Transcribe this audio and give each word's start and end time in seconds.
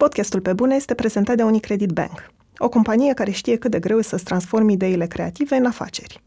Podcastul 0.00 0.40
Pe 0.40 0.52
Bune 0.52 0.74
este 0.74 0.94
prezentat 0.94 1.36
de 1.36 1.42
Unicredit 1.42 1.90
Bank, 1.90 2.30
o 2.58 2.68
companie 2.68 3.14
care 3.14 3.30
știe 3.30 3.56
cât 3.56 3.70
de 3.70 3.78
greu 3.78 3.98
e 3.98 4.02
să-ți 4.02 4.24
transformi 4.24 4.72
ideile 4.72 5.06
creative 5.06 5.54
în 5.56 5.66
afaceri. 5.66 6.22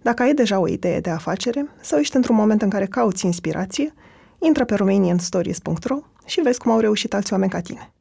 Dacă 0.00 0.22
ai 0.22 0.34
deja 0.34 0.58
o 0.58 0.68
idee 0.68 1.00
de 1.00 1.10
afacere 1.10 1.66
sau 1.80 1.98
ești 1.98 2.16
într-un 2.16 2.36
moment 2.36 2.62
în 2.62 2.70
care 2.70 2.86
cauți 2.86 3.26
inspirație, 3.26 3.94
intră 4.38 4.64
pe 4.64 4.74
romanianstories.ro 4.74 5.98
și 6.26 6.40
vezi 6.40 6.58
cum 6.58 6.70
au 6.70 6.78
reușit 6.78 7.14
alți 7.14 7.32
oameni 7.32 7.50
ca 7.50 7.60
tine. 7.60 7.92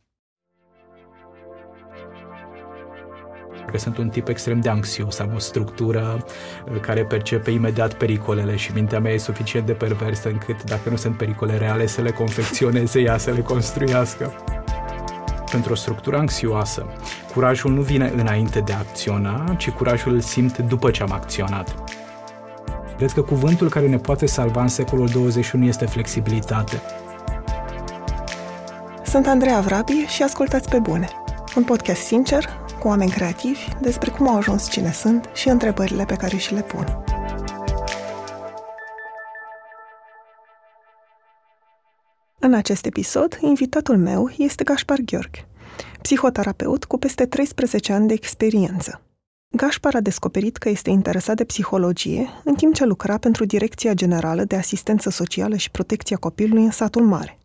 că 3.71 3.77
sunt 3.77 3.97
un 3.97 4.09
tip 4.09 4.27
extrem 4.27 4.59
de 4.59 4.69
anxios, 4.69 5.19
am 5.19 5.31
o 5.35 5.39
structură 5.39 6.25
uh, 6.71 6.79
care 6.79 7.05
percepe 7.05 7.51
imediat 7.51 7.93
pericolele 7.93 8.55
și 8.55 8.71
mintea 8.73 8.99
mea 8.99 9.11
e 9.11 9.17
suficient 9.17 9.65
de 9.65 9.73
perversă 9.73 10.29
încât 10.29 10.63
dacă 10.63 10.89
nu 10.89 10.95
sunt 10.95 11.17
pericole 11.17 11.57
reale 11.57 11.85
să 11.85 12.01
le 12.01 12.11
confecționeze 12.11 13.01
ea, 13.01 13.17
să 13.17 13.31
le 13.31 13.41
construiască. 13.41 14.33
Pentru 15.51 15.71
o 15.71 15.75
structură 15.75 16.17
anxioasă, 16.17 16.85
curajul 17.33 17.71
nu 17.71 17.81
vine 17.81 18.11
înainte 18.15 18.59
de 18.59 18.73
a 18.73 18.77
acționa, 18.77 19.55
ci 19.57 19.69
curajul 19.69 20.13
îl 20.13 20.19
simt 20.19 20.57
după 20.57 20.91
ce 20.91 21.03
am 21.03 21.11
acționat. 21.11 21.75
Cred 22.97 23.11
că 23.11 23.21
cuvântul 23.21 23.69
care 23.69 23.87
ne 23.87 23.97
poate 23.97 24.25
salva 24.25 24.61
în 24.61 24.67
secolul 24.67 25.07
21 25.07 25.65
este 25.65 25.85
flexibilitate. 25.85 26.81
Sunt 29.03 29.27
Andreea 29.27 29.59
Vrabi 29.59 30.05
și 30.07 30.23
ascultați 30.23 30.69
pe 30.69 30.79
bune. 30.79 31.07
Un 31.55 31.63
podcast 31.63 32.01
sincer, 32.01 32.45
cu 32.79 32.87
oameni 32.87 33.11
creativi, 33.11 33.67
despre 33.81 34.11
cum 34.11 34.27
au 34.27 34.37
ajuns 34.37 34.69
cine 34.69 34.91
sunt 34.91 35.29
și 35.33 35.49
întrebările 35.49 36.05
pe 36.05 36.15
care 36.15 36.37
și 36.37 36.53
le 36.53 36.61
pun. 36.61 37.03
În 42.43 42.53
acest 42.53 42.85
episod, 42.85 43.37
invitatul 43.41 43.97
meu 43.97 44.29
este 44.37 44.63
Gaspar 44.63 44.97
Gheorghe, 45.05 45.47
psihoterapeut 46.01 46.85
cu 46.85 46.97
peste 46.97 47.25
13 47.25 47.93
ani 47.93 48.07
de 48.07 48.13
experiență. 48.13 49.01
Gaspar 49.55 49.95
a 49.95 49.99
descoperit 49.99 50.57
că 50.57 50.69
este 50.69 50.89
interesat 50.89 51.35
de 51.35 51.43
psihologie 51.43 52.29
în 52.43 52.55
timp 52.55 52.73
ce 52.73 52.85
lucra 52.85 53.17
pentru 53.17 53.45
Direcția 53.45 53.93
Generală 53.93 54.43
de 54.43 54.55
Asistență 54.55 55.09
Socială 55.09 55.55
și 55.55 55.71
Protecția 55.71 56.17
Copilului 56.17 56.63
în 56.63 56.71
satul 56.71 57.05
mare, 57.05 57.37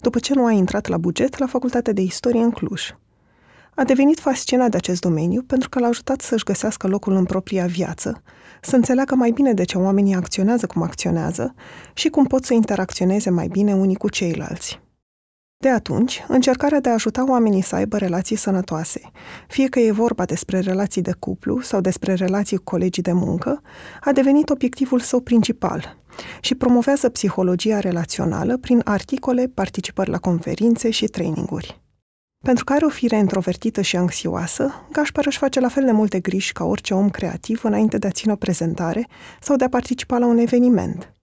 după 0.00 0.18
ce 0.18 0.34
nu 0.34 0.44
a 0.44 0.50
intrat 0.50 0.86
la 0.86 0.96
buget 0.96 1.38
la 1.38 1.46
Facultatea 1.46 1.92
de 1.92 2.00
Istorie 2.00 2.40
în 2.40 2.50
Cluj. 2.50 2.94
A 3.74 3.84
devenit 3.84 4.18
fascinat 4.18 4.70
de 4.70 4.76
acest 4.76 5.00
domeniu 5.00 5.42
pentru 5.42 5.68
că 5.68 5.78
l-a 5.78 5.86
ajutat 5.86 6.20
să-și 6.20 6.44
găsească 6.44 6.86
locul 6.86 7.12
în 7.12 7.24
propria 7.24 7.66
viață, 7.66 8.22
să 8.60 8.76
înțeleagă 8.76 9.14
mai 9.14 9.30
bine 9.30 9.52
de 9.52 9.64
ce 9.64 9.78
oamenii 9.78 10.14
acționează 10.14 10.66
cum 10.66 10.82
acționează 10.82 11.54
și 11.94 12.08
cum 12.08 12.24
pot 12.24 12.44
să 12.44 12.54
interacționeze 12.54 13.30
mai 13.30 13.48
bine 13.48 13.74
unii 13.74 13.96
cu 13.96 14.08
ceilalți. 14.08 14.80
De 15.58 15.68
atunci, 15.68 16.24
încercarea 16.28 16.80
de 16.80 16.88
a 16.88 16.92
ajuta 16.92 17.28
oamenii 17.28 17.62
să 17.62 17.74
aibă 17.74 17.96
relații 17.96 18.36
sănătoase, 18.36 19.00
fie 19.48 19.68
că 19.68 19.78
e 19.78 19.90
vorba 19.90 20.24
despre 20.24 20.60
relații 20.60 21.02
de 21.02 21.12
cuplu 21.18 21.60
sau 21.60 21.80
despre 21.80 22.14
relații 22.14 22.56
cu 22.56 22.62
colegii 22.64 23.02
de 23.02 23.12
muncă, 23.12 23.62
a 24.00 24.12
devenit 24.12 24.50
obiectivul 24.50 25.00
său 25.00 25.20
principal 25.20 25.96
și 26.40 26.54
promovează 26.54 27.08
psihologia 27.08 27.80
relațională 27.80 28.56
prin 28.56 28.80
articole, 28.84 29.46
participări 29.54 30.10
la 30.10 30.18
conferințe 30.18 30.90
și 30.90 31.06
traininguri. 31.06 31.80
Pentru 32.44 32.64
că 32.64 32.72
are 32.72 32.84
o 32.84 32.88
fire 32.88 33.16
introvertită 33.16 33.80
și 33.80 33.96
anxioasă, 33.96 34.86
Gașpar 34.92 35.26
își 35.26 35.38
face 35.38 35.60
la 35.60 35.68
fel 35.68 35.84
de 35.84 35.92
multe 35.92 36.20
griji 36.20 36.52
ca 36.52 36.64
orice 36.64 36.94
om 36.94 37.10
creativ 37.10 37.64
înainte 37.64 37.98
de 37.98 38.06
a 38.06 38.10
ține 38.10 38.32
o 38.32 38.36
prezentare 38.36 39.06
sau 39.40 39.56
de 39.56 39.64
a 39.64 39.68
participa 39.68 40.18
la 40.18 40.26
un 40.26 40.38
eveniment. 40.38 41.15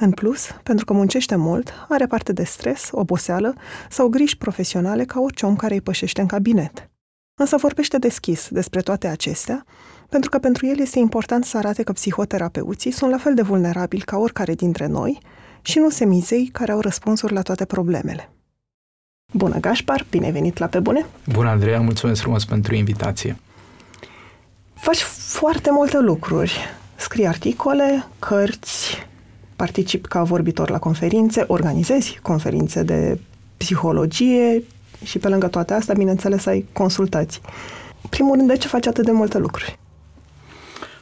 În 0.00 0.10
plus, 0.10 0.48
pentru 0.62 0.84
că 0.84 0.92
muncește 0.92 1.36
mult, 1.36 1.72
are 1.88 2.06
parte 2.06 2.32
de 2.32 2.44
stres, 2.44 2.88
oboseală 2.92 3.54
sau 3.90 4.08
griji 4.08 4.36
profesionale 4.36 5.04
ca 5.04 5.20
orice 5.20 5.46
om 5.46 5.56
care 5.56 5.74
îi 5.74 5.80
pășește 5.80 6.20
în 6.20 6.26
cabinet. 6.26 6.90
Însă 7.34 7.56
vorbește 7.56 7.98
deschis 7.98 8.48
despre 8.48 8.80
toate 8.80 9.06
acestea, 9.06 9.64
pentru 10.08 10.30
că 10.30 10.38
pentru 10.38 10.66
el 10.66 10.78
este 10.78 10.98
important 10.98 11.44
să 11.44 11.56
arate 11.56 11.82
că 11.82 11.92
psihoterapeuții 11.92 12.90
sunt 12.90 13.10
la 13.10 13.18
fel 13.18 13.34
de 13.34 13.42
vulnerabili 13.42 14.02
ca 14.02 14.16
oricare 14.16 14.54
dintre 14.54 14.86
noi 14.86 15.18
și 15.62 15.78
nu 15.78 15.90
semizei 15.90 16.46
care 16.52 16.72
au 16.72 16.80
răspunsuri 16.80 17.32
la 17.32 17.42
toate 17.42 17.64
problemele. 17.64 18.30
Bună, 19.32 19.58
Gașpar! 19.60 20.06
Bine 20.10 20.24
ai 20.24 20.32
venit 20.32 20.58
la 20.58 20.66
Pe 20.66 20.80
Bune! 20.80 21.06
Bună, 21.32 21.48
Andreea! 21.48 21.80
Mulțumesc 21.80 22.20
frumos 22.20 22.44
pentru 22.44 22.74
invitație! 22.74 23.36
Faci 24.74 25.02
foarte 25.02 25.70
multe 25.70 25.98
lucruri. 25.98 26.58
Scrii 26.96 27.26
articole, 27.26 28.06
cărți, 28.18 29.06
participi 29.56 30.08
ca 30.08 30.22
vorbitor 30.22 30.70
la 30.70 30.78
conferințe, 30.78 31.44
organizezi 31.46 32.18
conferințe 32.22 32.82
de 32.82 33.18
psihologie 33.56 34.62
și 35.04 35.18
pe 35.18 35.28
lângă 35.28 35.46
toate 35.46 35.74
astea, 35.74 35.94
bineînțeles, 35.94 36.46
ai 36.46 36.64
consultații. 36.72 37.40
Primul 38.10 38.36
rând, 38.36 38.48
de 38.48 38.56
ce 38.56 38.68
faci 38.68 38.86
atât 38.86 39.04
de 39.04 39.10
multe 39.10 39.38
lucruri? 39.38 39.78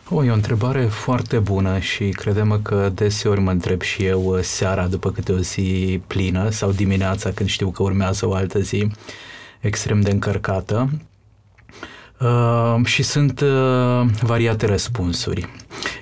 O, 0.08 0.24
e 0.24 0.30
o 0.30 0.34
întrebare 0.34 0.84
foarte 0.84 1.38
bună 1.38 1.78
și 1.78 2.08
credem 2.08 2.60
că 2.62 2.90
deseori 2.94 3.40
mă 3.40 3.50
întreb 3.50 3.80
și 3.82 4.04
eu 4.04 4.24
uh, 4.24 4.40
seara 4.42 4.86
după 4.86 5.10
câte 5.10 5.32
o 5.32 5.38
zi 5.38 6.00
plină 6.06 6.50
sau 6.50 6.70
dimineața 6.70 7.30
când 7.30 7.48
știu 7.48 7.70
că 7.70 7.82
urmează 7.82 8.28
o 8.28 8.34
altă 8.34 8.60
zi 8.60 8.90
extrem 9.60 10.00
de 10.00 10.10
încărcată. 10.10 10.88
Uh, 12.20 12.84
și 12.84 13.02
sunt 13.02 13.40
uh, 13.40 14.06
variate 14.20 14.66
răspunsuri. 14.66 15.48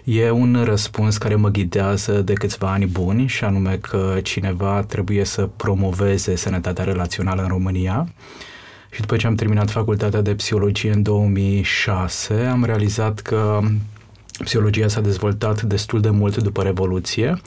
E 0.04 0.30
un 0.30 0.62
răspuns 0.64 1.16
care 1.16 1.34
mă 1.34 1.48
ghidează 1.48 2.22
de 2.22 2.32
câțiva 2.32 2.72
ani 2.72 2.86
buni 2.86 3.26
și 3.26 3.44
anume 3.44 3.78
că 3.80 4.18
cineva 4.22 4.82
trebuie 4.82 5.24
să 5.24 5.48
promoveze 5.56 6.36
sănătatea 6.36 6.84
relațională 6.84 7.42
în 7.42 7.48
România. 7.48 8.08
Și 8.90 9.00
după 9.00 9.16
ce 9.16 9.26
am 9.26 9.34
terminat 9.34 9.70
facultatea 9.70 10.20
de 10.20 10.34
psihologie 10.34 10.92
în 10.92 11.02
2006, 11.02 12.34
am 12.34 12.64
realizat 12.64 13.20
că 13.20 13.60
Psihologia 14.44 14.88
s-a 14.88 15.00
dezvoltat 15.00 15.62
destul 15.62 16.00
de 16.00 16.10
mult 16.10 16.36
după 16.36 16.62
Revoluție, 16.62 17.40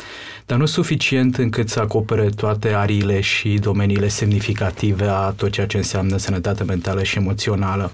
dar 0.46 0.58
nu 0.58 0.66
suficient 0.66 1.38
încât 1.38 1.70
să 1.70 1.80
acopere 1.80 2.30
toate 2.30 2.74
ariile 2.74 3.20
și 3.20 3.54
domeniile 3.54 4.08
semnificative 4.08 5.06
a 5.06 5.30
tot 5.30 5.52
ceea 5.52 5.68
ce 5.68 5.78
înseamnă 5.78 6.18
sănătate 6.18 6.64
mentală 6.64 7.04
și 7.04 7.18
emoțională. 7.18 7.92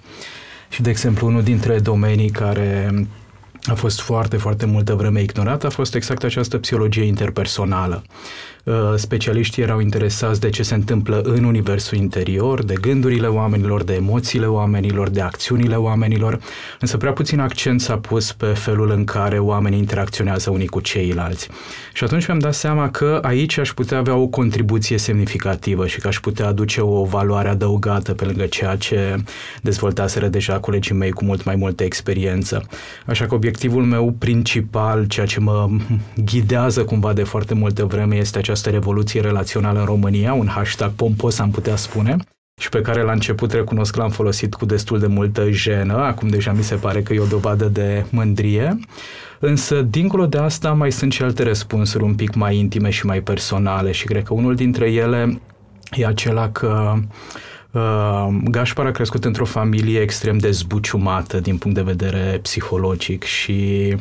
Și, 0.71 0.81
de 0.81 0.89
exemplu, 0.89 1.27
unul 1.27 1.43
dintre 1.43 1.79
domenii 1.79 2.29
care 2.29 2.93
a 3.63 3.73
fost 3.73 4.01
foarte, 4.01 4.37
foarte 4.37 4.65
multă 4.65 4.95
vreme 4.95 5.21
ignorat 5.21 5.63
a 5.63 5.69
fost 5.69 5.95
exact 5.95 6.23
această 6.23 6.57
psihologie 6.57 7.03
interpersonală. 7.03 8.03
Uh, 8.63 8.73
specialiștii 8.95 9.63
erau 9.63 9.79
interesați 9.79 10.39
de 10.39 10.49
ce 10.49 10.63
se 10.63 10.73
întâmplă 10.73 11.21
în 11.21 11.43
universul 11.43 11.97
interior, 11.97 12.63
de 12.63 12.73
gândurile 12.81 13.27
oamenilor, 13.27 13.83
de 13.83 13.93
emoțiile 13.93 14.45
oamenilor, 14.45 15.09
de 15.09 15.21
acțiunile 15.21 15.75
oamenilor, 15.75 16.39
însă 16.79 16.97
prea 16.97 17.11
puțin 17.11 17.39
accent 17.39 17.81
s-a 17.81 17.97
pus 17.97 18.31
pe 18.31 18.45
felul 18.45 18.91
în 18.91 19.03
care 19.03 19.39
oamenii 19.39 19.79
interacționează 19.79 20.49
unii 20.49 20.67
cu 20.67 20.79
ceilalți. 20.79 21.49
Și 21.93 22.03
atunci 22.03 22.27
mi-am 22.27 22.39
dat 22.39 22.53
seama 22.53 22.89
că 22.89 23.19
aici 23.21 23.57
aș 23.57 23.73
putea 23.73 23.97
avea 23.97 24.15
o 24.15 24.27
contribuție 24.27 24.97
semnificativă 24.97 25.87
și 25.87 25.99
că 25.99 26.07
aș 26.07 26.19
putea 26.19 26.47
aduce 26.47 26.81
o 26.81 27.03
valoare 27.03 27.49
adăugată 27.49 28.13
pe 28.13 28.25
lângă 28.25 28.45
ceea 28.45 28.75
ce 28.75 29.15
dezvoltaseră 29.61 30.27
deja 30.27 30.59
colegii 30.59 30.95
mei 30.95 31.11
cu 31.11 31.25
mult 31.25 31.43
mai 31.43 31.55
multă 31.55 31.83
experiență. 31.83 32.65
Așa 33.05 33.25
că 33.25 33.35
obiectivul 33.35 33.83
meu 33.83 34.15
principal, 34.19 35.05
ceea 35.05 35.25
ce 35.25 35.39
mă 35.39 35.69
ghidează 36.25 36.83
cumva 36.83 37.13
de 37.13 37.23
foarte 37.23 37.53
multă 37.53 37.85
vreme, 37.85 38.15
este 38.15 38.37
această 38.51 38.69
revoluție 38.69 39.21
relațională 39.21 39.79
în 39.79 39.85
România, 39.85 40.33
un 40.33 40.47
hashtag 40.47 40.91
pompos 40.91 41.39
am 41.39 41.51
putea 41.51 41.75
spune, 41.75 42.17
și 42.61 42.69
pe 42.69 42.81
care 42.81 43.01
la 43.01 43.11
început 43.11 43.51
recunosc 43.51 43.93
că 43.93 43.99
l-am 43.99 44.09
folosit 44.09 44.53
cu 44.53 44.65
destul 44.65 44.99
de 44.99 45.07
multă 45.07 45.49
jenă, 45.49 45.93
acum 45.93 46.27
deja 46.27 46.51
mi 46.51 46.63
se 46.63 46.75
pare 46.75 47.01
că 47.01 47.13
e 47.13 47.19
o 47.19 47.25
dovadă 47.25 47.65
de 47.65 48.05
mândrie. 48.09 48.79
Însă, 49.39 49.81
dincolo 49.81 50.25
de 50.25 50.37
asta, 50.37 50.71
mai 50.71 50.91
sunt 50.91 51.11
și 51.11 51.23
alte 51.23 51.43
răspunsuri 51.43 52.03
un 52.03 52.15
pic 52.15 52.33
mai 52.33 52.57
intime 52.57 52.89
și 52.89 53.05
mai 53.05 53.21
personale 53.21 53.91
și 53.91 54.05
cred 54.05 54.23
că 54.23 54.33
unul 54.33 54.55
dintre 54.55 54.91
ele 54.91 55.41
e 55.91 56.05
acela 56.05 56.49
că 56.49 56.93
Uh, 56.93 57.03
Gașpar 58.43 58.85
a 58.85 58.91
crescut 58.91 59.25
într-o 59.25 59.45
familie 59.45 59.99
extrem 59.99 60.37
de 60.37 60.51
zbuciumată 60.51 61.39
din 61.39 61.57
punct 61.57 61.77
de 61.77 61.83
vedere 61.83 62.39
psihologic 62.41 63.23
și 63.23 63.95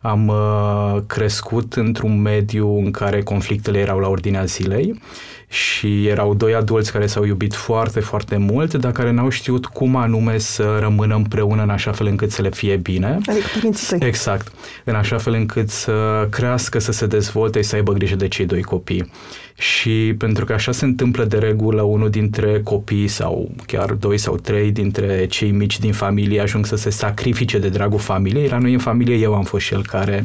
am 0.00 0.28
uh, 0.28 1.02
crescut 1.06 1.74
într-un 1.74 2.20
mediu 2.20 2.78
în 2.78 2.90
care 2.90 3.22
conflictele 3.22 3.78
erau 3.78 3.98
la 3.98 4.08
ordinea 4.08 4.44
zilei 4.44 5.00
și 5.48 6.06
erau 6.06 6.34
doi 6.34 6.54
adulți 6.54 6.92
care 6.92 7.06
s-au 7.06 7.24
iubit 7.24 7.54
foarte, 7.54 8.00
foarte 8.00 8.36
mult, 8.36 8.74
dar 8.74 8.92
care 8.92 9.10
n-au 9.10 9.28
știut 9.28 9.66
cum 9.66 9.96
anume 9.96 10.38
să 10.38 10.76
rămână 10.80 11.14
împreună 11.14 11.62
în 11.62 11.70
așa 11.70 11.92
fel 11.92 12.06
încât 12.06 12.30
să 12.30 12.42
le 12.42 12.50
fie 12.50 12.76
bine. 12.76 13.18
Adică 13.26 13.46
părinții 13.54 13.98
tăi. 13.98 14.08
Exact. 14.08 14.52
În 14.84 14.94
așa 14.94 15.18
fel 15.18 15.32
încât 15.32 15.68
să 15.68 16.26
crească, 16.30 16.78
să 16.78 16.92
se 16.92 17.06
dezvolte 17.06 17.60
și 17.60 17.68
să 17.68 17.76
aibă 17.76 17.92
grijă 17.92 18.16
de 18.16 18.28
cei 18.28 18.46
doi 18.46 18.62
copii. 18.62 19.10
Și 19.58 20.14
pentru 20.18 20.44
că 20.44 20.52
așa 20.52 20.72
se 20.72 20.84
întâmplă 20.84 21.24
de 21.24 21.38
regulă, 21.38 21.82
unul 21.82 22.10
dintre 22.10 22.60
copii 22.64 23.08
sau 23.08 23.50
chiar 23.66 23.92
doi 23.92 24.18
sau 24.18 24.36
trei 24.36 24.70
dintre 24.70 25.26
cei 25.26 25.50
mici 25.50 25.78
din 25.78 25.92
familie 25.92 26.40
ajung 26.40 26.66
să 26.66 26.76
se 26.76 26.90
sacrifice 26.90 27.58
de 27.58 27.68
dragul 27.68 27.98
familiei. 27.98 28.48
La 28.48 28.58
noi 28.58 28.72
în 28.72 28.78
familie 28.78 29.16
eu 29.16 29.34
am 29.34 29.44
fost 29.44 29.66
cel 29.66 29.84
care 29.86 30.24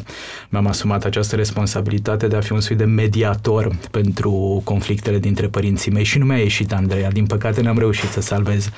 mi-am 0.49 0.67
asumat 0.67 1.05
această 1.05 1.35
responsabilitate 1.35 2.27
de 2.27 2.35
a 2.35 2.41
fi 2.41 2.51
un 2.51 2.59
soi 2.59 2.75
de 2.75 2.83
mediator 2.83 3.75
pentru 3.91 4.61
conflictele 4.63 5.10
conflictele 5.11 5.19
dintre 5.19 5.47
părinții 5.47 5.91
mei 5.91 6.03
și 6.03 6.17
nu 6.17 6.25
mi-a 6.25 6.37
ieșit 6.37 6.73
Andreea. 6.73 7.11
Din 7.11 7.25
păcate 7.25 7.61
n-am 7.61 7.77
reușit 7.77 8.09
să 8.09 8.21
salvez 8.21 8.69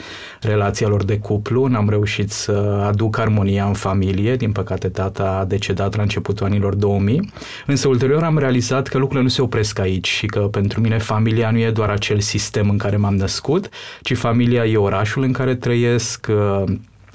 relația 0.42 0.88
lor 0.88 1.04
de 1.04 1.18
cuplu, 1.18 1.66
n-am 1.66 1.90
reușit 1.90 2.32
să 2.32 2.84
aduc 2.88 3.18
armonia 3.18 3.66
în 3.66 3.74
familie. 3.74 4.36
Din 4.36 4.52
păcate 4.52 4.90
tata 4.90 5.38
a 5.40 5.46
decedat 5.46 5.96
la 5.96 6.02
începutul 6.02 6.46
anilor 6.46 6.76
2000. 6.76 7.32
Însă 7.66 7.88
ulterior 7.88 8.24
am 8.24 8.38
realizat 8.38 8.88
că 8.88 8.98
lucrurile 8.98 9.24
nu 9.24 9.30
se 9.30 9.42
opresc 9.42 9.80
aici 9.80 10.08
și 10.08 10.26
că 10.26 10.40
pentru 10.40 10.82
mine 10.82 10.98
familia 10.98 11.52
nu 11.52 11.58
e 11.58 11.72
doar 11.72 11.90
acel 11.90 12.20
sistem 12.20 12.70
în 12.70 12.78
care 12.78 12.98
m-am 12.98 13.16
născut, 13.16 13.70
ci 14.02 14.16
familia 14.16 14.66
e 14.66 14.78
orașul 14.78 15.24
în 15.24 15.32
care 15.32 15.56
trăiesc, 15.56 16.28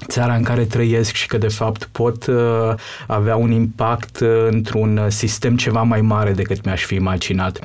țara 0.07 0.35
în 0.35 0.43
care 0.43 0.65
trăiesc 0.65 1.13
și 1.13 1.27
că 1.27 1.37
de 1.37 1.47
fapt 1.47 1.89
pot 1.91 2.25
uh, 2.25 2.35
avea 3.07 3.35
un 3.35 3.51
impact 3.51 4.19
uh, 4.19 4.27
într-un 4.49 5.01
sistem 5.07 5.57
ceva 5.57 5.81
mai 5.81 6.01
mare 6.01 6.31
decât 6.31 6.65
mi-aș 6.65 6.83
fi 6.83 6.95
imaginat. 6.95 7.59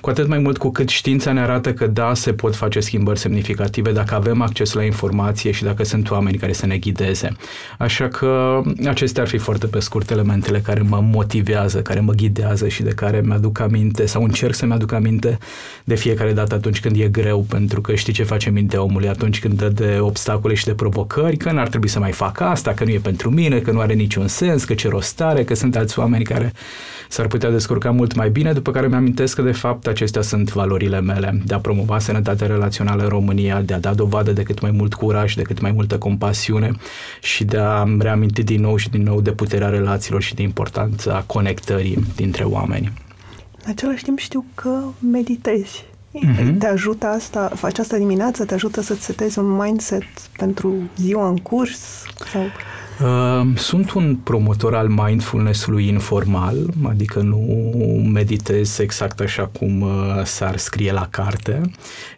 Cu 0.00 0.10
atât 0.10 0.28
mai 0.28 0.38
mult 0.38 0.58
cu 0.58 0.70
cât 0.70 0.88
știința 0.88 1.32
ne 1.32 1.40
arată 1.40 1.72
că 1.72 1.86
da, 1.86 2.14
se 2.14 2.32
pot 2.32 2.56
face 2.56 2.80
schimbări 2.80 3.18
semnificative 3.18 3.92
dacă 3.92 4.14
avem 4.14 4.40
acces 4.40 4.72
la 4.72 4.82
informație 4.82 5.50
și 5.50 5.62
dacă 5.62 5.84
sunt 5.84 6.10
oameni 6.10 6.38
care 6.38 6.52
să 6.52 6.66
ne 6.66 6.76
ghideze. 6.76 7.36
Așa 7.78 8.08
că 8.08 8.60
acestea 8.86 9.22
ar 9.22 9.28
fi 9.28 9.38
foarte 9.38 9.66
pe 9.66 9.80
scurt 9.80 10.10
elementele 10.10 10.60
care 10.60 10.80
mă 10.80 11.00
motivează, 11.12 11.82
care 11.82 12.00
mă 12.00 12.12
ghidează 12.12 12.68
și 12.68 12.82
de 12.82 12.90
care 12.90 13.20
mi-aduc 13.24 13.60
aminte 13.60 14.06
sau 14.06 14.22
încerc 14.22 14.54
să-mi 14.54 14.72
aduc 14.72 14.92
aminte 14.92 15.38
de 15.84 15.94
fiecare 15.94 16.32
dată 16.32 16.54
atunci 16.54 16.80
când 16.80 17.00
e 17.00 17.08
greu, 17.08 17.40
pentru 17.48 17.80
că 17.80 17.94
știi 17.94 18.12
ce 18.12 18.22
face 18.22 18.50
mintea 18.50 18.82
omului 18.82 19.08
atunci 19.08 19.40
când 19.40 19.54
dă 19.58 19.68
de 19.68 19.98
obstacole 20.00 20.54
și 20.54 20.64
de 20.64 20.74
provocări, 20.74 21.36
că 21.36 21.52
n-ar 21.52 21.68
trebui 21.74 21.88
să 21.92 21.98
mai 21.98 22.12
fac 22.12 22.40
asta, 22.40 22.72
că 22.72 22.84
nu 22.84 22.90
e 22.90 22.98
pentru 22.98 23.30
mine, 23.30 23.58
că 23.58 23.70
nu 23.70 23.80
are 23.80 23.94
niciun 23.94 24.28
sens, 24.28 24.64
că 24.64 24.74
ce 24.74 24.88
rost 24.88 25.20
are, 25.20 25.44
că 25.44 25.54
sunt 25.54 25.76
alți 25.76 25.98
oameni 25.98 26.24
care 26.24 26.52
s-ar 27.08 27.26
putea 27.26 27.50
descurca 27.50 27.90
mult 27.90 28.14
mai 28.14 28.30
bine, 28.30 28.52
după 28.52 28.70
care 28.70 28.86
mi-amintesc 28.86 29.34
că 29.34 29.42
de 29.42 29.52
fapt 29.52 29.86
acestea 29.86 30.22
sunt 30.22 30.52
valorile 30.52 31.00
mele, 31.00 31.40
de 31.44 31.54
a 31.54 31.58
promova 31.58 31.98
sănătatea 31.98 32.46
relațională 32.46 33.02
în 33.02 33.08
România, 33.08 33.60
de 33.60 33.74
a 33.74 33.78
da 33.78 33.94
dovadă 33.94 34.32
de 34.32 34.42
cât 34.42 34.60
mai 34.60 34.70
mult 34.70 34.94
curaj, 34.94 35.34
de 35.34 35.42
cât 35.42 35.60
mai 35.60 35.72
multă 35.72 35.98
compasiune 35.98 36.70
și 37.22 37.44
de 37.44 37.56
a 37.56 37.84
reaminti 37.98 38.42
din 38.42 38.60
nou 38.60 38.76
și 38.76 38.90
din 38.90 39.02
nou 39.02 39.20
de 39.20 39.32
puterea 39.32 39.68
relațiilor 39.68 40.22
și 40.22 40.34
de 40.34 40.42
importanța 40.42 41.24
conectării 41.26 42.06
dintre 42.16 42.44
oameni. 42.44 42.92
În 43.64 43.70
același 43.70 44.04
timp 44.04 44.18
știu 44.18 44.44
că 44.54 44.80
meditezi. 45.10 45.84
Uh-huh. 46.14 46.58
Te 46.58 46.66
ajută 46.66 47.06
asta, 47.06 47.50
faci 47.54 47.78
asta 47.78 47.96
dimineața, 47.96 48.44
te 48.44 48.54
ajută 48.54 48.80
să-ți 48.80 49.04
setezi 49.04 49.38
un 49.38 49.56
mindset 49.56 50.02
pentru 50.36 50.74
ziua 50.96 51.28
în 51.28 51.36
curs? 51.36 52.04
Sau... 52.32 52.42
Uh, 53.02 53.46
sunt 53.56 53.92
un 53.92 54.16
promotor 54.16 54.74
al 54.74 54.88
mindfulness-ului 54.88 55.88
informal, 55.88 56.56
adică 56.82 57.20
nu 57.20 57.38
meditez 58.12 58.78
exact 58.78 59.20
așa 59.20 59.46
cum 59.46 59.80
uh, 59.80 59.90
s-ar 60.24 60.56
scrie 60.56 60.92
la 60.92 61.06
carte, 61.10 61.60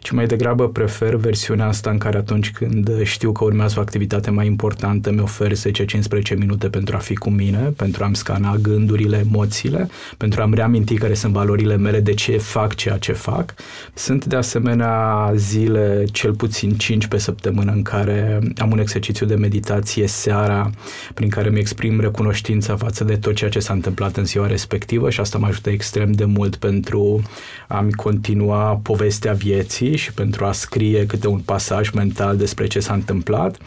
ci 0.01 0.11
mai 0.11 0.25
degrabă 0.25 0.69
prefer 0.69 1.15
versiunea 1.15 1.67
asta 1.67 1.89
în 1.89 1.97
care 1.97 2.17
atunci 2.17 2.51
când 2.51 3.03
știu 3.03 3.31
că 3.31 3.43
urmează 3.43 3.75
o 3.77 3.81
activitate 3.81 4.29
mai 4.29 4.45
importantă, 4.45 5.11
mi 5.11 5.19
ofer 5.19 5.51
10-15 5.51 6.37
minute 6.37 6.69
pentru 6.69 6.95
a 6.95 6.99
fi 6.99 7.15
cu 7.15 7.29
mine, 7.29 7.73
pentru 7.75 8.03
a-mi 8.03 8.15
scana 8.15 8.55
gândurile, 8.55 9.25
emoțiile, 9.29 9.89
pentru 10.17 10.41
a-mi 10.41 10.55
reaminti 10.55 10.97
care 10.97 11.13
sunt 11.13 11.33
valorile 11.33 11.77
mele, 11.77 11.99
de 11.99 12.13
ce 12.13 12.37
fac 12.37 12.75
ceea 12.75 12.97
ce 12.97 13.11
fac. 13.11 13.53
Sunt 13.93 14.25
de 14.25 14.35
asemenea 14.35 15.31
zile, 15.35 16.05
cel 16.11 16.33
puțin 16.33 16.71
5 16.71 17.07
pe 17.07 17.17
săptămână, 17.17 17.71
în 17.71 17.81
care 17.81 18.39
am 18.57 18.71
un 18.71 18.79
exercițiu 18.79 19.25
de 19.25 19.35
meditație 19.35 20.07
seara 20.07 20.66
prin 21.13 21.29
care 21.29 21.49
mi 21.49 21.59
exprim 21.59 21.99
recunoștința 21.99 22.75
față 22.75 23.03
de 23.03 23.17
tot 23.17 23.35
ceea 23.35 23.49
ce 23.49 23.59
s-a 23.59 23.73
întâmplat 23.73 24.17
în 24.17 24.25
ziua 24.25 24.47
respectivă 24.47 25.09
și 25.09 25.19
asta 25.19 25.37
mă 25.37 25.47
ajută 25.47 25.69
extrem 25.69 26.11
de 26.11 26.25
mult 26.25 26.55
pentru 26.55 27.21
a-mi 27.67 27.93
continua 27.93 28.79
povestea 28.83 29.33
vieții 29.33 29.95
și 29.95 30.13
pentru 30.13 30.45
a 30.45 30.51
scrie 30.51 31.05
câte 31.05 31.27
un 31.27 31.39
pasaj 31.39 31.89
mental 31.89 32.37
despre 32.37 32.67
ce 32.67 32.79
s-a 32.79 32.93
întâmplat. 32.93 33.57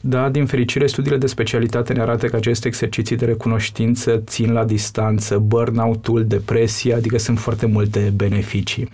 Da, 0.00 0.28
din 0.28 0.46
fericire, 0.46 0.86
studiile 0.86 1.16
de 1.16 1.26
specialitate 1.26 1.92
ne 1.92 2.00
arată 2.00 2.26
că 2.26 2.36
aceste 2.36 2.66
exerciții 2.68 3.16
de 3.16 3.24
recunoștință 3.24 4.22
țin 4.26 4.52
la 4.52 4.64
distanță 4.64 5.38
burnout-ul, 5.38 6.24
depresia, 6.24 6.96
adică 6.96 7.18
sunt 7.18 7.38
foarte 7.38 7.66
multe 7.66 8.12
beneficii. 8.16 8.88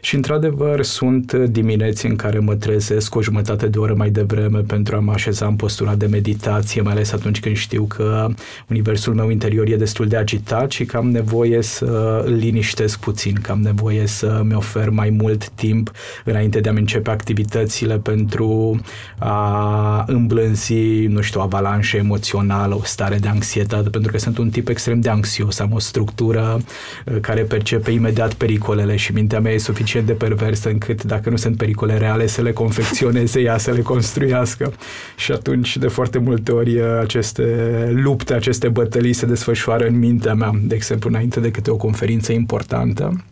Și, 0.00 0.14
într-adevăr, 0.14 0.82
sunt 0.82 1.32
dimineți 1.32 2.06
în 2.06 2.16
care 2.16 2.38
mă 2.38 2.54
trezesc 2.54 3.14
o 3.14 3.22
jumătate 3.22 3.66
de 3.66 3.78
oră 3.78 3.94
mai 3.96 4.10
devreme 4.10 4.58
pentru 4.58 4.96
a 4.96 4.98
mă 4.98 5.12
așeza 5.12 5.46
în 5.46 5.56
postura 5.56 5.94
de 5.94 6.06
meditație, 6.06 6.80
mai 6.80 6.92
ales 6.92 7.12
atunci 7.12 7.40
când 7.40 7.56
știu 7.56 7.84
că 7.84 8.28
universul 8.68 9.14
meu 9.14 9.30
interior 9.30 9.68
e 9.68 9.76
destul 9.76 10.06
de 10.06 10.16
agitat 10.16 10.70
și 10.70 10.84
că 10.84 10.96
am 10.96 11.10
nevoie 11.10 11.62
să 11.62 12.22
îl 12.26 12.32
liniștesc 12.32 12.98
puțin, 12.98 13.34
că 13.42 13.50
am 13.50 13.60
nevoie 13.60 14.06
să-mi 14.06 14.54
ofer 14.54 14.88
mai 14.88 15.10
mult 15.10 15.48
timp 15.48 15.90
înainte 16.24 16.60
de 16.60 16.68
a-mi 16.68 16.78
începe 16.78 17.10
activitățile 17.10 17.98
pentru 17.98 18.80
a 19.18 20.04
îmblânzi, 20.40 21.06
nu 21.06 21.20
știu, 21.20 21.40
o 21.40 21.42
avalanșă 21.42 21.96
emoțională, 21.96 22.74
o 22.74 22.84
stare 22.84 23.16
de 23.16 23.28
anxietate, 23.28 23.88
pentru 23.88 24.12
că 24.12 24.18
sunt 24.18 24.38
un 24.38 24.50
tip 24.50 24.68
extrem 24.68 25.00
de 25.00 25.08
anxios, 25.08 25.58
am 25.58 25.72
o 25.72 25.78
structură 25.78 26.60
uh, 27.04 27.16
care 27.20 27.42
percepe 27.42 27.90
imediat 27.90 28.34
pericolele 28.34 28.96
și 28.96 29.12
mintea 29.12 29.40
mea 29.40 29.52
e 29.52 29.58
suficient 29.58 29.78
suficient 29.80 30.06
de 30.06 30.12
perversă 30.12 30.68
încât 30.68 31.04
dacă 31.04 31.30
nu 31.30 31.36
sunt 31.36 31.56
pericole 31.56 31.98
reale 31.98 32.26
să 32.26 32.42
le 32.42 32.52
confecționeze 32.52 33.40
ea, 33.40 33.58
să 33.58 33.70
le 33.70 33.82
construiască. 33.82 34.72
Și 35.16 35.32
atunci 35.32 35.76
de 35.76 35.88
foarte 35.88 36.18
multe 36.18 36.52
ori 36.52 36.82
aceste 36.82 37.44
lupte, 37.92 38.34
aceste 38.34 38.68
bătălii 38.68 39.12
se 39.12 39.26
desfășoară 39.26 39.86
în 39.86 39.98
mintea 39.98 40.34
mea. 40.34 40.50
De 40.62 40.74
exemplu, 40.74 41.08
înainte 41.08 41.40
de 41.40 41.50
câte 41.50 41.70
o 41.70 41.76
conferință 41.76 42.32
importantă, 42.32 43.24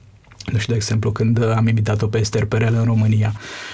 nu 0.52 0.58
știu, 0.58 0.72
de 0.72 0.78
exemplu, 0.78 1.12
când 1.12 1.42
am 1.56 1.66
imitat-o 1.66 2.06
pe 2.06 2.18
Esther 2.18 2.44
Perel 2.44 2.74
în 2.74 2.84
România 2.84 3.32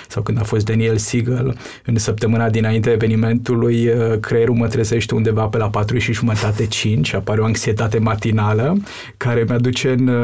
sau 0.08 0.22
când 0.22 0.38
a 0.40 0.42
fost 0.42 0.64
Daniel 0.64 0.96
Siegel 0.96 1.56
în 1.84 1.96
săptămâna 1.96 2.50
dinainte 2.50 2.90
evenimentului, 2.90 3.88
uh, 3.88 4.18
creierul 4.20 4.54
mă 4.54 4.66
trezește 4.66 5.14
undeva 5.14 5.42
pe 5.42 5.58
la 5.58 5.68
4 5.68 5.98
și 5.98 6.12
jumătate 6.12 6.66
5, 6.66 7.14
apare 7.14 7.40
o 7.40 7.44
anxietate 7.44 7.98
matinală 7.98 8.76
care 9.16 9.44
mi-aduce 9.48 9.90
în, 9.90 10.06
uh, 10.06 10.14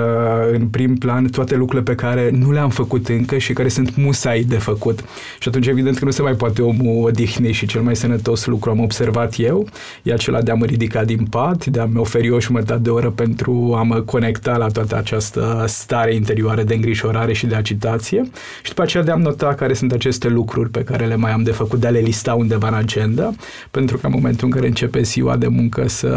în 0.52 0.66
prim 0.66 0.96
plan 0.96 1.24
toate 1.26 1.56
lucrurile 1.56 1.94
pe 1.94 2.02
care 2.02 2.30
nu 2.32 2.52
le-am 2.52 2.70
făcut 2.70 3.08
încă 3.08 3.38
și 3.38 3.52
care 3.52 3.68
sunt 3.68 3.96
musai 3.96 4.42
de 4.42 4.56
făcut. 4.56 5.04
Și 5.38 5.48
atunci 5.48 5.66
evident 5.66 5.98
că 5.98 6.04
nu 6.04 6.10
se 6.10 6.22
mai 6.22 6.34
poate 6.34 6.62
omul 6.62 7.04
odihni 7.04 7.52
și 7.52 7.66
cel 7.66 7.80
mai 7.80 7.96
sănătos 7.96 8.46
lucru 8.46 8.70
am 8.70 8.80
observat 8.80 9.34
eu, 9.38 9.68
e 10.02 10.12
acela 10.12 10.42
de 10.42 10.50
a 10.50 10.54
mă 10.54 10.64
ridica 10.64 11.04
din 11.04 11.26
pat, 11.30 11.66
de 11.66 11.80
a 11.80 11.84
mi 11.84 11.98
oferi 11.98 12.30
o 12.30 12.40
jumătate 12.40 12.80
de 12.80 12.90
oră 12.90 13.10
pentru 13.10 13.74
a 13.78 13.82
mă 13.82 14.00
conecta 14.00 14.56
la 14.56 14.66
toată 14.66 14.96
această 14.96 15.64
stare 15.68 16.14
interioară 16.14 16.38
interioare 16.40 16.62
de 16.62 16.74
îngrijorare 16.74 17.32
și 17.32 17.46
de 17.46 17.54
agitație 17.54 18.30
și 18.62 18.68
după 18.68 18.82
aceea 18.82 19.02
de 19.02 19.10
a 19.10 19.16
nota 19.16 19.54
care 19.54 19.74
sunt 19.80 19.92
aceste 19.92 20.28
lucruri 20.28 20.70
pe 20.70 20.82
care 20.82 21.06
le 21.06 21.16
mai 21.16 21.32
am 21.32 21.42
de 21.42 21.50
făcut, 21.50 21.80
de 21.80 21.86
a 21.86 21.90
le 21.90 21.98
lista 21.98 22.34
undeva 22.34 22.68
în 22.68 22.74
agenda, 22.74 23.32
pentru 23.70 23.98
că 23.98 24.06
în 24.06 24.12
momentul 24.14 24.46
în 24.46 24.52
care 24.52 24.66
începe 24.66 25.02
ziua 25.02 25.36
de 25.36 25.46
muncă 25.46 25.88
să 25.88 26.08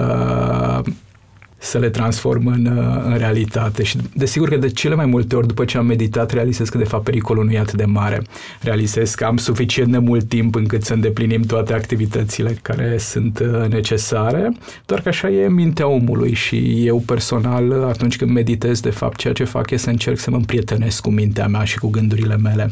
să 1.63 1.77
le 1.77 1.89
transform 1.89 2.47
în, 2.47 2.65
uh, 2.65 3.03
în 3.05 3.17
realitate. 3.17 3.83
Și 3.83 3.97
desigur 4.13 4.49
că 4.49 4.57
de 4.57 4.69
cele 4.69 4.95
mai 4.95 5.05
multe 5.05 5.35
ori 5.35 5.47
după 5.47 5.65
ce 5.65 5.77
am 5.77 5.85
meditat 5.85 6.31
realizez 6.31 6.69
că 6.69 6.77
de 6.77 6.83
fapt 6.83 7.03
pericolul 7.03 7.45
nu 7.45 7.51
e 7.51 7.59
atât 7.59 7.77
de 7.77 7.85
mare. 7.85 8.21
Realizez 8.61 9.15
că 9.15 9.25
am 9.25 9.37
suficient 9.37 9.91
de 9.91 9.97
mult 9.97 10.27
timp 10.27 10.55
încât 10.55 10.83
să 10.83 10.93
îndeplinim 10.93 11.41
toate 11.41 11.73
activitățile 11.73 12.57
care 12.61 12.97
sunt 12.97 13.39
uh, 13.39 13.67
necesare, 13.69 14.51
doar 14.85 15.01
că 15.01 15.09
așa 15.09 15.29
e 15.29 15.47
mintea 15.47 15.87
omului 15.87 16.33
și 16.33 16.85
eu 16.85 16.97
personal 16.97 17.83
atunci 17.83 18.17
când 18.17 18.31
meditez 18.31 18.79
de 18.79 18.89
fapt 18.89 19.17
ceea 19.17 19.33
ce 19.33 19.43
fac 19.43 19.69
e 19.69 19.77
să 19.77 19.89
încerc 19.89 20.19
să 20.19 20.29
mă 20.29 20.35
împrietenesc 20.35 21.01
cu 21.01 21.09
mintea 21.09 21.47
mea 21.47 21.63
și 21.63 21.79
cu 21.79 21.89
gândurile 21.89 22.37
mele, 22.37 22.69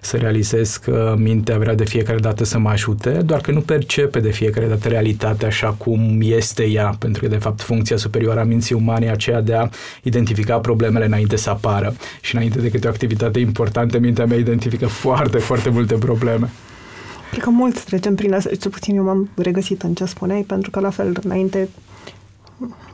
să 0.00 0.16
realizez 0.16 0.76
că 0.76 1.14
mintea 1.18 1.58
vrea 1.58 1.74
de 1.74 1.84
fiecare 1.84 2.18
dată 2.18 2.44
să 2.44 2.58
mă 2.58 2.68
ajute, 2.68 3.10
doar 3.10 3.40
că 3.40 3.50
nu 3.50 3.60
percepe 3.60 4.20
de 4.20 4.30
fiecare 4.30 4.66
dată 4.66 4.88
realitatea 4.88 5.48
așa 5.48 5.68
cum 5.68 6.18
este 6.20 6.64
ea, 6.64 6.96
pentru 6.98 7.22
că 7.22 7.28
de 7.28 7.36
fapt 7.36 7.60
funcția 7.60 7.96
superioară 7.96 8.33
a 8.38 8.44
minții 8.44 8.74
umane 8.74 9.10
aceea 9.10 9.40
de 9.40 9.54
a 9.54 9.68
identifica 10.02 10.58
problemele 10.58 11.04
înainte 11.04 11.36
să 11.36 11.50
apară. 11.50 11.94
Și 12.20 12.34
înainte 12.34 12.58
de 12.58 12.70
câte 12.70 12.86
o 12.86 12.90
activitate 12.90 13.38
importantă, 13.38 13.98
mintea 13.98 14.26
mea 14.26 14.38
identifică 14.38 14.86
foarte, 14.86 15.38
foarte 15.38 15.68
multe 15.68 15.94
probleme. 15.94 16.50
Cred 17.30 17.42
că 17.42 17.50
mulți 17.50 17.84
trecem 17.84 18.14
prin 18.14 18.34
asta, 18.34 18.50
cel 18.60 18.70
puțin 18.70 18.96
eu 18.96 19.04
m-am 19.04 19.28
regăsit 19.36 19.82
în 19.82 19.94
ce 19.94 20.04
spuneai, 20.04 20.42
pentru 20.42 20.70
că 20.70 20.80
la 20.80 20.90
fel, 20.90 21.16
înainte 21.22 21.68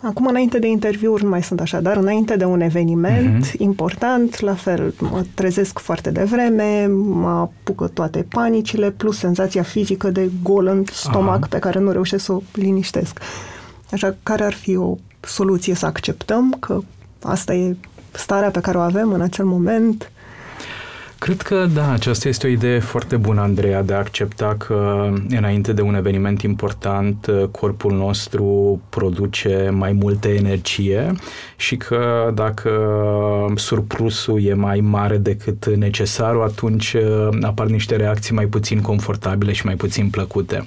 Acum, 0.02 0.26
înainte 0.26 0.58
de 0.58 0.66
interviuri, 0.66 1.22
nu 1.22 1.28
mai 1.28 1.42
sunt 1.42 1.60
așa, 1.60 1.80
dar 1.80 1.96
înainte 1.96 2.36
de 2.36 2.44
un 2.44 2.60
eveniment 2.60 3.46
uh-huh. 3.46 3.58
important, 3.58 4.40
la 4.40 4.54
fel, 4.54 4.94
mă 5.00 5.24
trezesc 5.34 5.78
foarte 5.78 6.10
devreme, 6.10 6.86
mă 6.86 7.28
apucă 7.28 7.86
toate 7.86 8.26
panicile, 8.28 8.90
plus 8.90 9.18
senzația 9.18 9.62
fizică 9.62 10.10
de 10.10 10.30
gol 10.42 10.66
în 10.66 10.84
stomac 10.92 11.36
Aha. 11.36 11.46
pe 11.50 11.58
care 11.58 11.78
nu 11.78 11.90
reușesc 11.90 12.24
să 12.24 12.32
o 12.32 12.40
liniștesc. 12.52 13.20
Așa, 13.90 14.16
care 14.22 14.44
ar 14.44 14.52
fi 14.52 14.76
o 14.76 14.96
soluție 15.20 15.74
să 15.74 15.86
acceptăm 15.86 16.56
că 16.60 16.78
asta 17.22 17.54
e 17.54 17.76
starea 18.12 18.50
pe 18.50 18.60
care 18.60 18.78
o 18.78 18.80
avem 18.80 19.12
în 19.12 19.20
acel 19.20 19.44
moment? 19.44 20.10
Cred 21.20 21.40
că 21.40 21.66
da, 21.74 21.92
aceasta 21.92 22.28
este 22.28 22.46
o 22.46 22.50
idee 22.50 22.78
foarte 22.78 23.16
bună, 23.16 23.40
Andreea, 23.40 23.82
de 23.82 23.92
a 23.92 23.98
accepta 23.98 24.54
că 24.58 25.08
înainte 25.28 25.72
de 25.72 25.82
un 25.82 25.94
eveniment 25.94 26.42
important, 26.42 27.26
corpul 27.50 27.92
nostru 27.92 28.80
produce 28.88 29.70
mai 29.72 29.92
multă 29.92 30.28
energie 30.28 31.12
și 31.56 31.76
că 31.76 32.30
dacă 32.34 32.70
surplusul 33.54 34.44
e 34.44 34.54
mai 34.54 34.80
mare 34.80 35.16
decât 35.16 35.76
necesarul, 35.76 36.42
atunci 36.42 36.96
apar 37.42 37.66
niște 37.66 37.96
reacții 37.96 38.34
mai 38.34 38.46
puțin 38.46 38.80
confortabile 38.80 39.52
și 39.52 39.66
mai 39.66 39.74
puțin 39.74 40.10
plăcute 40.10 40.66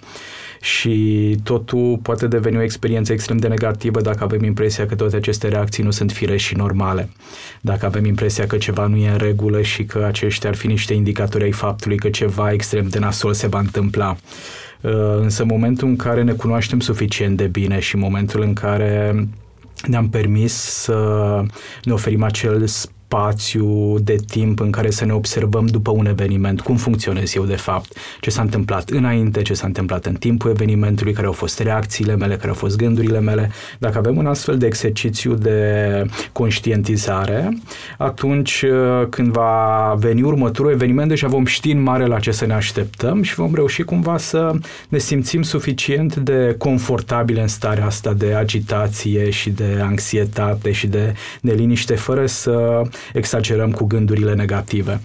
și 0.64 1.38
totul 1.44 2.00
poate 2.02 2.28
deveni 2.28 2.58
o 2.58 2.62
experiență 2.62 3.14
extrem 3.14 3.38
de 3.38 3.48
negativă 3.48 4.02
dacă 4.02 4.24
avem 4.24 4.44
impresia 4.44 4.86
că 4.86 4.96
toate 4.96 5.16
aceste 5.16 5.48
reacții 5.48 5.84
nu 5.84 5.92
sunt 5.92 6.12
fire 6.12 6.38
și 6.38 6.56
normale. 6.56 7.10
Dacă 7.62 7.86
avem 7.86 8.06
impresia 8.06 8.48
că 8.48 8.58
ceva 8.58 8.88
nu 8.88 8.96
e 8.96 9.10
în 9.10 9.18
regulă 9.18 9.62
și 9.62 9.84
că 9.84 10.04
aceștia 10.08 10.50
ar 10.50 10.56
fi 10.56 10.68
niște 10.68 10.94
indicatori 10.94 11.44
ai 11.44 11.52
faptului 11.52 11.98
că 11.98 12.10
ceva 12.10 12.52
extrem 12.52 12.88
de 12.88 13.00
nasol 13.00 13.34
se 13.34 13.48
va 13.48 13.60
întâmpla. 13.60 14.16
Uh, 14.82 14.92
însă 15.20 15.46
momentul 15.46 15.88
în 15.88 15.96
care 15.96 16.24
ne 16.24 16.32
cunoaștem 16.32 16.80
suficient 16.80 17.38
de 17.38 17.48
bine 17.48 17.80
și 17.80 17.96
momentul 17.96 18.42
în 18.42 18.54
care 18.54 19.28
ne-am 19.88 20.10
permis 20.10 20.54
să 20.54 20.98
ne 21.84 21.94
oferim 21.94 22.24
acel 22.24 22.66
spațiu 22.68 23.02
de 24.00 24.16
timp 24.28 24.60
în 24.60 24.72
care 24.72 24.90
să 24.90 25.06
ne 25.06 25.14
observăm 25.14 25.66
după 25.66 25.92
un 25.92 26.06
eveniment, 26.06 26.62
cum 26.62 26.76
funcționez 26.76 27.36
eu 27.36 27.44
de 27.44 27.56
fapt, 27.56 27.98
ce 28.20 28.30
s-a 28.30 28.42
întâmplat 28.42 28.90
înainte, 28.90 29.42
ce 29.42 29.54
s-a 29.54 29.68
întâmplat 29.68 30.06
în 30.06 30.14
timpul 30.14 30.50
evenimentului, 30.50 31.14
care 31.14 31.28
au 31.28 31.34
fost 31.34 31.60
reacțiile 31.60 32.16
mele, 32.16 32.36
care 32.36 32.48
au 32.48 32.54
fost 32.54 32.78
gândurile 32.78 33.20
mele. 33.20 33.52
Dacă 33.80 33.98
avem 33.98 34.18
un 34.18 34.26
astfel 34.26 34.58
de 34.58 34.66
exercițiu 34.66 35.34
de 35.34 36.06
conștientizare, 36.32 37.58
atunci 37.98 38.62
uh, 38.62 39.08
când 39.10 39.32
va 39.32 39.96
veni 39.98 40.22
următorul 40.22 40.72
eveniment, 40.72 41.10
deja 41.10 41.28
vom 41.28 41.46
ști 41.46 41.72
în 41.72 41.82
mare 41.82 42.06
la 42.06 42.20
ce 42.20 42.32
să 42.32 42.46
ne 42.46 42.54
așteptăm 42.54 43.22
și 43.22 43.36
vom 43.36 43.56
reuși 43.56 43.84
cumva 43.84 44.18
să 44.18 44.52
ne 44.88 44.98
simțim 44.98 45.42
suficient 45.42 46.16
de 46.16 46.56
confortabile 46.58 47.42
în 47.42 47.48
starea 47.48 47.86
asta 47.86 48.14
de 48.14 48.34
agitație 48.34 49.30
și 49.30 49.50
de 49.50 49.80
anxietate 49.82 50.72
și 50.72 50.88
de 50.88 51.14
neliniște, 51.42 51.96
fără 51.96 52.26
să 52.26 52.82
exagerăm 53.14 53.72
cu 53.72 53.86
gândurile 53.86 54.34
negative. 54.34 55.02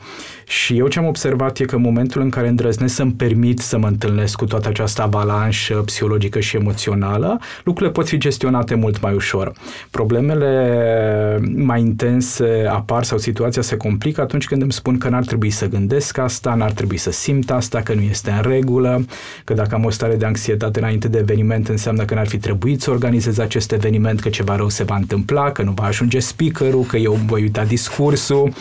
Și 0.49 0.77
eu 0.77 0.89
ce 0.89 0.99
am 0.99 1.07
observat 1.07 1.59
e 1.59 1.65
că 1.65 1.75
în 1.75 1.83
momentul 1.83 2.21
în 2.21 2.31
care 2.31 2.49
îndrăznesc 2.49 2.95
să-mi 2.95 3.13
permit 3.13 3.59
să 3.59 3.79
mă 3.79 3.87
întâlnesc 3.87 4.37
cu 4.37 4.45
toată 4.45 4.69
această 4.69 5.03
avalanșă 5.03 5.75
psihologică 5.75 6.41
și 6.41 6.57
emoțională, 6.57 7.41
lucrurile 7.65 7.93
pot 7.93 8.09
fi 8.09 8.19
gestionate 8.19 8.75
mult 8.75 9.01
mai 9.01 9.15
ușor. 9.15 9.53
Problemele 9.91 11.41
mai 11.55 11.81
intense 11.81 12.67
apar 12.71 13.05
sau 13.05 13.19
situația 13.19 13.63
se 13.63 13.77
complică 13.77 14.21
atunci 14.21 14.47
când 14.47 14.63
îmi 14.63 14.73
spun 14.73 14.99
că 14.99 15.09
n-ar 15.09 15.25
trebui 15.25 15.51
să 15.51 15.69
gândesc 15.69 16.19
asta, 16.19 16.55
n-ar 16.55 16.71
trebui 16.73 16.97
să 16.97 17.11
simt 17.11 17.51
asta, 17.51 17.81
că 17.81 17.95
nu 17.95 18.01
este 18.01 18.31
în 18.31 18.51
regulă, 18.51 19.05
că 19.45 19.55
dacă 19.55 19.75
am 19.75 19.85
o 19.85 19.91
stare 19.91 20.17
de 20.17 20.25
anxietate 20.25 20.79
înainte 20.79 21.09
de 21.09 21.19
eveniment 21.19 21.69
înseamnă 21.69 22.05
că 22.05 22.15
n-ar 22.15 22.27
fi 22.27 22.39
trebuit 22.39 22.83
să 22.83 22.91
organizez 22.91 23.39
acest 23.39 23.73
eveniment, 23.73 24.21
că 24.21 24.29
ceva 24.29 24.57
rău 24.57 24.69
se 24.69 24.85
va 24.85 24.97
întâmpla, 24.97 25.51
că 25.53 25.63
nu 25.63 25.71
va 25.71 25.85
ajunge 25.85 26.19
speakerul, 26.19 26.83
că 26.83 26.97
eu 26.97 27.19
voi 27.27 27.43
uita 27.43 27.65
discursul. 27.65 28.53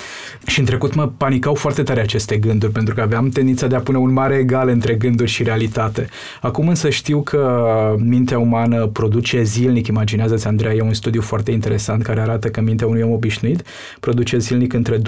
Și 0.45 0.59
în 0.59 0.65
trecut 0.65 0.93
mă 0.93 1.11
panicau 1.17 1.53
foarte 1.53 1.76
foarte 1.77 1.93
tare 1.93 2.07
aceste 2.07 2.37
gânduri, 2.37 2.71
pentru 2.71 2.93
că 2.93 3.01
aveam 3.01 3.29
tendința 3.29 3.67
de 3.67 3.75
a 3.75 3.79
pune 3.79 3.97
un 3.97 4.13
mare 4.13 4.35
egal 4.35 4.69
între 4.69 4.93
gânduri 4.93 5.29
și 5.29 5.43
realitate. 5.43 6.07
Acum 6.41 6.67
însă 6.67 6.89
știu 6.89 7.21
că 7.21 7.95
mintea 7.99 8.39
umană 8.39 8.85
produce 8.85 9.43
zilnic, 9.43 9.87
imaginează-ți, 9.87 10.47
Andreea, 10.47 10.73
e 10.73 10.81
un 10.81 10.93
studiu 10.93 11.21
foarte 11.21 11.51
interesant 11.51 12.03
care 12.03 12.21
arată 12.21 12.47
că 12.47 12.61
mintea 12.61 12.87
unui 12.87 13.01
om 13.01 13.11
obișnuit 13.11 13.63
produce 13.99 14.37
zilnic 14.37 14.73
între 14.73 14.97
12.000 14.97 15.01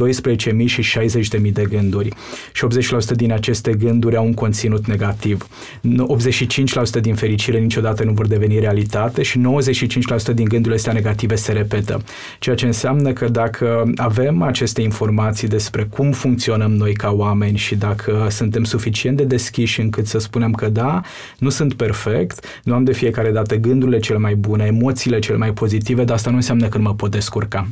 și 0.65 0.99
60.000 0.99 1.51
de 1.53 1.63
gânduri. 1.69 2.09
Și 2.51 2.65
80% 3.11 3.15
din 3.15 3.31
aceste 3.31 3.71
gânduri 3.73 4.15
au 4.15 4.25
un 4.25 4.33
conținut 4.33 4.87
negativ. 4.87 5.47
85% 6.97 7.01
din 7.01 7.15
fericire 7.15 7.59
niciodată 7.59 8.03
nu 8.03 8.11
vor 8.11 8.27
deveni 8.27 8.59
realitate 8.59 9.21
și 9.21 9.41
95% 10.31 10.33
din 10.33 10.45
gândurile 10.45 10.75
astea 10.75 10.93
negative 10.93 11.35
se 11.35 11.51
repetă. 11.51 12.01
Ceea 12.39 12.55
ce 12.55 12.65
înseamnă 12.65 13.13
că 13.13 13.27
dacă 13.27 13.91
avem 13.95 14.41
aceste 14.41 14.81
informații 14.81 15.47
despre 15.47 15.83
cum 15.83 16.11
funcționează 16.11 16.57
funcționăm 16.59 16.87
noi 16.87 16.93
ca 16.93 17.11
oameni 17.11 17.57
și 17.57 17.75
dacă 17.75 18.27
suntem 18.29 18.63
suficient 18.63 19.17
de 19.17 19.23
deschiși 19.23 19.81
încât 19.81 20.07
să 20.07 20.17
spunem 20.17 20.51
că 20.51 20.69
da, 20.69 21.01
nu 21.37 21.49
sunt 21.49 21.73
perfect, 21.73 22.45
nu 22.63 22.73
am 22.73 22.83
de 22.83 22.93
fiecare 22.93 23.31
dată 23.31 23.55
gândurile 23.55 23.99
cele 23.99 24.17
mai 24.17 24.35
bune, 24.35 24.65
emoțiile 24.65 25.19
cele 25.19 25.37
mai 25.37 25.53
pozitive, 25.53 26.03
dar 26.03 26.15
asta 26.15 26.29
nu 26.29 26.35
înseamnă 26.35 26.67
că 26.67 26.77
nu 26.77 26.83
mă 26.83 26.93
pot 26.93 27.11
descurca. 27.11 27.67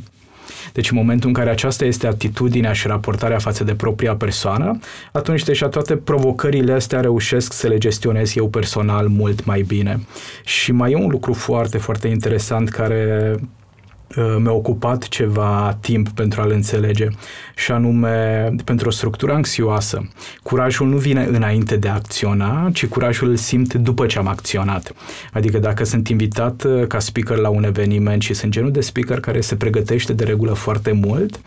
Deci 0.72 0.90
în 0.90 0.96
momentul 0.96 1.28
în 1.28 1.34
care 1.34 1.50
aceasta 1.50 1.84
este 1.84 2.06
atitudinea 2.06 2.72
și 2.72 2.86
raportarea 2.86 3.38
față 3.38 3.64
de 3.64 3.74
propria 3.74 4.14
persoană, 4.16 4.78
atunci 5.12 5.44
deja 5.44 5.68
toate 5.68 5.96
provocările 5.96 6.72
astea 6.72 7.00
reușesc 7.00 7.52
să 7.52 7.66
le 7.66 7.78
gestionez 7.78 8.36
eu 8.36 8.48
personal 8.48 9.08
mult 9.08 9.44
mai 9.44 9.62
bine. 9.62 10.00
Și 10.44 10.72
mai 10.72 10.90
e 10.90 10.96
un 10.96 11.08
lucru 11.08 11.32
foarte, 11.32 11.78
foarte 11.78 12.08
interesant 12.08 12.68
care 12.68 13.34
Uh, 14.16 14.36
mi-a 14.38 14.52
ocupat 14.52 15.08
ceva 15.08 15.78
timp 15.80 16.08
pentru 16.08 16.40
a-l 16.40 16.50
înțelege 16.50 17.08
și 17.58 17.72
anume 17.72 18.48
pentru 18.64 18.88
o 18.88 18.90
structură 18.90 19.32
anxioasă. 19.32 20.08
Curajul 20.42 20.88
nu 20.88 20.96
vine 20.96 21.28
înainte 21.32 21.76
de 21.76 21.88
a 21.88 21.94
acționa, 21.94 22.70
ci 22.72 22.86
curajul 22.86 23.28
îl 23.28 23.36
simt 23.36 23.74
după 23.74 24.06
ce 24.06 24.18
am 24.18 24.28
acționat. 24.28 24.92
Adică 25.32 25.58
dacă 25.58 25.84
sunt 25.84 26.08
invitat 26.08 26.64
uh, 26.64 26.86
ca 26.86 26.98
speaker 26.98 27.36
la 27.36 27.48
un 27.48 27.64
eveniment 27.64 28.22
și 28.22 28.34
sunt 28.34 28.52
genul 28.52 28.70
de 28.70 28.80
speaker 28.80 29.20
care 29.20 29.40
se 29.40 29.56
pregătește 29.56 30.12
de 30.12 30.24
regulă 30.24 30.52
foarte 30.52 30.92
mult, 30.92 31.40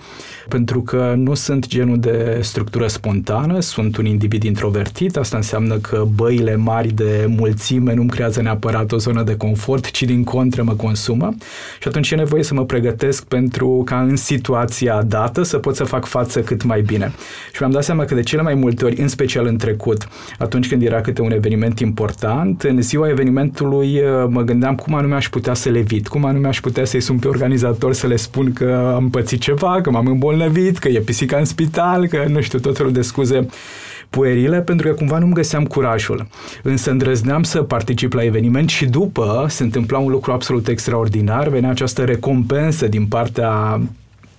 pentru 0.48 0.82
că 0.82 1.14
nu 1.18 1.34
sunt 1.34 1.68
genul 1.68 2.00
de 2.00 2.40
structură 2.42 2.88
spontană, 2.88 3.60
sunt 3.60 3.98
un 3.98 4.06
individ 4.06 4.44
introvertit, 4.44 5.18
asta 5.18 5.38
înseamnă 5.38 5.76
că 5.78 6.06
băile 6.16 6.56
mari 6.56 6.88
de 6.88 7.26
mulțime 7.28 7.94
nu-mi 7.94 8.10
creează 8.10 8.42
neapărat 8.42 8.92
o 8.92 8.98
zonă 8.98 9.24
de 9.24 9.36
confort, 9.38 9.92
ci 9.92 10.04
din 10.04 10.24
contră 10.24 10.64
mă 10.64 10.74
consumă 10.74 11.34
și 11.82 11.88
atunci 11.88 12.12
e 12.12 12.16
nevoie 12.16 12.44
să 12.44 12.54
mă 12.54 12.66
pregătesc 12.66 13.24
pentru 13.26 13.82
ca 13.86 14.02
în 14.02 14.16
situația 14.16 15.02
dată 15.02 15.44
să 15.44 15.58
pot 15.58 15.76
să 15.76 15.84
fac 15.84 16.01
față 16.06 16.42
cât 16.42 16.64
mai 16.64 16.82
bine. 16.82 17.12
Și 17.52 17.58
mi-am 17.60 17.72
dat 17.72 17.84
seama 17.84 18.06
că 18.06 18.16
de 18.16 18.22
cele 18.22 18.42
mai 18.42 18.54
multe 18.54 18.86
ori, 18.86 19.02
în 19.02 19.08
special 19.08 19.46
în 19.46 19.58
trecut, 19.58 20.08
atunci 20.38 20.68
când 20.68 20.82
era 20.82 21.02
câte 21.02 21.22
un 21.22 21.32
eveniment 21.32 21.80
important, 21.80 22.62
în 22.62 22.82
ziua 22.82 23.10
evenimentului 23.10 24.00
uh, 24.00 24.26
mă 24.30 24.42
gândeam 24.42 24.76
cum 24.76 24.94
anume 24.94 25.16
aș 25.16 25.30
putea 25.30 25.54
să 25.54 25.70
le 25.70 25.78
evit, 25.78 26.08
cum 26.08 26.26
anume 26.26 26.48
aș 26.48 26.60
putea 26.60 26.86
să-i 26.86 27.02
sun 27.02 27.18
pe 27.18 27.28
organizator 27.28 27.94
să 27.94 28.08
le 28.08 28.16
spun 28.16 28.54
că 28.54 28.92
am 28.96 29.10
pățit 29.10 29.42
ceva, 29.42 29.82
că 29.82 29.92
m-am 29.92 30.08
îmbolnăvit, 30.08 30.78
că 30.78 30.88
e 30.88 31.00
pisica 31.00 31.38
în 31.38 31.46
spital, 31.46 32.08
că 32.08 32.26
nu 32.28 32.42
știu, 32.42 32.60
tot 32.60 32.78
felul 32.78 32.92
de 32.92 33.02
scuze 33.02 33.48
puerile 34.12 34.62
pentru 34.62 34.88
că 34.88 34.94
cumva 34.94 35.18
nu-mi 35.18 35.34
găseam 35.34 35.66
curajul. 35.66 36.28
Însă 36.64 36.92
îndrăzneam 36.92 37.44
să 37.44 37.62
particip 37.62 38.14
la 38.14 38.24
eveniment 38.24 38.70
și 38.70 38.86
după 38.86 39.46
se 39.50 39.64
întâmpla 39.64 39.98
un 39.98 40.12
lucru 40.12 40.32
absolut 40.32 40.68
extraordinar, 40.68 41.48
venea 41.48 41.70
această 41.70 42.04
recompensă 42.04 42.88
din 42.88 43.06
partea 43.06 43.82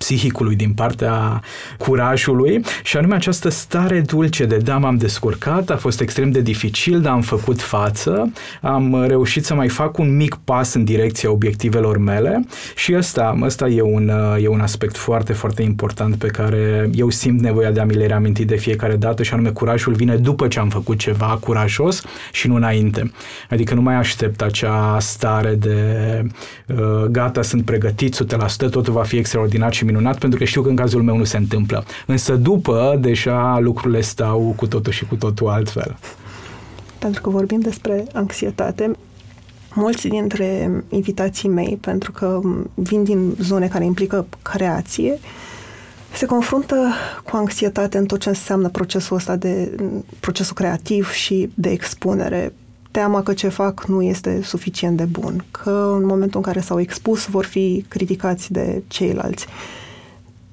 psihicului, 0.03 0.57
din 0.57 0.73
partea 0.73 1.43
curajului 1.79 2.65
și 2.83 2.97
anume 2.97 3.15
această 3.15 3.49
stare 3.49 4.01
dulce 4.01 4.45
de 4.45 4.57
da, 4.57 4.79
m-am 4.79 4.97
descurcat, 4.97 5.71
a 5.71 5.77
fost 5.77 6.01
extrem 6.01 6.31
de 6.31 6.41
dificil, 6.41 7.01
dar 7.01 7.13
am 7.13 7.21
făcut 7.21 7.61
față, 7.61 8.33
am 8.61 9.05
reușit 9.07 9.45
să 9.45 9.55
mai 9.55 9.69
fac 9.69 9.99
un 9.99 10.17
mic 10.17 10.35
pas 10.45 10.75
în 10.75 10.85
direcția 10.85 11.31
obiectivelor 11.31 11.99
mele 11.99 12.47
și 12.77 12.95
ăsta, 12.97 13.39
ăsta 13.43 13.69
e, 13.69 13.83
un, 13.83 14.13
e 14.41 14.49
un 14.49 14.61
aspect 14.61 14.97
foarte, 14.97 15.33
foarte 15.33 15.63
important 15.63 16.17
pe 16.17 16.27
care 16.27 16.91
eu 16.95 17.11
simt 17.11 17.41
nevoia 17.41 17.71
de 17.71 17.81
a 17.81 17.85
mi 17.85 17.95
le 17.95 18.07
reaminti 18.07 18.45
de 18.45 18.57
fiecare 18.57 18.97
dată 18.97 19.23
și 19.23 19.33
anume 19.33 19.51
curajul 19.51 19.93
vine 19.93 20.17
după 20.17 20.49
ce 20.49 20.59
am 20.59 20.69
făcut 20.69 20.99
ceva 20.99 21.39
curajos 21.41 22.03
și 22.33 22.49
nu 22.49 22.55
înainte. 22.55 23.13
Adică 23.51 23.75
nu 23.75 23.83
mai 23.83 23.95
aștept 23.95 24.43
acea 24.43 24.99
stare 25.01 25.55
de 25.55 25.77
uh, 26.67 27.05
gata, 27.11 27.43
sunt 27.43 27.65
pregătit 27.65 28.25
100%, 28.67 28.71
totul 28.71 28.93
va 28.93 29.03
fi 29.03 29.17
extraordinar 29.17 29.73
și 29.73 29.85
minunat 29.93 30.19
pentru 30.19 30.39
că 30.39 30.45
știu 30.45 30.63
că 30.63 30.69
în 30.69 30.77
cazul 30.77 31.03
meu 31.03 31.17
nu 31.17 31.25
se 31.25 31.37
întâmplă. 31.37 31.85
Însă 32.07 32.37
după, 32.37 32.99
deja 33.01 33.59
lucrurile 33.61 34.01
stau 34.01 34.55
cu 34.57 34.67
totul 34.67 34.93
și 34.93 35.07
cu 35.07 35.17
totul 35.17 35.49
altfel. 35.49 35.97
Pentru 36.99 37.21
că 37.21 37.31
vorbim 37.31 37.61
despre 37.61 38.05
anxietate, 38.13 38.91
mulți 39.75 40.09
dintre 40.09 40.71
invitații 40.89 41.49
mei, 41.49 41.79
pentru 41.81 42.13
că 42.13 42.41
vin 42.75 43.05
din 43.05 43.35
zone 43.41 43.69
care 43.69 43.85
implică 43.85 44.27
creație, 44.43 45.19
se 46.15 46.27
confruntă 46.27 46.93
cu 47.25 47.37
anxietate 47.37 47.99
în 47.99 48.07
tot 48.07 48.21
ce 48.21 48.29
înseamnă 48.29 48.69
procesul 48.69 49.17
ăsta 49.17 49.37
de 49.37 49.77
procesul 50.21 50.55
creativ 50.55 51.11
și 51.11 51.51
de 51.55 51.71
expunere. 51.71 52.55
Teama 52.91 53.23
că 53.23 53.33
ce 53.33 53.49
fac 53.49 53.85
nu 53.85 54.03
este 54.03 54.41
suficient 54.43 54.97
de 54.97 55.05
bun, 55.05 55.45
că 55.51 55.95
în 55.97 56.07
momentul 56.07 56.37
în 56.37 56.43
care 56.43 56.61
s-au 56.61 56.81
expus 56.81 57.27
vor 57.27 57.45
fi 57.45 57.85
criticați 57.89 58.53
de 58.53 58.83
ceilalți. 58.89 59.47
Uh, 59.49 59.82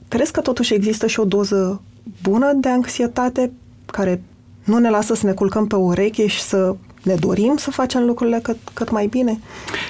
Crezi 0.10 0.32
că 0.32 0.42
totuși 0.42 0.74
există 0.74 1.08
și 1.08 1.20
o 1.20 1.26
doză 1.26 1.82
bună 2.24 2.52
de 2.54 2.70
anxietate 2.70 3.52
care 3.86 4.22
nu 4.64 4.78
ne 4.78 4.90
lasă 4.90 5.14
să 5.14 5.26
ne 5.26 5.34
culcăm 5.34 5.68
pe 5.68 5.76
ureche 5.76 6.28
și 6.28 6.42
să 6.42 6.76
Ne 7.04 7.16
dorim 7.16 7.56
să 7.58 7.72
facem 7.72 8.06
lucrurile 8.06 8.40
cât, 8.44 8.58
cât 8.74 8.92
mai 8.92 9.08
bine? 9.08 9.40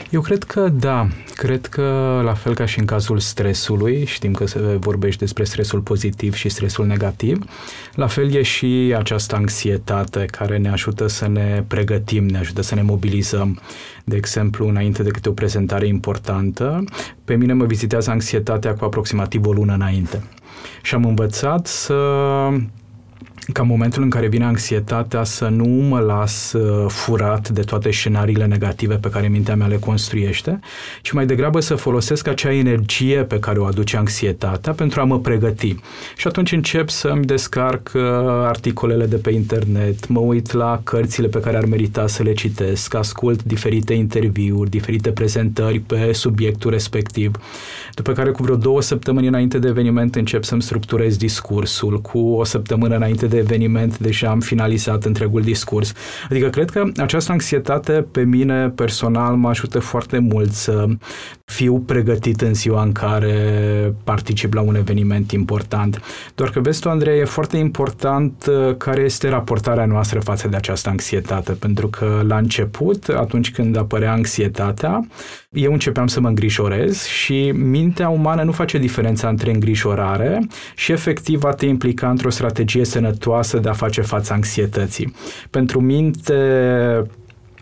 Eu 0.09 0.21
cred 0.21 0.43
că 0.43 0.69
da. 0.79 1.07
Cred 1.35 1.65
că 1.65 1.81
la 2.23 2.33
fel 2.33 2.53
ca 2.53 2.65
și 2.65 2.79
în 2.79 2.85
cazul 2.85 3.19
stresului, 3.19 4.05
știm 4.05 4.33
că 4.33 4.47
se 4.47 4.59
vorbește 4.59 5.17
despre 5.23 5.43
stresul 5.43 5.79
pozitiv 5.79 6.33
și 6.33 6.49
stresul 6.49 6.85
negativ, 6.85 7.43
la 7.95 8.07
fel 8.07 8.33
e 8.33 8.41
și 8.41 8.93
această 8.97 9.35
anxietate 9.35 10.25
care 10.25 10.57
ne 10.57 10.69
ajută 10.69 11.07
să 11.07 11.27
ne 11.27 11.63
pregătim, 11.67 12.25
ne 12.25 12.37
ajută 12.37 12.61
să 12.61 12.75
ne 12.75 12.81
mobilizăm. 12.81 13.59
De 14.09 14.15
exemplu, 14.15 14.67
înainte 14.67 15.03
de 15.03 15.09
câte 15.09 15.29
o 15.29 15.31
prezentare 15.31 15.87
importantă, 15.87 16.83
pe 17.25 17.35
mine 17.35 17.53
mă 17.53 17.65
vizitează 17.65 18.09
anxietatea 18.09 18.73
cu 18.73 18.85
aproximativ 18.85 19.45
o 19.45 19.51
lună 19.51 19.73
înainte. 19.73 20.23
Și 20.81 20.95
am 20.95 21.05
învățat 21.05 21.67
să 21.67 21.95
ca 23.53 23.63
momentul 23.63 24.03
în 24.03 24.09
care 24.09 24.27
vine 24.27 24.45
anxietatea 24.45 25.23
să 25.23 25.47
nu 25.47 25.65
mă 25.65 25.99
las 25.99 26.53
uh, 26.53 26.85
furat 26.87 27.49
de 27.49 27.61
toate 27.61 27.91
scenariile 27.91 28.45
negative 28.45 28.95
pe 28.95 29.09
care 29.09 29.27
mintea 29.27 29.55
mea 29.55 29.67
le 29.67 29.77
construiește, 29.77 30.59
ci 31.01 31.11
mai 31.11 31.25
degrabă 31.25 31.59
să 31.59 31.75
folosesc 31.75 32.27
acea 32.27 32.53
energie 32.53 33.23
pe 33.23 33.39
care 33.39 33.59
o 33.59 33.65
aduce 33.65 33.97
anxietatea 33.97 34.73
pentru 34.73 35.01
a 35.01 35.03
mă 35.03 35.19
pregăti. 35.19 35.75
Și 36.17 36.27
atunci 36.27 36.51
încep 36.51 36.89
să-mi 36.89 37.25
descarc 37.25 37.91
uh, 37.95 38.01
articolele 38.45 39.05
de 39.05 39.15
pe 39.15 39.31
internet, 39.31 40.07
mă 40.07 40.19
uit 40.19 40.51
la 40.51 40.81
cărțile 40.83 41.27
pe 41.27 41.39
care 41.39 41.57
ar 41.57 41.65
merita 41.65 42.07
să 42.07 42.23
le 42.23 42.33
citesc, 42.33 42.93
ascult 42.93 43.43
diferite 43.43 43.93
interviuri, 43.93 44.69
diferite 44.69 45.11
prezentări 45.11 45.79
pe 45.79 46.13
subiectul 46.13 46.71
respectiv, 46.71 47.31
după 47.93 48.11
care 48.11 48.31
cu 48.31 48.43
vreo 48.43 48.55
două 48.55 48.81
săptămâni 48.81 49.27
înainte 49.27 49.59
de 49.59 49.67
eveniment 49.67 50.15
încep 50.15 50.43
să-mi 50.43 50.61
structurez 50.61 51.17
discursul, 51.17 52.01
cu 52.01 52.19
o 52.19 52.43
săptămână 52.43 52.95
înainte 52.95 53.27
de 53.27 53.38
eveniment 53.39 53.97
deja 53.97 54.29
am 54.29 54.39
finalizat 54.39 55.03
întregul 55.05 55.41
discurs. 55.41 55.93
Adică 56.29 56.49
cred 56.49 56.69
că 56.69 56.83
această 56.97 57.31
anxietate 57.31 58.05
pe 58.11 58.23
mine 58.23 58.69
personal 58.69 59.35
mă 59.35 59.49
ajută 59.49 59.79
foarte 59.79 60.19
mult 60.19 60.51
să 60.51 60.87
fiu 61.45 61.79
pregătit 61.79 62.41
în 62.41 62.53
ziua 62.53 62.83
în 62.83 62.91
care 62.91 63.35
particip 64.03 64.53
la 64.53 64.61
un 64.61 64.75
eveniment 64.75 65.31
important. 65.31 66.01
Doar 66.35 66.49
că 66.49 66.59
vezi 66.59 66.79
tu, 66.79 66.89
Andrei, 66.89 67.19
e 67.19 67.25
foarte 67.25 67.57
important 67.57 68.45
uh, 68.49 68.75
care 68.77 69.01
este 69.01 69.29
raportarea 69.29 69.85
noastră 69.85 70.19
față 70.19 70.47
de 70.47 70.55
această 70.55 70.89
anxietate, 70.89 71.51
pentru 71.51 71.87
că 71.87 72.21
la 72.27 72.37
început, 72.37 73.07
atunci 73.07 73.51
când 73.51 73.77
apărea 73.77 74.11
anxietatea, 74.11 75.07
eu 75.49 75.71
începeam 75.71 76.07
să 76.07 76.19
mă 76.19 76.27
îngrijorez 76.27 77.03
și 77.03 77.51
mintea 77.51 78.09
umană 78.09 78.43
nu 78.43 78.51
face 78.51 78.77
diferența 78.77 79.27
între 79.27 79.51
îngrijorare 79.51 80.47
și 80.75 80.91
efectiv 80.91 81.43
a 81.43 81.51
te 81.51 81.65
implica 81.65 82.09
într-o 82.09 82.29
strategie 82.29 82.85
sănătoasă 82.85 83.28
de 83.59 83.69
a 83.69 83.73
face 83.73 84.01
față 84.01 84.33
anxietății. 84.33 85.13
Pentru 85.49 85.81
minte, 85.81 86.33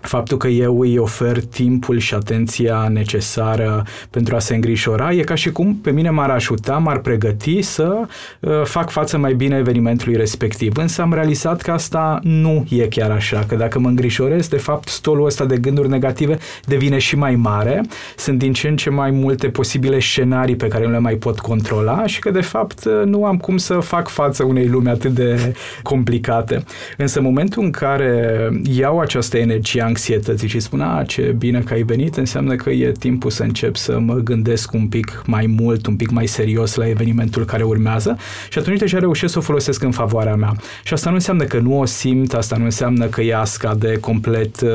faptul 0.02 0.38
că 0.38 0.48
eu 0.48 0.80
îi 0.80 0.98
ofer 0.98 1.40
timpul 1.40 1.98
și 1.98 2.14
atenția 2.14 2.88
necesară 2.92 3.84
pentru 4.10 4.36
a 4.36 4.40
se 4.40 4.56
îngrijora, 4.56 5.12
e 5.12 5.22
ca 5.22 5.36
și 5.36 5.52
cum 5.52 5.76
pe 5.76 5.92
mine 5.92 6.10
m-ar 6.10 6.30
ajuta, 6.30 6.78
m-ar 6.78 7.00
pregăti 7.00 7.62
să 7.62 8.00
uh, 8.40 8.62
fac 8.64 8.90
față 8.90 9.18
mai 9.18 9.34
bine 9.34 9.58
evenimentului 9.58 10.16
respectiv. 10.16 10.78
Însă 10.78 11.02
am 11.02 11.14
realizat 11.14 11.62
că 11.62 11.72
asta 11.72 12.20
nu 12.24 12.66
e 12.70 12.88
chiar 12.88 13.12
așa, 13.12 13.44
că 13.48 13.56
dacă 13.56 13.80
mă 13.80 13.88
îngrijorez, 13.88 14.48
de 14.48 14.58
fapt 14.58 14.88
stolul 14.88 15.26
ăsta 15.26 15.46
de 15.46 15.58
gânduri 15.58 15.90
negative 15.90 16.38
devine 16.66 16.98
și 16.98 17.16
mai 17.16 17.36
mare, 17.36 17.82
sunt 18.18 18.38
din 18.38 18.54
ce 18.54 18.68
în 18.68 18.76
ce 18.76 18.90
mai 18.90 19.12
multe 19.12 19.48
posibile 19.48 20.00
scenarii 20.00 20.56
pe 20.56 20.68
care 20.68 20.86
nu 20.86 20.92
le 20.92 21.00
mai 21.00 21.16
pot 21.16 21.40
controla 21.40 22.06
și 22.06 22.20
că 22.20 22.32
de 22.32 22.42
fapt 22.42 22.86
uh, 22.86 23.02
nu 23.06 23.26
am 23.26 23.38
cum 23.38 23.58
să 23.58 23.74
fac 23.74 24.08
față 24.08 24.44
unei 24.44 24.68
lumi 24.68 24.90
atât 24.90 25.12
de 25.12 25.56
complicate. 25.82 26.64
Însă 26.98 27.20
în 27.20 27.26
momentul 27.26 27.64
în 27.64 27.72
care 27.72 28.50
iau 28.64 29.00
această 29.00 29.38
energie 29.38 29.82
anxietății 29.88 30.48
și 30.48 30.60
spun, 30.60 30.82
a, 30.82 31.04
ce 31.04 31.36
bine 31.38 31.60
că 31.60 31.74
ai 31.74 31.84
venit, 31.84 32.16
înseamnă 32.16 32.56
că 32.56 32.70
e 32.70 32.92
timpul 32.92 33.32
să 33.32 33.44
încep 33.44 33.76
să 33.76 34.00
mă 34.00 34.14
gândesc 34.14 34.74
un 34.74 34.88
pic 34.88 35.24
mai 35.26 35.46
mult, 35.46 35.86
un 35.86 35.96
pic 35.96 36.10
mai 36.10 36.28
serios 36.28 36.76
la 36.76 36.88
evenimentul 36.90 37.46
care 37.46 37.64
urmează 37.64 38.18
și 38.50 38.60
atunci 38.60 38.80
deja 38.80 39.00
reușesc 39.00 39.34
să 39.34 39.40
o 39.40 39.42
folosesc 39.42 39.84
în 39.84 39.92
favoarea 39.92 40.36
mea. 40.36 40.56
Și 40.84 40.94
asta 40.94 41.10
nu 41.10 41.16
înseamnă 41.16 41.44
că 41.44 41.60
nu 41.60 41.80
o 41.80 41.86
simt, 41.86 42.34
asta 42.34 42.58
nu 42.58 42.64
înseamnă 42.64 43.06
că 43.06 43.22
ea 43.22 43.44
scade 43.46 44.00
complet, 44.00 44.62
uh, 44.62 44.70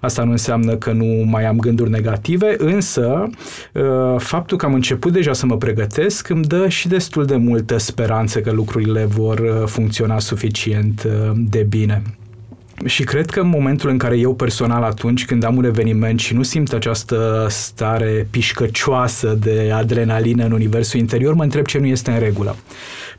asta 0.00 0.24
nu 0.24 0.30
înseamnă 0.30 0.74
că 0.76 0.92
nu 0.92 1.24
mai 1.24 1.44
am 1.44 1.58
gânduri 1.58 1.90
negative, 1.90 2.54
însă 2.58 3.30
uh, 3.72 3.82
faptul 4.18 4.56
că 4.56 4.66
am 4.66 4.74
început 4.74 5.12
deja 5.12 5.32
să 5.32 5.46
mă 5.46 5.56
pregătesc 5.56 6.28
îmi 6.28 6.44
dă 6.44 6.68
și 6.68 6.88
destul 6.88 7.24
de 7.24 7.36
multă 7.36 7.76
speranță 7.76 8.40
că 8.40 8.50
lucrurile 8.52 9.04
vor 9.04 9.38
uh, 9.38 9.66
funcționa 9.66 10.18
suficient 10.18 11.06
de 11.34 11.66
bine. 11.68 12.02
Și 12.84 13.04
cred 13.04 13.30
că 13.30 13.40
în 13.40 13.48
momentul 13.48 13.90
în 13.90 13.98
care 13.98 14.18
eu 14.18 14.34
personal 14.34 14.82
atunci 14.82 15.24
când 15.24 15.44
am 15.44 15.56
un 15.56 15.64
eveniment 15.64 16.20
și 16.20 16.34
nu 16.34 16.42
simt 16.42 16.72
această 16.72 17.46
stare 17.50 18.26
pișcăcioasă 18.30 19.38
de 19.40 19.70
adrenalină 19.74 20.44
în 20.44 20.52
universul 20.52 21.00
interior, 21.00 21.34
mă 21.34 21.42
întreb 21.42 21.66
ce 21.66 21.78
nu 21.78 21.86
este 21.86 22.10
în 22.10 22.18
regulă 22.18 22.56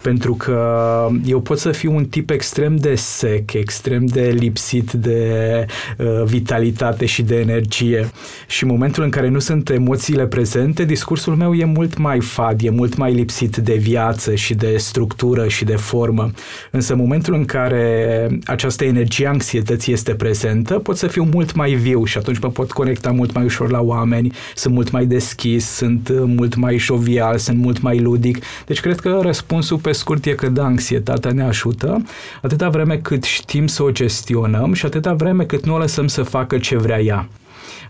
pentru 0.06 0.34
că 0.34 1.08
eu 1.26 1.40
pot 1.40 1.60
să 1.60 1.72
fiu 1.72 1.96
un 1.96 2.06
tip 2.06 2.30
extrem 2.30 2.76
de 2.76 2.96
sec, 2.96 3.54
extrem 3.54 4.06
de 4.06 4.36
lipsit 4.38 4.92
de 4.92 5.66
uh, 5.98 6.24
vitalitate 6.26 7.06
și 7.06 7.22
de 7.24 7.40
energie 7.40 8.10
și 8.48 8.64
în 8.64 8.70
momentul 8.70 9.04
în 9.04 9.10
care 9.10 9.30
nu 9.30 9.40
sunt 9.40 9.70
emoțiile 9.70 10.26
prezente, 10.26 10.84
discursul 10.84 11.36
meu 11.36 11.54
e 11.54 11.66
mult 11.66 11.98
mai 11.98 12.22
fad, 12.22 12.62
e 12.64 12.70
mult 12.70 12.96
mai 12.98 13.14
lipsit 13.14 13.58
de 13.58 13.74
viață 13.74 14.36
și 14.36 14.54
de 14.54 14.78
structură 14.78 15.48
și 15.48 15.66
de 15.66 15.76
formă. 15.76 16.32
Însă 16.72 16.94
în 16.94 17.00
momentul 17.00 17.34
în 17.34 17.46
care 17.46 18.28
această 18.46 18.84
energie 18.84 19.28
anxietății 19.46 19.94
este 19.94 20.16
prezentă, 20.16 20.80
pot 20.80 20.98
să 20.98 21.08
fiu 21.08 21.24
mult 21.24 21.54
mai 21.54 21.74
viu 21.74 22.06
și 22.06 22.18
atunci 22.18 22.40
mă 22.40 22.50
pot 22.50 22.72
conecta 22.72 23.12
mult 23.12 23.34
mai 23.34 23.44
ușor 23.44 23.72
la 23.72 23.82
oameni, 23.82 24.34
sunt 24.56 24.74
mult 24.74 24.92
mai 24.92 25.06
deschis, 25.06 25.66
sunt 25.66 26.10
mult 26.26 26.56
mai 26.56 26.78
jovial, 26.78 27.38
sunt 27.38 27.58
mult 27.58 27.82
mai 27.82 28.00
ludic. 28.00 28.44
Deci 28.66 28.80
cred 28.80 29.00
că 29.00 29.20
răspunsul 29.22 29.78
pe 29.78 29.92
scurt 29.92 30.26
e 30.26 30.32
că 30.32 30.50
da, 30.50 30.64
anxietatea 30.64 31.32
ne 31.32 31.44
ajută 31.44 32.04
atâta 32.42 32.70
vreme 32.70 32.98
cât 32.98 33.24
știm 33.24 33.68
să 33.68 33.84
o 33.84 33.92
gestionăm 33.92 34.74
și 34.74 34.86
atâta 34.86 35.14
vreme 35.14 35.44
cât 35.44 35.66
nu 35.66 35.74
o 35.74 35.78
lăsăm 35.78 36.08
să 36.08 36.24
facă 36.24 36.58
ce 36.58 36.78
vrea 36.78 37.02
ea. 37.02 37.28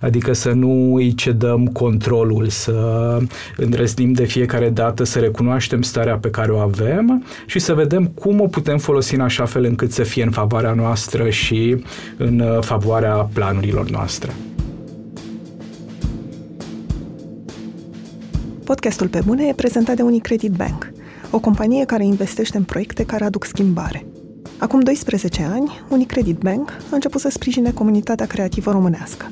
Adică 0.01 0.33
să 0.33 0.51
nu 0.51 0.95
îi 0.95 1.13
cedăm 1.13 1.65
controlul, 1.65 2.47
să 2.47 3.17
îndrăznim 3.57 4.11
de 4.11 4.25
fiecare 4.25 4.69
dată 4.69 5.03
să 5.03 5.19
recunoaștem 5.19 5.81
starea 5.81 6.17
pe 6.17 6.29
care 6.29 6.51
o 6.51 6.57
avem 6.57 7.25
și 7.45 7.59
să 7.59 7.73
vedem 7.73 8.05
cum 8.05 8.41
o 8.41 8.47
putem 8.47 8.77
folosi 8.77 9.15
în 9.15 9.21
așa 9.21 9.45
fel 9.45 9.63
încât 9.63 9.91
să 9.91 10.03
fie 10.03 10.23
în 10.23 10.31
favoarea 10.31 10.73
noastră 10.73 11.29
și 11.29 11.83
în 12.17 12.43
favoarea 12.61 13.29
planurilor 13.33 13.89
noastre. 13.89 14.31
Podcastul 18.63 19.07
Pe 19.07 19.19
Bune 19.25 19.47
e 19.47 19.53
prezentat 19.53 19.95
de 19.95 20.01
Unicredit 20.01 20.51
Bank– 20.51 20.89
o 21.35 21.39
companie 21.39 21.85
care 21.85 22.05
investește 22.05 22.57
în 22.57 22.63
proiecte 22.63 23.05
care 23.05 23.23
aduc 23.23 23.45
schimbare. 23.45 24.05
Acum 24.57 24.79
12 24.79 25.43
ani, 25.43 25.71
Unicredit 25.89 26.37
Bank 26.37 26.69
a 26.69 26.95
început 26.95 27.21
să 27.21 27.29
sprijine 27.29 27.71
comunitatea 27.71 28.25
creativă 28.25 28.71
românească. 28.71 29.31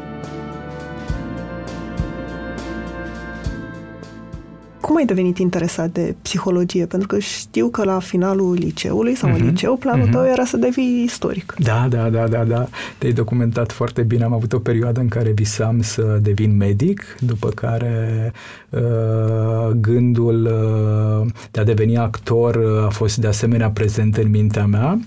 Cum 4.81 4.95
ai 4.95 5.05
devenit 5.05 5.37
interesat 5.37 5.89
de 5.89 6.15
psihologie? 6.21 6.85
Pentru 6.85 7.07
că 7.07 7.19
știu 7.19 7.67
că 7.67 7.83
la 7.83 7.99
finalul 7.99 8.53
liceului 8.53 9.15
sau 9.15 9.29
mm-hmm. 9.29 9.33
în 9.33 9.39
mhm. 9.39 9.49
liceu, 9.49 9.75
planul 9.75 10.07
mm-hmm. 10.07 10.11
tău 10.11 10.25
era 10.25 10.45
să 10.45 10.57
devii 10.57 11.03
istoric. 11.03 11.55
Da, 11.57 11.87
da, 11.89 12.09
da, 12.09 12.27
da, 12.27 12.43
da. 12.43 12.67
Te-ai 12.97 13.11
documentat 13.11 13.71
foarte 13.71 14.01
bine. 14.01 14.23
Am 14.23 14.33
avut 14.33 14.53
o 14.53 14.59
perioadă 14.59 14.99
în 14.99 15.07
care 15.07 15.31
visam 15.31 15.81
să 15.81 16.19
devin 16.21 16.57
medic, 16.57 17.01
după 17.19 17.49
care 17.49 18.31
uh, 18.69 19.69
gândul 19.75 20.45
uh, 20.45 21.31
de 21.51 21.59
a 21.59 21.63
deveni 21.63 21.97
actor 21.97 22.55
uh, 22.55 22.85
a 22.85 22.89
fost 22.89 23.17
de 23.17 23.27
asemenea 23.27 23.69
prezent 23.69 24.17
în 24.17 24.29
mintea 24.29 24.65
mea. 24.65 24.99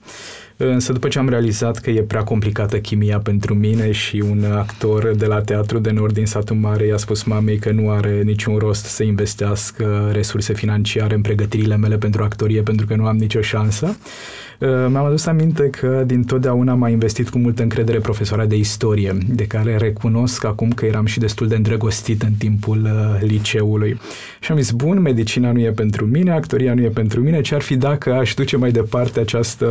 Însă 0.57 0.93
după 0.93 1.09
ce 1.09 1.19
am 1.19 1.29
realizat 1.29 1.79
că 1.79 1.91
e 1.91 2.03
prea 2.03 2.23
complicată 2.23 2.79
chimia 2.79 3.19
pentru 3.19 3.55
mine 3.55 3.93
și 3.93 4.25
un 4.31 4.45
actor 4.45 5.15
de 5.17 5.27
la 5.27 5.41
Teatru 5.41 5.79
de 5.79 5.91
Nord 5.91 6.15
din 6.15 6.27
satul 6.27 6.57
mare 6.57 6.87
i-a 6.87 6.97
spus 6.97 7.23
mamei 7.23 7.59
că 7.59 7.71
nu 7.71 7.91
are 7.91 8.23
niciun 8.23 8.57
rost 8.57 8.85
să 8.85 9.03
investească 9.03 10.11
resurse 10.13 10.55
financiare 10.55 11.15
în 11.15 11.21
pregătirile 11.21 11.77
mele 11.77 11.97
pentru 11.97 12.23
actorie 12.23 12.63
pentru 12.63 12.87
că 12.87 12.95
nu 12.95 13.07
am 13.07 13.17
nicio 13.17 13.41
șansă, 13.41 13.87
Uh, 13.87 14.54
mi-am 14.61 15.05
adus 15.05 15.27
aminte 15.27 15.71
că 15.71 16.03
din 16.07 16.25
totdeauna 16.25 16.75
m-a 16.75 16.89
investit 16.89 17.29
cu 17.29 17.39
multă 17.39 17.63
încredere 17.63 17.99
profesoara 17.99 18.45
de 18.45 18.57
istorie, 18.57 19.17
de 19.29 19.47
care 19.47 19.77
recunosc 19.77 20.45
acum 20.45 20.71
că 20.71 20.87
eram 20.87 21.07
și 21.07 21.19
destul 21.19 21.49
de 21.49 21.55
îndrăgostit 21.55 22.23
în 22.23 22.33
timpul 22.33 22.83
uh, 22.85 23.21
liceului. 23.21 24.01
Și 24.41 24.53
am 24.53 24.59
zis, 24.59 24.71
bun, 24.71 25.01
medicina 25.01 25.53
nu 25.53 25.61
e 25.61 25.71
pentru 25.71 26.07
mine, 26.07 26.31
actoria 26.31 26.75
nu 26.75 26.83
e 26.83 26.89
pentru 26.89 27.21
mine, 27.21 27.41
ce 27.41 27.55
ar 27.55 27.61
fi 27.61 27.77
dacă 27.77 28.13
aș 28.13 28.35
duce 28.35 28.57
mai 28.57 28.71
departe 28.71 29.21
această 29.21 29.67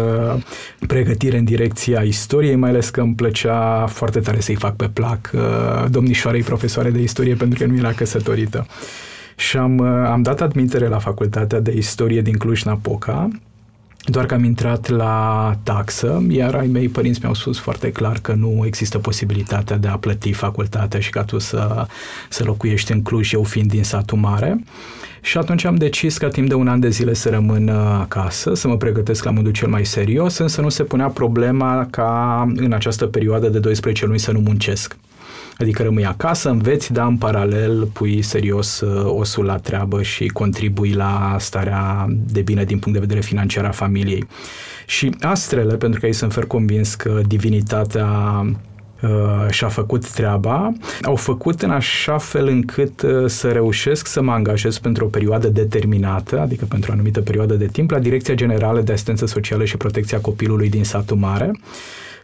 pregătire 0.88 1.38
în 1.38 1.43
direcția 1.43 2.02
istoriei, 2.02 2.56
mai 2.56 2.69
ales 2.69 2.89
că 2.89 3.02
îmi 3.02 3.15
plăcea 3.15 3.86
foarte 3.86 4.19
tare 4.19 4.39
să-i 4.39 4.56
fac 4.56 4.76
pe 4.76 4.89
plac 4.93 5.32
uh, 5.34 5.41
domnișoarei 5.89 6.41
profesoare 6.41 6.89
de 6.89 7.02
istorie 7.02 7.34
pentru 7.36 7.60
că 7.60 7.65
nu 7.65 7.78
era 7.78 7.91
căsătorită. 7.91 8.65
Și 9.36 9.58
am, 9.58 9.82
am 9.82 10.22
dat 10.22 10.41
admitere 10.41 10.88
la 10.88 10.98
Facultatea 10.98 11.60
de 11.60 11.72
Istorie 11.76 12.22
din 12.22 12.38
Cluj-Napoca, 12.38 13.30
doar 14.06 14.26
că 14.26 14.34
am 14.34 14.44
intrat 14.44 14.89
la 14.89 15.58
taxă, 15.63 16.24
iar 16.30 16.56
ai 16.56 16.68
mei 16.68 16.89
părinți 16.89 17.20
mi-au 17.22 17.34
spus 17.34 17.60
foarte 17.60 17.92
clar 17.92 18.20
că 18.22 18.34
nu 18.34 18.63
există 18.66 18.98
posibilitatea 18.98 19.78
de 19.78 19.88
a 19.88 19.98
plăti 19.98 20.34
facultatea 20.34 21.00
și 21.00 21.10
ca 21.10 21.24
tu 21.24 21.39
să, 21.39 21.86
să 22.30 22.44
locuiești 22.44 22.92
în 22.92 23.02
Cluj, 23.02 23.34
eu 23.34 23.44
fiind 23.44 23.70
din 23.70 23.84
satul 23.84 24.18
mare. 24.18 24.63
Și 25.22 25.38
atunci 25.38 25.66
am 25.66 25.76
decis 25.76 26.18
ca 26.18 26.28
timp 26.28 26.48
de 26.48 26.54
un 26.54 26.68
an 26.68 26.80
de 26.80 26.89
zile 26.89 27.13
să 27.13 27.30
rămân 27.30 27.68
uh, 27.68 27.76
acasă, 28.00 28.54
să 28.54 28.68
mă 28.68 28.78
pregătesc 28.78 29.24
la 29.24 29.32
modul 29.32 29.52
cel 29.52 29.68
mai 29.68 29.86
serios, 29.86 30.38
însă 30.38 30.62
nu 30.62 30.70
se 30.70 30.84
punea 30.84 31.08
problema 31.08 31.88
ca 31.92 32.44
în 32.56 32.72
această 32.72 33.06
perioadă 33.06 33.50
de 33.50 33.60
12 33.60 34.06
luni 34.06 34.20
să 34.20 34.32
nu 34.32 34.39
muncesc. 34.39 34.98
Adică 35.58 35.84
rămâi 35.84 36.06
acasă, 36.06 36.50
înveți, 36.50 36.94
dar 36.94 37.08
în 37.08 37.18
paralel 37.18 37.86
pui 37.86 38.22
serios 38.22 38.80
uh, 38.80 39.04
osul 39.06 39.46
la 39.46 39.58
treabă 39.58 40.02
și 40.02 40.28
contribui 40.28 40.92
la 40.92 41.36
starea 41.39 42.06
de 42.10 42.42
bine 42.42 42.63
din 42.63 42.80
punct 42.80 43.00
de 43.00 43.06
vedere 43.06 43.26
financiar 43.26 43.66
a 43.66 43.72
familiei. 43.72 44.28
Și 44.86 45.16
astrele, 45.20 45.76
pentru 45.76 46.00
că 46.00 46.06
ei 46.06 46.13
sunt 46.13 46.34
fer 46.34 46.46
convins 46.46 46.96
că 46.96 47.22
divinitatea 47.28 48.08
uh, 49.02 49.10
și-a 49.50 49.68
făcut 49.68 50.12
treaba, 50.12 50.74
au 51.02 51.16
făcut 51.16 51.62
în 51.62 51.70
așa 51.70 52.18
fel 52.18 52.48
încât 52.48 53.02
uh, 53.02 53.26
să 53.26 53.52
reușesc 53.52 54.08
să 54.08 54.22
mă 54.22 54.32
angajez 54.32 54.78
pentru 54.78 55.06
o 55.06 55.08
perioadă 55.08 55.48
determinată, 55.48 56.39
adică 56.39 56.66
pentru 56.66 56.92
o 56.92 56.94
anumită 56.94 57.22
perioadă 57.22 57.54
de 57.54 57.68
timp, 57.68 57.92
la 57.92 58.00
Direcția 58.00 58.34
Generală 58.34 58.82
de 58.82 58.92
Asistență 58.92 59.26
Socială 59.26 59.66
și 59.66 59.78
Protecția 59.78 60.20
Copilului 60.20 60.70
din 60.70 60.84
satul 60.84 61.18
mare, 61.18 61.52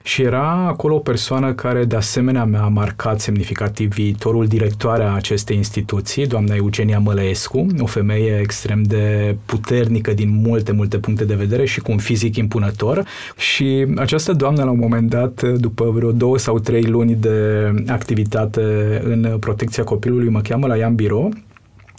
și 0.10 0.22
era 0.22 0.68
acolo 0.68 0.96
o 0.96 1.00
persoană 1.00 1.54
care 1.54 1.86
de 1.86 1.96
asemenea 1.96 2.46
mi-a 2.46 2.68
marcat 2.68 3.20
semnificativ 3.20 3.94
viitorul 3.94 4.48
directoare 4.48 5.04
a 5.04 5.14
acestei 5.14 5.56
instituții, 5.56 6.28
doamna 6.28 6.56
Eugenia 6.56 7.00
Mălăescu, 7.00 7.66
o 7.80 7.86
femeie 7.86 8.40
extrem 8.42 8.84
de 8.84 9.36
puternică 9.46 10.14
din 10.14 10.30
multe, 10.30 10.72
multe 10.72 10.98
puncte 10.98 11.26
de 11.26 11.36
vedere 11.36 11.66
și 11.66 11.80
cu 11.80 11.92
un 11.92 11.98
fizic 11.98 12.36
impunător. 12.36 13.06
Și 13.38 13.86
această 13.96 14.34
doamnă, 14.34 14.64
la 14.64 14.72
un 14.72 14.80
moment 14.80 15.10
dat, 15.10 15.42
după 15.42 15.90
vreo 15.90 16.12
două 16.12 16.38
sau 16.38 16.60
trei 16.60 16.84
luni 16.84 17.16
de 17.16 17.72
activitate 17.88 18.62
în 19.04 19.38
protecția 19.40 19.84
copilului, 19.84 20.30
mă 20.30 20.42
cheamă 20.42 20.68
la 20.68 20.78
ea 20.78 20.88
în 20.88 20.96
birou 20.96 21.34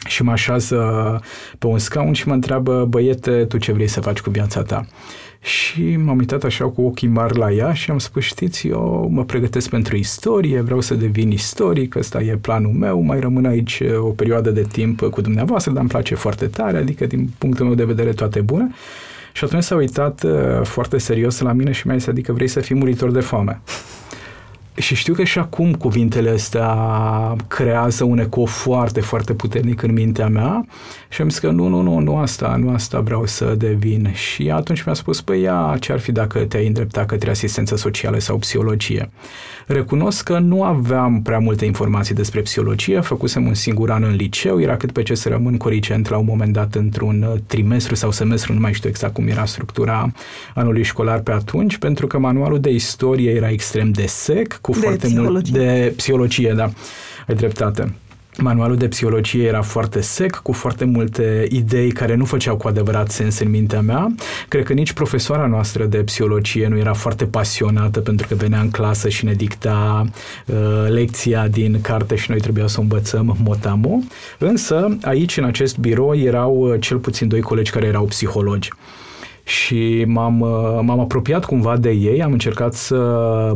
și 0.06 0.22
mă 0.22 0.30
așează 0.30 0.78
pe 1.58 1.66
un 1.66 1.78
scaun 1.78 2.12
și 2.12 2.28
mă 2.28 2.34
întreabă, 2.34 2.84
băiete, 2.88 3.44
tu 3.44 3.58
ce 3.58 3.72
vrei 3.72 3.88
să 3.88 4.00
faci 4.00 4.20
cu 4.20 4.30
viața 4.30 4.62
ta? 4.62 4.86
Și 5.40 5.96
m-am 5.96 6.18
uitat 6.18 6.44
așa 6.44 6.64
cu 6.64 6.82
ochii 6.82 7.08
mari 7.08 7.38
la 7.38 7.52
ea 7.52 7.72
și 7.72 7.90
am 7.90 7.98
spus, 7.98 8.24
știți, 8.24 8.66
eu 8.66 9.08
mă 9.10 9.24
pregătesc 9.24 9.68
pentru 9.68 9.96
istorie, 9.96 10.60
vreau 10.60 10.80
să 10.80 10.94
devin 10.94 11.30
istoric, 11.30 11.94
ăsta 11.94 12.20
e 12.20 12.36
planul 12.36 12.72
meu, 12.72 13.00
mai 13.00 13.20
rămân 13.20 13.44
aici 13.44 13.82
o 13.98 14.08
perioadă 14.08 14.50
de 14.50 14.62
timp 14.72 15.00
cu 15.00 15.20
dumneavoastră, 15.20 15.72
dar 15.72 15.80
îmi 15.80 15.90
place 15.90 16.14
foarte 16.14 16.46
tare, 16.46 16.76
adică 16.76 17.06
din 17.06 17.30
punctul 17.38 17.66
meu 17.66 17.74
de 17.74 17.84
vedere 17.84 18.12
toate 18.12 18.40
bune. 18.40 18.70
Și 19.32 19.44
atunci 19.44 19.62
s-a 19.62 19.74
uitat 19.74 20.22
uh, 20.22 20.32
foarte 20.62 20.98
serios 20.98 21.40
la 21.40 21.52
mine 21.52 21.72
și 21.72 21.86
mi-a 21.86 21.96
zis, 21.96 22.06
adică 22.06 22.32
vrei 22.32 22.48
să 22.48 22.60
fii 22.60 22.74
muritor 22.74 23.10
de 23.10 23.20
foame. 23.20 23.60
Și 24.74 24.94
știu 24.94 25.14
că 25.14 25.24
și 25.24 25.38
acum 25.38 25.72
cuvintele 25.72 26.30
astea 26.30 26.76
creează 27.48 28.04
un 28.04 28.18
eco 28.18 28.44
foarte, 28.44 29.00
foarte 29.00 29.34
puternic 29.34 29.82
în 29.82 29.92
mintea 29.92 30.28
mea 30.28 30.66
și 31.08 31.22
am 31.22 31.28
zis 31.28 31.38
că 31.38 31.50
nu, 31.50 31.68
nu, 31.68 31.80
nu, 31.80 31.98
nu 31.98 32.16
asta, 32.16 32.56
nu 32.56 32.72
asta 32.72 33.00
vreau 33.00 33.26
să 33.26 33.54
devin. 33.58 34.12
Și 34.12 34.50
atunci 34.50 34.82
mi-a 34.82 34.94
spus, 34.94 35.20
păi 35.20 35.40
ia, 35.40 35.76
ce 35.80 35.92
ar 35.92 35.98
fi 35.98 36.12
dacă 36.12 36.38
te-ai 36.38 36.66
îndrepta 36.66 37.04
către 37.04 37.30
asistență 37.30 37.76
socială 37.76 38.18
sau 38.18 38.36
psihologie? 38.36 39.10
Recunosc 39.66 40.24
că 40.24 40.38
nu 40.38 40.62
aveam 40.62 41.22
prea 41.22 41.38
multe 41.38 41.64
informații 41.64 42.14
despre 42.14 42.40
psihologie, 42.40 43.00
făcusem 43.00 43.46
un 43.46 43.54
singur 43.54 43.90
an 43.90 44.02
în 44.02 44.14
liceu, 44.14 44.60
era 44.60 44.76
cât 44.76 44.92
pe 44.92 45.02
ce 45.02 45.14
să 45.14 45.28
rămân 45.28 45.56
coricent 45.56 46.08
la 46.08 46.16
un 46.16 46.24
moment 46.28 46.52
dat 46.52 46.74
într-un 46.74 47.42
trimestru 47.46 47.94
sau 47.94 48.10
semestru, 48.10 48.52
nu 48.52 48.60
mai 48.60 48.72
știu 48.72 48.88
exact 48.88 49.14
cum 49.14 49.26
era 49.28 49.44
structura 49.44 50.12
anului 50.54 50.82
școlar 50.82 51.18
pe 51.18 51.30
atunci, 51.30 51.76
pentru 51.76 52.06
că 52.06 52.18
manualul 52.18 52.60
de 52.60 52.70
istorie 52.70 53.30
era 53.30 53.48
extrem 53.50 53.90
de 53.90 54.06
sec, 54.06 54.58
cu 54.60 54.72
de 54.72 54.78
foarte 54.78 55.06
psihologie. 55.06 55.30
mult 55.30 55.50
de 55.50 55.92
psihologie, 55.96 56.52
da, 56.56 56.70
ai 57.26 57.34
dreptate. 57.34 57.94
Manualul 58.38 58.76
de 58.76 58.88
psihologie 58.88 59.46
era 59.46 59.62
foarte 59.62 60.00
sec, 60.00 60.36
cu 60.36 60.52
foarte 60.52 60.84
multe 60.84 61.46
idei 61.50 61.90
care 61.90 62.14
nu 62.14 62.24
făceau 62.24 62.56
cu 62.56 62.68
adevărat 62.68 63.10
sens 63.10 63.38
în 63.38 63.50
mintea 63.50 63.80
mea. 63.80 64.14
Cred 64.48 64.64
că 64.64 64.72
nici 64.72 64.92
profesoara 64.92 65.46
noastră 65.46 65.84
de 65.84 65.98
psihologie 65.98 66.68
nu 66.68 66.78
era 66.78 66.92
foarte 66.92 67.24
pasionată 67.26 68.00
pentru 68.00 68.26
că 68.26 68.34
venea 68.34 68.60
în 68.60 68.70
clasă 68.70 69.08
și 69.08 69.24
ne 69.24 69.32
dicta 69.32 70.04
uh, 70.46 70.56
lecția 70.88 71.48
din 71.48 71.80
carte 71.80 72.14
și 72.14 72.30
noi 72.30 72.40
trebuia 72.40 72.66
să 72.66 72.78
o 72.78 72.82
învățăm 72.82 73.36
motamo. 73.44 73.98
Însă, 74.38 74.98
aici, 75.02 75.36
în 75.36 75.44
acest 75.44 75.78
birou, 75.78 76.14
erau 76.14 76.56
uh, 76.56 76.80
cel 76.80 76.96
puțin 76.96 77.28
doi 77.28 77.40
colegi 77.40 77.70
care 77.70 77.86
erau 77.86 78.04
psihologi 78.04 78.70
și 79.50 80.04
m-am, 80.06 80.40
uh, 80.40 80.78
m-am 80.82 81.00
apropiat 81.00 81.44
cumva 81.44 81.76
de 81.76 81.90
ei, 81.90 82.22
am 82.22 82.32
încercat 82.32 82.74
să 82.74 82.96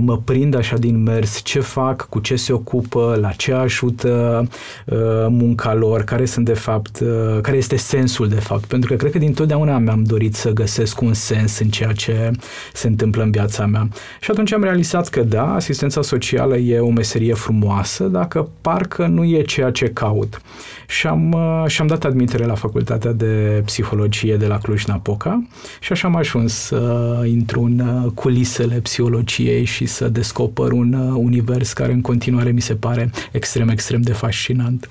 mă 0.00 0.18
prind 0.24 0.57
așa 0.57 0.76
din 0.76 1.02
mers 1.02 1.42
ce 1.42 1.61
fac, 1.61 2.07
cu 2.09 2.18
ce 2.18 2.37
se 2.37 2.52
ocupă, 2.52 3.18
la 3.20 3.30
ce 3.30 3.52
ajută 3.52 4.42
uh, 4.87 4.96
munca 5.28 5.74
lor, 5.74 6.02
care 6.02 6.24
sunt 6.24 6.44
de 6.44 6.54
fapt, 6.54 7.00
uh, 7.00 7.40
care 7.40 7.57
este 7.57 7.76
sensul 7.76 8.28
de 8.28 8.40
fapt, 8.40 8.64
pentru 8.64 8.90
că 8.90 8.96
cred 8.96 9.12
că 9.12 9.18
din 9.18 9.33
totdeauna 9.33 9.78
mi-am 9.78 10.02
dorit 10.02 10.35
să 10.35 10.50
găsesc 10.50 11.00
un 11.00 11.12
sens 11.12 11.59
în 11.59 11.68
ceea 11.68 11.92
ce 11.92 12.30
se 12.72 12.87
întâmplă 12.87 13.22
în 13.22 13.30
viața 13.30 13.66
mea. 13.66 13.88
Și 14.20 14.30
atunci 14.30 14.52
am 14.52 14.62
realizat 14.62 15.09
că 15.09 15.22
da, 15.22 15.54
asistența 15.54 16.02
socială 16.02 16.57
e 16.57 16.78
o 16.78 16.90
meserie 16.90 17.35
frumoasă, 17.35 18.04
dacă 18.04 18.48
parcă 18.61 19.07
nu 19.07 19.24
e 19.24 19.42
ceea 19.42 19.70
ce 19.70 19.87
caut 19.87 20.40
și 20.87 21.07
am, 21.07 21.33
uh, 21.33 21.64
și 21.66 21.80
am 21.80 21.87
dat 21.87 22.04
admitere 22.04 22.44
la 22.44 22.54
Facultatea 22.54 23.12
de 23.12 23.62
Psihologie 23.64 24.37
de 24.37 24.46
la 24.46 24.59
Cluj-Napoca 24.59 25.46
și 25.85 25.92
așa 25.92 26.09
am 26.09 26.16
ajuns 26.16 26.53
să 26.53 27.23
intru 27.27 27.62
în 27.62 27.79
uh, 27.79 28.11
culisele 28.14 28.75
psihologiei 28.75 29.64
și 29.64 29.87
să 29.87 30.09
descoper 30.09 30.73
un 30.73 30.92
uh, 30.92 31.14
univers 31.16 31.73
care 31.73 31.92
în 31.92 32.01
continuare 32.01 32.51
mi 32.51 32.61
se 32.61 32.75
pare 32.75 33.11
extrem, 33.33 33.68
extrem 33.68 34.01
de 34.01 34.12
fascinant. 34.12 34.88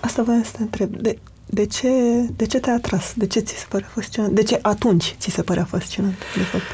Asta 0.00 0.22
voiam 0.22 0.42
să 0.42 0.50
te 0.56 0.62
întreb. 0.62 0.96
De, 0.96 1.18
de 1.46 1.66
ce, 1.66 1.88
de 2.36 2.46
ce 2.46 2.58
te-a 2.58 2.72
atras? 2.72 3.12
De 3.16 3.26
ce 3.26 3.40
ți 3.40 3.54
se 3.56 3.66
părea 3.68 3.88
fascinant? 3.94 4.32
De 4.32 4.42
ce 4.42 4.58
atunci 4.62 5.14
ți 5.18 5.30
se 5.30 5.42
părea 5.42 5.64
fascinant, 5.64 6.18
de 6.36 6.42
fapt? 6.42 6.64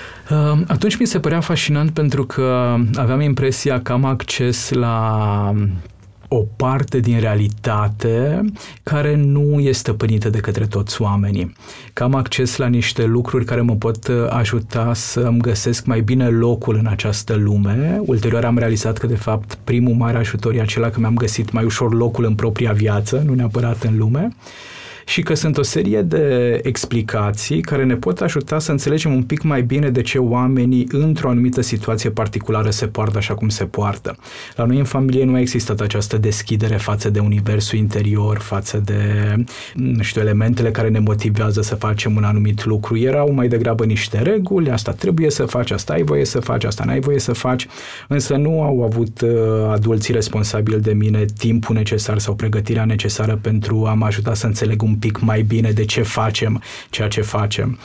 Atunci 0.69 0.97
mi 0.97 1.07
se 1.07 1.21
părea 1.21 1.41
fascinant 1.41 1.91
pentru 1.91 2.25
că 2.27 2.77
aveam 2.95 3.21
impresia 3.21 3.81
că 3.81 3.93
am 3.93 4.05
acces 4.05 4.71
la 4.71 5.55
o 6.33 6.45
parte 6.57 6.99
din 6.99 7.21
realitate 7.21 8.45
care 8.83 9.17
nu 9.17 9.61
este 9.61 9.91
stăpânită 9.91 10.31
de 10.31 10.39
către 10.39 10.67
toți 10.67 11.03
oamenii. 11.03 11.53
Că 11.93 12.03
am 12.03 12.15
acces 12.15 12.57
la 12.57 12.67
niște 12.67 13.05
lucruri 13.05 13.45
care 13.45 13.61
mă 13.61 13.75
pot 13.75 14.09
uh, 14.09 14.27
ajuta 14.29 14.95
să 14.95 15.21
îmi 15.21 15.39
găsesc 15.41 15.85
mai 15.85 16.01
bine 16.01 16.29
locul 16.29 16.75
în 16.75 16.87
această 16.87 17.35
lume. 17.35 18.01
Ulterior 18.05 18.45
am 18.45 18.59
realizat 18.59 18.99
că, 18.99 19.07
de 19.07 19.17
fapt, 19.17 19.59
primul 19.65 19.95
mare 19.95 20.19
ajutor 20.19 20.55
e 20.55 20.61
acela 20.61 20.91
că 20.91 21.01
mi-am 21.01 21.15
găsit 21.15 21.53
mai 21.53 21.65
ușor 21.65 21.95
locul 21.95 22.25
în 22.25 22.35
propria 22.35 22.73
viață, 22.73 23.23
nu 23.27 23.35
neapărat 23.35 23.83
în 23.83 23.99
lume 23.99 24.29
și 25.11 25.23
că 25.23 25.35
sunt 25.35 25.59
o 25.59 25.63
serie 25.63 26.03
de 26.03 26.61
explicații 26.63 27.61
care 27.61 27.85
ne 27.85 27.95
pot 27.95 28.21
ajuta 28.21 28.59
să 28.59 28.71
înțelegem 28.71 29.13
un 29.13 29.23
pic 29.23 29.43
mai 29.43 29.63
bine 29.63 29.89
de 29.91 30.03
ce 30.03 30.19
oamenii 30.19 30.87
într-o 30.91 31.29
anumită 31.29 31.61
situație 31.61 32.11
particulară 32.11 32.71
se 32.71 32.87
poartă 32.87 33.19
așa 33.19 33.35
cum 33.35 33.49
se 33.49 33.65
poartă. 33.65 34.17
La 34.57 34.65
noi 34.65 34.79
în 34.79 34.85
familie 34.85 35.25
nu 35.25 35.35
a 35.35 35.41
existat 35.41 35.81
această 35.81 36.19
deschidere 36.19 36.77
față 36.77 37.11
de 37.11 37.19
universul 37.19 37.79
interior, 37.79 38.39
față 38.39 38.83
de, 38.85 39.35
nu 39.75 40.03
știu, 40.03 40.21
elementele 40.21 40.71
care 40.71 40.89
ne 40.89 40.99
motivează 40.99 41.63
să 41.63 41.75
facem 41.75 42.17
un 42.17 42.25
anumit 42.25 42.65
lucru. 42.65 42.99
Erau 42.99 43.33
mai 43.33 43.49
degrabă 43.49 43.85
niște 43.85 44.23
reguli, 44.23 44.71
asta 44.71 44.93
trebuie 44.93 45.31
să 45.31 45.45
faci, 45.45 45.71
asta 45.71 45.93
ai 45.93 46.03
voie 46.03 46.25
să 46.25 46.41
faci, 46.41 46.65
asta 46.65 46.85
n-ai 46.85 47.01
voie 47.01 47.19
să 47.19 47.33
faci, 47.33 47.67
însă 48.09 48.37
nu 48.37 48.63
au 48.63 48.83
avut 48.83 49.21
uh, 49.21 49.31
adulții 49.71 50.15
responsabili 50.15 50.81
de 50.81 50.93
mine 50.93 51.25
timpul 51.39 51.75
necesar 51.75 52.19
sau 52.19 52.35
pregătirea 52.35 52.85
necesară 52.85 53.39
pentru 53.43 53.87
a 53.87 53.95
mă 53.95 54.05
ajuta 54.05 54.35
să 54.35 54.47
înțeleg 54.47 54.83
un 54.83 54.99
pic 55.01 55.19
mai 55.19 55.43
bine 55.43 55.73
de 55.73 55.85
ce 55.85 56.03
facem 56.03 56.63
ceea 56.91 57.09
ce 57.09 57.21
facem. 57.21 57.79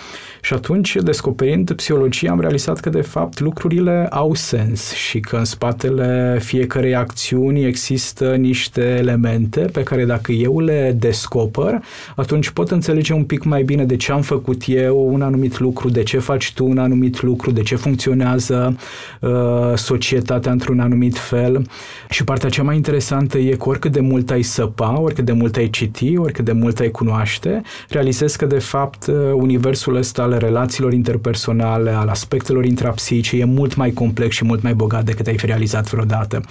Și 0.46 0.54
atunci, 0.54 0.96
descoperind 0.96 1.72
psihologia, 1.72 2.32
am 2.32 2.40
realizat 2.40 2.80
că, 2.80 2.90
de 2.90 3.02
fapt, 3.02 3.40
lucrurile 3.40 4.08
au 4.10 4.34
sens 4.34 4.92
și 4.94 5.20
că 5.20 5.36
în 5.36 5.46
spatele 5.46 6.40
fiecarei 6.42 6.96
acțiuni 6.96 7.66
există 7.66 8.36
niște 8.36 8.82
elemente 8.82 9.60
pe 9.60 9.84
care, 9.84 10.06
dacă 10.06 10.32
eu 10.32 10.60
le 10.60 10.96
descoper, 11.00 11.84
atunci 12.16 12.50
pot 12.50 12.72
înțelege 12.72 13.14
un 13.14 13.24
pic 13.24 13.44
mai 13.44 13.64
bine 13.64 13.86
de 13.86 13.96
ce 13.96 14.12
am 14.12 14.22
făcut 14.22 14.62
eu 14.66 15.14
un 15.14 15.22
anumit 15.22 15.60
lucru, 15.60 15.90
de 15.90 16.04
ce 16.04 16.20
faci 16.20 16.54
tu 16.54 16.66
un 16.66 16.78
anumit 16.78 17.22
lucru, 17.22 17.52
de 17.52 17.62
ce 17.62 17.76
funcționează 17.76 18.78
uh, 19.22 19.32
societatea 19.76 20.52
într-un 20.52 20.80
anumit 20.80 21.18
fel. 21.18 21.66
Și 22.10 22.24
partea 22.24 22.50
cea 22.50 22.64
mai 22.64 22.76
interesantă 22.76 23.38
e 23.38 23.56
că 23.56 23.70
oricât 23.70 23.92
de 23.92 24.00
mult 24.00 24.32
ai 24.32 24.42
săpa, 24.42 25.00
oricât 25.00 25.26
de 25.26 25.32
mult 25.32 25.56
ai 25.56 25.70
citi, 25.70 26.18
oricât 26.18 26.46
de 26.46 26.52
mult 26.52 26.80
ai 26.80 26.92
cunoaște, 26.92 27.62
realizezi 27.90 28.38
că, 28.38 28.46
de 28.46 28.60
fapt, 28.60 29.08
uh, 29.08 29.16
universul 29.34 29.96
ăsta 29.96 30.34
ale 30.36 30.46
relațiilor 30.46 30.94
interpersonale, 30.94 31.90
al 31.90 32.08
aspectelor 32.08 32.66
intrapsice, 32.66 33.38
e 33.38 33.46
mult 33.46 33.76
mai 33.76 33.92
complex 33.92 34.36
și 34.36 34.46
mult 34.46 34.62
mai 34.62 34.74
bogat 34.74 35.04
decât 35.04 35.28
ai 35.28 35.38
fi 35.38 35.46
realizat 35.46 35.90
vreodată. 35.90 36.42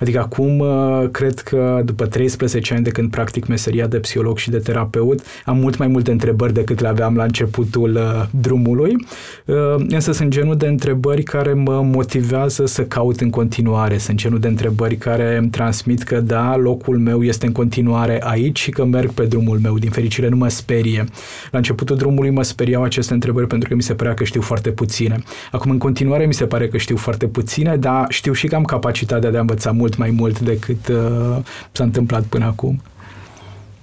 Adică 0.00 0.18
acum 0.18 0.58
uh, 0.58 1.08
cred 1.10 1.38
că 1.38 1.82
după 1.84 2.06
13 2.06 2.74
ani 2.74 2.84
de 2.84 2.90
când 2.90 3.10
practic 3.10 3.46
meseria 3.46 3.86
de 3.86 3.98
psiholog 3.98 4.38
și 4.38 4.50
de 4.50 4.58
terapeut, 4.58 5.22
am 5.44 5.56
mult 5.56 5.78
mai 5.78 5.86
multe 5.86 6.10
întrebări 6.10 6.52
decât 6.52 6.80
le 6.80 6.88
aveam 6.88 7.16
la 7.16 7.22
începutul 7.22 7.94
uh, 7.94 8.26
drumului, 8.40 9.06
uh, 9.44 9.56
însă 9.88 10.12
sunt 10.12 10.30
genul 10.30 10.56
de 10.56 10.66
întrebări 10.66 11.22
care 11.22 11.52
mă 11.52 11.82
motivează 11.82 12.66
să 12.66 12.82
caut 12.82 13.20
în 13.20 13.30
continuare, 13.30 13.98
sunt 13.98 14.16
genul 14.16 14.38
de 14.38 14.48
întrebări 14.48 14.96
care 14.96 15.36
îmi 15.36 15.50
transmit 15.50 16.02
că 16.02 16.20
da, 16.20 16.56
locul 16.56 16.98
meu 16.98 17.22
este 17.22 17.46
în 17.46 17.52
continuare 17.52 18.20
aici 18.24 18.58
și 18.58 18.70
că 18.70 18.84
merg 18.84 19.10
pe 19.10 19.24
drumul 19.24 19.58
meu. 19.58 19.78
Din 19.78 19.90
fericire 19.90 20.28
nu 20.28 20.36
mă 20.36 20.48
sperie. 20.48 21.04
La 21.50 21.58
începutul 21.58 21.96
drumului 21.96 22.30
mă 22.30 22.42
speriau 22.42 22.82
aceste 22.82 23.12
întrebări 23.12 23.29
întrebări 23.30 23.46
pentru 23.46 23.68
că 23.68 23.74
mi 23.74 23.82
se 23.82 23.94
părea 23.94 24.14
că 24.14 24.24
știu 24.24 24.40
foarte 24.40 24.70
puține. 24.70 25.22
Acum, 25.52 25.70
în 25.70 25.78
continuare, 25.78 26.26
mi 26.26 26.34
se 26.34 26.46
pare 26.46 26.68
că 26.68 26.76
știu 26.76 26.96
foarte 26.96 27.26
puține, 27.26 27.76
dar 27.76 28.06
știu 28.08 28.32
și 28.32 28.46
că 28.46 28.54
am 28.54 28.64
capacitatea 28.64 29.30
de 29.30 29.36
a 29.36 29.40
învăța 29.40 29.70
mult 29.70 29.96
mai 29.96 30.10
mult 30.10 30.40
decât 30.40 30.88
uh, 30.88 31.38
s-a 31.72 31.84
întâmplat 31.84 32.22
până 32.22 32.44
acum. 32.44 32.80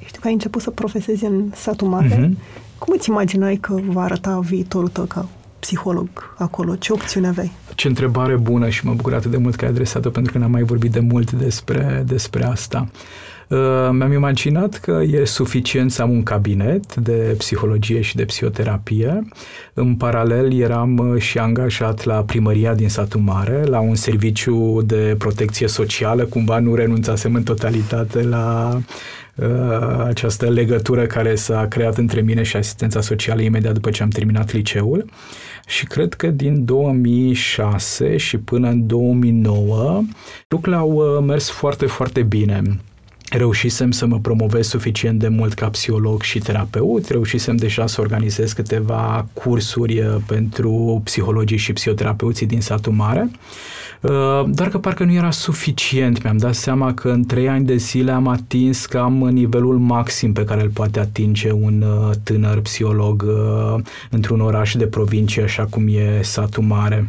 Știu 0.05 0.19
că 0.21 0.27
ai 0.27 0.33
început 0.33 0.62
să 0.62 0.69
profesezi 0.69 1.25
în 1.25 1.51
satul 1.55 1.88
mare. 1.88 2.07
Mm-hmm. 2.07 2.31
Cum 2.77 2.93
îți 2.97 3.10
imaginai 3.10 3.55
că 3.55 3.75
va 3.88 4.03
arăta 4.03 4.39
viitorul 4.39 4.88
tău 4.88 5.03
ca 5.03 5.27
psiholog 5.60 6.10
acolo? 6.38 6.75
Ce 6.75 6.93
opțiune 6.93 7.27
aveai? 7.27 7.51
Ce 7.75 7.88
întrebare 7.88 8.36
bună 8.36 8.69
și 8.69 8.86
mă 8.86 8.93
bucur 8.93 9.13
atât 9.13 9.31
de 9.31 9.38
mult 9.38 9.55
că 9.55 9.65
ai 9.65 9.71
adresat-o 9.71 10.10
pentru 10.10 10.31
că 10.31 10.38
n-am 10.38 10.51
mai 10.51 10.63
vorbit 10.63 10.91
de 10.91 10.99
mult 10.99 11.31
despre, 11.31 12.03
despre 12.05 12.45
asta. 12.45 12.88
Uh, 12.91 13.26
mi-am 13.91 14.12
imaginat 14.12 14.77
că 14.77 15.03
e 15.12 15.25
suficient 15.25 15.91
să 15.91 16.01
am 16.01 16.12
un 16.12 16.23
cabinet 16.23 16.95
de 16.95 17.36
psihologie 17.38 18.01
și 18.01 18.15
de 18.15 18.25
psihoterapie. 18.25 19.27
În 19.73 19.95
paralel 19.95 20.53
eram 20.53 20.97
uh, 20.97 21.21
și 21.21 21.38
angajat 21.38 22.03
la 22.03 22.15
primăria 22.15 22.73
din 22.73 22.89
satul 22.89 23.19
mare, 23.19 23.63
la 23.63 23.79
un 23.79 23.95
serviciu 23.95 24.81
de 24.86 25.15
protecție 25.17 25.67
socială, 25.67 26.25
cumva 26.25 26.60
nu 26.60 26.75
renunțasem 26.75 27.36
în 27.36 27.43
totalitate 27.43 28.21
la 28.23 28.77
uh, 29.36 29.45
această 30.05 30.49
legătură 30.49 31.05
care 31.05 31.36
s-a 31.36 31.67
creat 31.69 31.97
între 31.97 32.21
mine 32.21 32.43
și 32.43 32.55
asistența 32.55 33.01
socială 33.01 33.41
imediat 33.41 33.73
după 33.73 33.89
ce 33.89 34.03
am 34.03 34.10
terminat 34.10 34.53
liceul. 34.53 35.05
Și 35.67 35.86
cred 35.86 36.13
că 36.13 36.27
din 36.27 36.65
2006 36.65 38.17
și 38.17 38.38
până 38.38 38.69
în 38.69 38.88
2009 38.88 40.01
lucrurile 40.47 40.81
au 40.81 40.99
mers 41.21 41.49
foarte, 41.49 41.86
foarte 41.86 42.21
bine 42.21 42.62
reușisem 43.29 43.91
să 43.91 44.05
mă 44.05 44.19
promovez 44.19 44.67
suficient 44.67 45.19
de 45.19 45.27
mult 45.27 45.53
ca 45.53 45.69
psiholog 45.69 46.21
și 46.21 46.39
terapeut, 46.39 47.07
reușisem 47.07 47.55
deja 47.55 47.87
să 47.87 48.01
organizez 48.01 48.53
câteva 48.53 49.27
cursuri 49.33 49.99
uh, 49.99 50.15
pentru 50.25 51.01
psihologii 51.03 51.57
și 51.57 51.73
psihoterapeuții 51.73 52.45
din 52.45 52.61
satul 52.61 52.91
mare, 52.93 53.29
uh, 54.01 54.45
doar 54.47 54.69
că 54.69 54.77
parcă 54.77 55.03
nu 55.03 55.13
era 55.13 55.31
suficient. 55.31 56.23
Mi-am 56.23 56.37
dat 56.37 56.55
seama 56.55 56.93
că 56.93 57.09
în 57.09 57.25
trei 57.25 57.49
ani 57.49 57.65
de 57.65 57.75
zile 57.75 58.11
am 58.11 58.27
atins 58.27 58.85
cam 58.85 59.13
nivelul 59.13 59.77
maxim 59.77 60.33
pe 60.33 60.43
care 60.43 60.61
îl 60.61 60.69
poate 60.69 60.99
atinge 60.99 61.51
un 61.51 61.81
uh, 61.81 62.15
tânăr 62.23 62.59
psiholog 62.59 63.25
într-un 64.09 64.41
oraș 64.41 64.75
de 64.75 64.85
provincie, 64.85 65.43
așa 65.43 65.65
cum 65.65 65.87
e 65.87 66.21
satul 66.21 66.63
mare. 66.63 67.07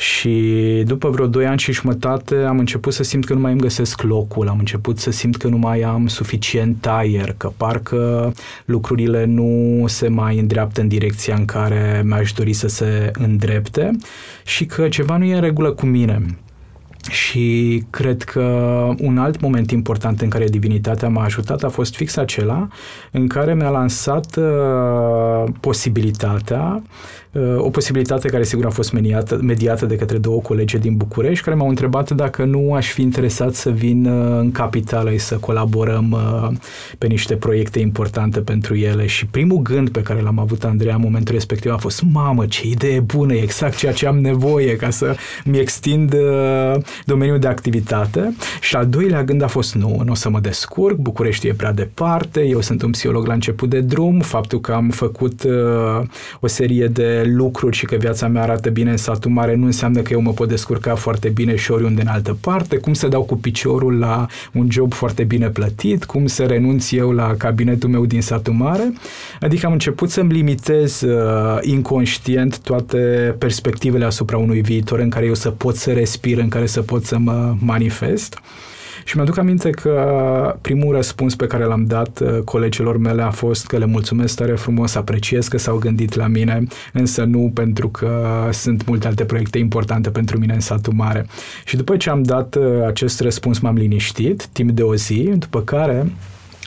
Și 0.00 0.82
după 0.86 1.10
vreo 1.10 1.26
2 1.26 1.46
ani 1.46 1.58
și 1.58 1.72
jumătate 1.72 2.36
am 2.36 2.58
început 2.58 2.92
să 2.92 3.02
simt 3.02 3.24
că 3.24 3.34
nu 3.34 3.40
mai 3.40 3.52
îmi 3.52 3.60
găsesc 3.60 4.02
locul, 4.02 4.48
am 4.48 4.58
început 4.58 4.98
să 4.98 5.10
simt 5.10 5.36
că 5.36 5.48
nu 5.48 5.56
mai 5.56 5.80
am 5.80 6.06
suficient 6.06 6.86
aer, 6.86 7.34
că 7.36 7.52
parcă 7.56 8.32
lucrurile 8.64 9.24
nu 9.24 9.84
se 9.86 10.08
mai 10.08 10.38
îndreaptă 10.38 10.80
în 10.80 10.88
direcția 10.88 11.34
în 11.34 11.44
care 11.44 12.02
mi-aș 12.04 12.32
dori 12.32 12.52
să 12.52 12.68
se 12.68 13.10
îndrepte 13.18 13.90
și 14.44 14.66
că 14.66 14.88
ceva 14.88 15.16
nu 15.16 15.24
e 15.24 15.34
în 15.34 15.40
regulă 15.40 15.70
cu 15.72 15.86
mine. 15.86 16.26
Și 17.10 17.82
cred 17.90 18.22
că 18.22 18.40
un 18.98 19.18
alt 19.18 19.40
moment 19.40 19.70
important 19.70 20.20
în 20.20 20.28
care 20.28 20.44
divinitatea 20.44 21.08
m-a 21.08 21.24
ajutat 21.24 21.62
a 21.62 21.68
fost 21.68 21.94
fix 21.94 22.16
acela 22.16 22.68
în 23.10 23.26
care 23.26 23.54
mi-a 23.54 23.68
lansat 23.68 24.36
uh, 24.36 25.52
posibilitatea 25.60 26.82
o 27.56 27.70
posibilitate 27.70 28.28
care 28.28 28.44
sigur 28.44 28.66
a 28.66 28.70
fost 28.70 28.92
mediată, 28.92 29.38
mediată 29.42 29.86
de 29.86 29.96
către 29.96 30.18
două 30.18 30.40
colegi 30.40 30.78
din 30.78 30.96
București 30.96 31.44
care 31.44 31.56
m-au 31.56 31.68
întrebat 31.68 32.10
dacă 32.10 32.44
nu 32.44 32.74
aș 32.74 32.88
fi 32.88 33.02
interesat 33.02 33.54
să 33.54 33.70
vin 33.70 34.06
uh, 34.06 34.38
în 34.38 34.52
capitală 34.52 35.10
și 35.10 35.18
să 35.18 35.36
colaborăm 35.36 36.10
uh, 36.10 36.56
pe 36.98 37.06
niște 37.06 37.36
proiecte 37.36 37.78
importante 37.78 38.40
pentru 38.40 38.76
ele. 38.76 39.06
Și 39.06 39.26
primul 39.26 39.58
gând 39.58 39.88
pe 39.88 40.02
care 40.02 40.20
l-am 40.20 40.38
avut 40.38 40.64
Andreea 40.64 40.94
în 40.94 41.00
momentul 41.00 41.34
respectiv 41.34 41.72
a 41.72 41.76
fost 41.76 42.02
mamă, 42.12 42.46
ce 42.46 42.66
idee 42.66 43.00
bună, 43.00 43.34
e 43.34 43.42
exact 43.42 43.76
ceea 43.76 43.92
ce 43.92 44.06
am 44.06 44.18
nevoie 44.18 44.76
ca 44.76 44.90
să 44.90 45.16
mi 45.44 45.58
extind 45.58 46.12
uh, 46.12 46.82
domeniul 47.04 47.38
de 47.38 47.46
activitate. 47.46 48.34
Și 48.60 48.76
al 48.76 48.86
doilea 48.86 49.24
gând 49.24 49.42
a 49.42 49.46
fost 49.46 49.74
nu, 49.74 50.02
nu 50.04 50.10
o 50.10 50.14
să 50.14 50.30
mă 50.30 50.40
descurc, 50.40 50.96
București 50.96 51.48
e 51.48 51.54
prea 51.54 51.72
departe, 51.72 52.40
eu 52.40 52.60
sunt 52.60 52.82
un 52.82 52.90
psiholog 52.90 53.26
la 53.26 53.32
început 53.32 53.68
de 53.68 53.80
drum, 53.80 54.20
faptul 54.20 54.60
că 54.60 54.72
am 54.72 54.88
făcut 54.88 55.42
o 56.40 56.46
serie 56.46 56.86
de 56.86 57.19
lucruri 57.24 57.76
și 57.76 57.84
că 57.84 57.96
viața 57.96 58.28
mea 58.28 58.42
arată 58.42 58.70
bine 58.70 58.90
în 58.90 58.96
satul 58.96 59.30
mare 59.30 59.54
nu 59.54 59.64
înseamnă 59.64 60.00
că 60.00 60.12
eu 60.12 60.20
mă 60.20 60.32
pot 60.32 60.48
descurca 60.48 60.94
foarte 60.94 61.28
bine 61.28 61.56
și 61.56 61.70
oriunde 61.70 62.00
în 62.00 62.06
altă 62.06 62.36
parte, 62.40 62.76
cum 62.76 62.92
să 62.92 63.08
dau 63.08 63.22
cu 63.22 63.36
piciorul 63.36 63.98
la 63.98 64.26
un 64.52 64.66
job 64.70 64.92
foarte 64.92 65.24
bine 65.24 65.48
plătit, 65.48 66.04
cum 66.04 66.26
să 66.26 66.44
renunț 66.44 66.92
eu 66.92 67.10
la 67.10 67.34
cabinetul 67.38 67.88
meu 67.88 68.06
din 68.06 68.22
satul 68.22 68.52
mare. 68.52 68.92
Adică 69.40 69.66
am 69.66 69.72
început 69.72 70.10
să-mi 70.10 70.32
limitez 70.32 71.00
uh, 71.00 71.58
inconștient 71.62 72.58
toate 72.58 72.98
perspectivele 73.38 74.04
asupra 74.04 74.36
unui 74.36 74.60
viitor 74.60 74.98
în 74.98 75.08
care 75.08 75.26
eu 75.26 75.34
să 75.34 75.50
pot 75.50 75.76
să 75.76 75.92
respir, 75.92 76.38
în 76.38 76.48
care 76.48 76.66
să 76.66 76.82
pot 76.82 77.04
să 77.04 77.18
mă 77.18 77.54
manifest. 77.58 78.40
Și 79.10 79.16
mi-aduc 79.16 79.38
aminte 79.38 79.70
că 79.70 80.58
primul 80.60 80.94
răspuns 80.94 81.34
pe 81.34 81.46
care 81.46 81.64
l-am 81.64 81.84
dat 81.84 82.20
uh, 82.20 82.38
colegilor 82.44 82.96
mele 82.96 83.22
a 83.22 83.30
fost 83.30 83.66
că 83.66 83.78
le 83.78 83.84
mulțumesc 83.84 84.36
tare 84.36 84.54
frumos, 84.54 84.94
apreciez 84.94 85.48
că 85.48 85.58
s-au 85.58 85.76
gândit 85.76 86.14
la 86.14 86.26
mine, 86.26 86.66
însă 86.92 87.24
nu 87.24 87.50
pentru 87.54 87.88
că 87.88 88.10
sunt 88.52 88.86
multe 88.86 89.06
alte 89.06 89.24
proiecte 89.24 89.58
importante 89.58 90.10
pentru 90.10 90.38
mine 90.38 90.54
în 90.54 90.60
satul 90.60 90.92
mare. 90.92 91.26
Și 91.64 91.76
după 91.76 91.96
ce 91.96 92.10
am 92.10 92.22
dat 92.22 92.54
uh, 92.54 92.64
acest 92.86 93.20
răspuns 93.20 93.58
m-am 93.58 93.74
liniștit 93.74 94.46
timp 94.46 94.70
de 94.70 94.82
o 94.82 94.94
zi, 94.94 95.32
după 95.36 95.60
care 95.60 96.12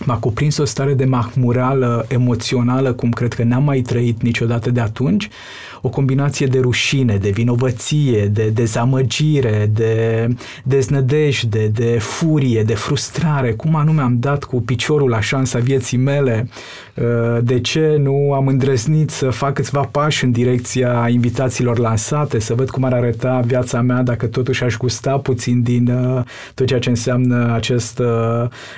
m-a 0.06 0.18
cuprins 0.18 0.58
o 0.58 0.66
stare 0.66 0.94
de 0.94 1.06
mahmurală 1.06 2.06
emoțională, 2.10 2.94
cum 2.94 3.12
cred 3.12 3.34
că 3.34 3.44
n-am 3.44 3.64
mai 3.64 3.80
trăit 3.80 4.22
niciodată 4.22 4.72
de 4.72 4.80
atunci, 4.80 5.30
o 5.86 5.90
combinație 5.90 6.46
de 6.46 6.60
rușine, 6.60 7.18
de 7.18 7.30
vinovăție, 7.30 8.26
de 8.26 8.50
dezamăgire, 8.54 9.70
de 9.74 10.28
deznădejde, 10.64 11.68
de 11.68 11.98
furie, 12.00 12.64
de 12.64 12.74
frustrare. 12.74 13.52
Cum 13.52 13.76
anume 13.76 14.02
am 14.02 14.20
dat 14.20 14.44
cu 14.44 14.62
piciorul 14.62 15.10
la 15.10 15.22
șansa 15.22 15.60
vieții 15.60 15.98
mele? 15.98 16.50
Uh, 16.96 17.04
de 17.42 17.60
ce 17.60 17.96
nu 18.00 18.34
am 18.34 18.48
îndrăznit 18.48 19.10
să 19.10 19.30
fac 19.30 19.54
câțiva 19.54 19.82
pași 19.82 20.24
în 20.24 20.32
direcția 20.32 21.08
invitațiilor 21.10 21.78
lansate, 21.78 22.40
să 22.40 22.54
văd 22.54 22.70
cum 22.70 22.84
ar 22.84 22.94
arăta 22.94 23.42
viața 23.46 23.82
mea 23.82 24.02
dacă 24.04 24.26
totuși 24.26 24.64
aș 24.64 24.78
gusta 24.78 25.18
puțin 25.18 25.62
din 25.62 25.88
uh, 25.88 26.24
tot 26.54 26.68
ceea 26.68 26.80
ce 26.80 26.90
înseamnă 26.90 27.54
acest, 27.54 28.02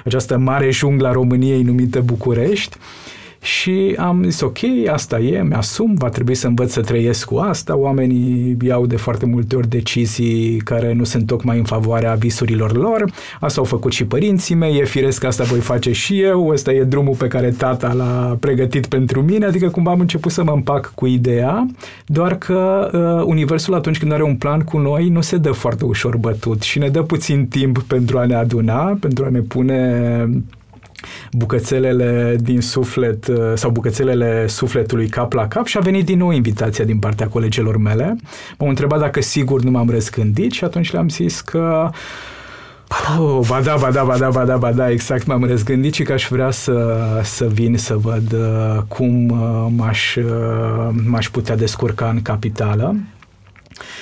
această 0.06 0.38
mare 0.38 0.72
junglă 0.72 1.08
a 1.08 1.12
României 1.12 1.62
numită 1.62 2.02
București? 2.02 2.78
Și 3.46 3.96
am 3.98 4.24
zis 4.24 4.42
ok, 4.42 4.58
asta 4.92 5.20
e, 5.20 5.44
mi-asum, 5.44 5.94
va 5.94 6.10
trebui 6.10 6.36
să 6.36 6.48
învăț 6.48 6.72
să 6.72 6.82
trăiesc 6.82 7.26
cu 7.26 7.36
asta. 7.36 7.78
Oamenii 7.78 8.58
iau 8.62 8.86
de 8.86 8.96
foarte 8.96 9.26
multe 9.26 9.56
ori 9.56 9.70
decizii 9.70 10.58
care 10.58 10.94
nu 10.94 11.04
sunt 11.04 11.26
tocmai 11.26 11.58
în 11.58 11.64
favoarea 11.64 12.14
visurilor 12.14 12.76
lor. 12.76 13.12
Asta 13.40 13.60
au 13.60 13.66
făcut 13.66 13.92
și 13.92 14.06
părinții 14.06 14.56
mei, 14.56 14.80
e 14.80 14.86
firesc 14.86 15.20
că 15.20 15.28
asta 15.28 15.44
voi 15.44 15.60
face 15.60 15.92
și 15.92 16.22
eu, 16.22 16.48
ăsta 16.48 16.72
e 16.72 16.84
drumul 16.84 17.16
pe 17.16 17.28
care 17.28 17.50
tata 17.50 17.94
l-a 17.94 18.38
pregătit 18.40 18.86
pentru 18.86 19.22
mine, 19.22 19.46
adică 19.46 19.70
cumva 19.70 19.92
am 19.92 20.00
început 20.00 20.32
să 20.32 20.44
mă 20.44 20.52
împac 20.52 20.92
cu 20.96 21.06
ideea, 21.06 21.68
doar 22.06 22.36
că 22.38 22.90
uh, 22.94 23.26
universul 23.28 23.74
atunci 23.74 24.00
când 24.00 24.12
are 24.12 24.24
un 24.24 24.36
plan 24.36 24.60
cu 24.60 24.78
noi 24.78 25.10
nu 25.10 25.22
se 25.22 25.38
dă 25.38 25.52
foarte 25.52 25.86
ușor 25.86 26.18
bătut 26.18 26.62
și 26.62 26.80
ne 26.80 26.90
dă 26.90 27.02
puțin 27.02 27.48
timp 27.48 27.82
pentru 27.82 28.18
a 28.18 28.26
ne 28.26 28.36
aduna, 28.36 28.98
pentru 29.00 29.26
a 29.26 29.30
ne 29.30 29.40
pune 29.40 30.44
bucățelele 31.32 32.36
din 32.40 32.62
suflet 32.62 33.28
uh, 33.28 33.38
sau 33.54 33.70
bucățelele 33.70 34.48
sufletului 34.48 35.08
cap 35.08 35.34
la 35.34 35.48
cap 35.48 35.66
și 35.66 35.78
a 35.78 35.82
venit 35.82 36.06
din 36.06 36.18
nou 36.18 36.32
invitația 36.32 36.86
din 36.86 37.00
partea 37.00 37.28
colegilor 37.28 37.78
mele. 37.78 38.16
M-au 38.58 38.70
întrebat 38.70 39.00
dacă 39.00 39.22
sigur 39.22 39.62
nu 39.62 39.72
m-am 39.72 39.90
răzgândit 39.90 40.52
și 40.52 40.64
atunci 40.64 40.92
le-am 40.92 41.10
zis 41.10 41.42
că 41.42 41.90
Oh, 43.20 43.40
ba 43.48 43.62
da, 43.62 43.76
ba 43.76 43.92
da, 43.92 44.04
ba 44.04 44.18
da, 44.18 44.30
ba 44.30 44.46
da, 44.46 44.58
ba 44.58 44.72
da, 44.72 44.90
exact, 44.90 45.26
m-am 45.26 45.44
răzgândit 45.44 45.94
și 45.94 46.04
că 46.04 46.14
aș 46.14 46.28
vrea 46.30 46.52
să, 46.52 46.98
să 47.24 47.46
vin 47.46 47.78
să 47.78 47.96
văd 47.96 48.34
uh, 48.34 48.82
cum 48.88 49.30
uh, 49.30 49.68
m-aș, 49.76 50.16
uh, 50.16 50.90
m-aș 51.06 51.30
putea 51.30 51.56
descurca 51.56 52.10
în 52.10 52.22
capitală. 52.22 52.96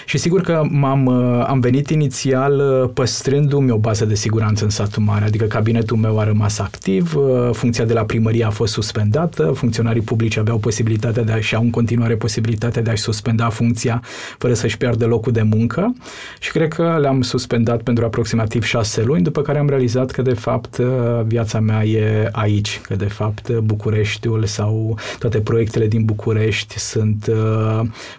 Și 0.06 0.18
sigur 0.18 0.42
că 0.42 0.64
m-am, 0.70 1.06
uh, 1.06 1.46
am 1.48 1.60
venit 1.60 1.90
inițial 1.90 2.60
uh, 2.60 2.90
păstrându-mi 2.94 3.72
o 3.72 3.78
bază 3.78 4.06
de 4.06 4.16
siguranță 4.16 4.64
în 4.64 4.70
satul 4.70 5.04
mare, 5.04 5.26
adică 5.26 5.46
cabinetul 5.46 5.98
meu 5.98 6.20
a 6.20 6.24
rămas 6.24 6.60
activ, 6.60 7.16
uh, 7.16 7.50
funcția 7.52 7.86
de 7.86 7.94
la 7.94 8.04
primărie 8.04 8.46
a 8.46 8.50
fost 8.50 8.74
suspendată, 8.74 9.52
funcționarii 9.56 10.02
publici 10.02 10.38
aveau 10.38 10.58
posibilitatea 10.58 11.24
de 11.24 11.32
a-și 11.32 11.56
au 11.56 11.62
în 11.62 11.70
continuare 11.70 12.16
posibilitatea 12.16 12.82
de 12.82 12.90
a-și 12.90 13.02
suspenda 13.02 13.50
funcția 13.50 14.02
fără 14.38 14.54
să-și 14.54 14.78
piardă 14.78 15.06
locul 15.06 15.32
de 15.32 15.42
muncă. 15.42 15.96
Și 16.40 16.52
cred 16.52 16.74
că 16.74 16.98
le-am 17.00 17.22
suspendat 17.22 17.82
pentru 17.82 18.06
aproximativ 18.06 18.64
șase 18.64 19.04
luni, 19.04 19.24
după 19.24 19.42
care 19.42 19.60
am 19.60 19.70
realizat 19.70 20.12
că 20.12 20.22
de 20.22 20.34
fapt 20.34 20.78
viața 21.26 21.60
mea 21.60 21.84
e 21.84 22.30
aici, 22.32 22.82
că 22.88 22.96
de 22.96 23.06
fapt 23.06 23.52
Bucureștiul 23.52 24.46
sau 24.46 24.98
toate 25.20 25.40
proiectele 25.40 25.88
din 25.88 26.04
București 26.04 26.80
sunt 26.80 27.30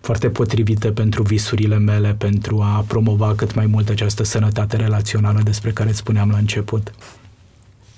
foarte 0.01 0.29
potrivite 0.29 0.88
pentru 0.88 1.23
visurile 1.44 1.74
eforturile 1.74 1.92
mele 1.92 2.14
pentru 2.18 2.61
a 2.61 2.85
promova 2.87 3.35
cât 3.37 3.54
mai 3.54 3.66
mult 3.66 3.88
această 3.88 4.24
sănătate 4.24 4.76
relațională 4.76 5.40
despre 5.44 5.70
care 5.70 5.88
îți 5.88 5.98
spuneam 5.98 6.30
la 6.30 6.37
început. 6.37 6.94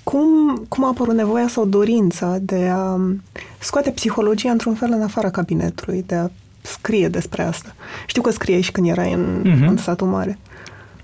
Cum, 0.03 0.65
cum 0.67 0.83
a 0.83 0.87
apărut 0.87 1.15
nevoia 1.15 1.47
sau 1.47 1.65
dorința 1.65 2.37
de 2.41 2.69
a 2.73 2.99
scoate 3.59 3.89
psihologia 3.89 4.51
într-un 4.51 4.73
fel 4.73 4.89
în 4.91 5.01
afara 5.01 5.29
cabinetului, 5.29 6.03
de 6.07 6.15
a 6.15 6.29
scrie 6.61 7.07
despre 7.07 7.43
asta? 7.43 7.75
Știu 8.05 8.21
că 8.21 8.31
scriei 8.31 8.61
și 8.61 8.71
când 8.71 8.87
erai 8.87 9.13
în, 9.13 9.41
uh-huh. 9.45 9.67
în 9.67 9.77
satul 9.77 10.07
mare. 10.07 10.37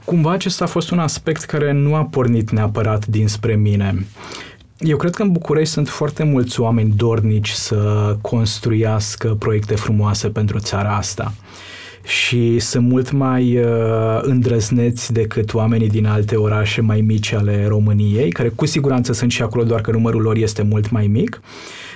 Cumva 0.05 0.31
acesta 0.31 0.63
a 0.63 0.67
fost 0.67 0.91
un 0.91 0.99
aspect 0.99 1.43
care 1.43 1.71
nu 1.71 1.95
a 1.95 2.03
pornit 2.03 2.51
neapărat 2.51 3.07
dinspre 3.07 3.55
mine. 3.55 4.05
Eu 4.77 4.97
cred 4.97 5.15
că 5.15 5.21
în 5.21 5.31
București 5.31 5.73
sunt 5.73 5.89
foarte 5.89 6.23
mulți 6.23 6.59
oameni 6.59 6.93
dornici 6.95 7.49
să 7.49 8.15
construiască 8.21 9.35
proiecte 9.39 9.75
frumoase 9.75 10.29
pentru 10.29 10.59
țara 10.59 10.95
asta 10.95 11.33
și 12.03 12.59
sunt 12.59 12.87
mult 12.87 13.11
mai 13.11 13.57
uh, 13.57 14.19
îndrăzneți 14.21 15.13
decât 15.13 15.53
oamenii 15.53 15.89
din 15.89 16.05
alte 16.05 16.35
orașe 16.35 16.81
mai 16.81 17.01
mici 17.01 17.31
ale 17.31 17.65
României, 17.67 18.31
care 18.31 18.49
cu 18.49 18.65
siguranță 18.65 19.13
sunt 19.13 19.31
și 19.31 19.41
acolo, 19.41 19.63
doar 19.63 19.81
că 19.81 19.91
numărul 19.91 20.21
lor 20.21 20.35
este 20.35 20.61
mult 20.61 20.89
mai 20.89 21.07
mic. 21.07 21.41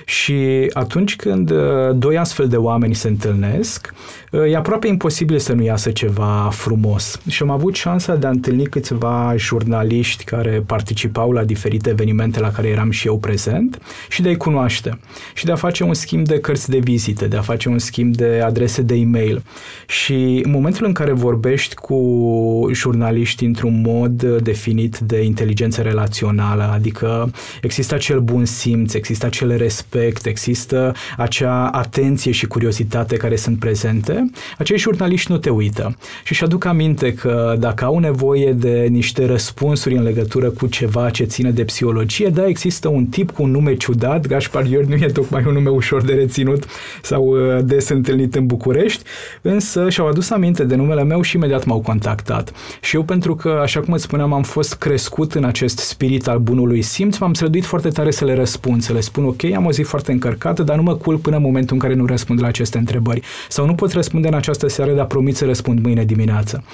Și 0.08 0.70
atunci 0.72 1.16
când 1.16 1.50
uh, 1.50 1.58
doi 1.94 2.18
astfel 2.18 2.48
de 2.48 2.56
oameni 2.56 2.94
se 2.94 3.08
întâlnesc, 3.08 3.94
uh, 4.30 4.50
e 4.50 4.56
aproape 4.56 4.86
imposibil 4.86 5.38
să 5.38 5.52
nu 5.52 5.62
iasă 5.62 5.90
ceva 5.90 6.48
frumos. 6.52 7.20
Și 7.28 7.42
am 7.42 7.50
avut 7.50 7.74
șansa 7.74 8.14
de 8.14 8.26
a 8.26 8.30
întâlni 8.30 8.66
câțiva 8.66 9.34
jurnaliști 9.36 10.24
care 10.24 10.62
participau 10.66 11.32
la 11.32 11.44
diferite 11.44 11.90
evenimente 11.90 12.40
la 12.40 12.50
care 12.50 12.68
eram 12.68 12.90
și 12.90 13.06
eu 13.06 13.18
prezent 13.18 13.78
și 14.08 14.22
de 14.22 14.28
a-i 14.28 14.36
cunoaște 14.36 14.98
și 15.34 15.44
de 15.44 15.52
a 15.52 15.56
face 15.56 15.84
un 15.84 15.94
schimb 15.94 16.26
de 16.26 16.40
cărți 16.40 16.70
de 16.70 16.78
vizite, 16.78 17.26
de 17.26 17.36
a 17.36 17.42
face 17.42 17.68
un 17.68 17.78
schimb 17.78 18.14
de 18.14 18.42
adrese 18.44 18.82
de 18.82 18.94
e-mail. 18.94 19.42
Și 19.86 20.40
în 20.44 20.50
momentul 20.50 20.86
în 20.86 20.92
care 20.92 21.12
vorbești 21.12 21.74
cu 21.74 22.70
jurnaliști 22.72 23.44
într-un 23.44 23.80
mod 23.80 24.22
definit 24.22 24.98
de 24.98 25.22
inteligență 25.22 25.82
relațională, 25.82 26.70
adică 26.74 27.30
există 27.62 27.94
acel 27.94 28.20
bun 28.20 28.44
simț, 28.44 28.94
există 28.94 29.26
acel 29.26 29.56
respect, 29.56 29.96
respect, 29.98 30.26
există 30.26 30.92
acea 31.16 31.66
atenție 31.66 32.32
și 32.32 32.46
curiozitate 32.46 33.16
care 33.16 33.36
sunt 33.36 33.58
prezente, 33.58 34.30
acei 34.58 34.78
jurnaliști 34.78 35.32
nu 35.32 35.38
te 35.38 35.50
uită. 35.50 35.96
Și 36.24 36.32
își 36.32 36.44
aduc 36.44 36.64
aminte 36.64 37.12
că 37.12 37.56
dacă 37.58 37.84
au 37.84 37.98
nevoie 37.98 38.52
de 38.52 38.86
niște 38.90 39.26
răspunsuri 39.26 39.96
în 39.96 40.02
legătură 40.02 40.50
cu 40.50 40.66
ceva 40.66 41.10
ce 41.10 41.24
ține 41.24 41.50
de 41.50 41.64
psihologie, 41.64 42.28
da, 42.28 42.46
există 42.46 42.88
un 42.88 43.06
tip 43.06 43.30
cu 43.30 43.42
un 43.42 43.50
nume 43.50 43.74
ciudat, 43.76 44.26
Gaspar 44.26 44.66
Ior 44.66 44.84
nu 44.84 44.94
e 44.94 45.06
tocmai 45.06 45.44
un 45.46 45.52
nume 45.52 45.70
ușor 45.70 46.02
de 46.02 46.12
reținut 46.12 46.64
sau 47.02 47.24
uh, 47.24 47.64
des 47.64 47.88
întâlnit 47.88 48.34
în 48.34 48.46
București, 48.46 49.02
însă 49.42 49.90
și-au 49.90 50.08
adus 50.08 50.30
aminte 50.30 50.64
de 50.64 50.74
numele 50.74 51.04
meu 51.04 51.22
și 51.22 51.36
imediat 51.36 51.64
m-au 51.64 51.80
contactat. 51.80 52.52
Și 52.80 52.96
eu, 52.96 53.02
pentru 53.02 53.34
că, 53.34 53.58
așa 53.62 53.80
cum 53.80 53.92
îți 53.92 54.02
spuneam, 54.02 54.32
am 54.32 54.42
fost 54.42 54.74
crescut 54.74 55.34
în 55.34 55.44
acest 55.44 55.78
spirit 55.78 56.28
al 56.28 56.38
bunului 56.38 56.82
simț, 56.82 57.18
m-am 57.18 57.34
străduit 57.34 57.64
foarte 57.64 57.88
tare 57.88 58.10
să 58.10 58.24
le 58.24 58.34
răspund, 58.34 58.82
să 58.82 58.92
le 58.92 59.00
spun, 59.00 59.24
ok, 59.24 59.44
am 59.44 59.64
o 59.64 59.72
zi 59.72 59.82
foarte 59.88 60.12
încărcată, 60.12 60.62
dar 60.62 60.76
nu 60.76 60.82
mă 60.82 60.94
culp 60.94 61.22
până 61.22 61.36
în 61.36 61.42
momentul 61.42 61.74
în 61.74 61.80
care 61.80 61.94
nu 61.94 62.06
răspund 62.06 62.40
la 62.40 62.46
aceste 62.46 62.78
întrebări. 62.78 63.22
Sau 63.48 63.66
nu 63.66 63.74
pot 63.74 63.92
răspunde 63.92 64.28
în 64.28 64.34
această 64.34 64.68
seară, 64.68 64.92
dar 64.92 65.06
promit 65.06 65.36
să 65.36 65.44
răspund 65.44 65.80
mâine 65.80 66.04
dimineață. 66.04 66.64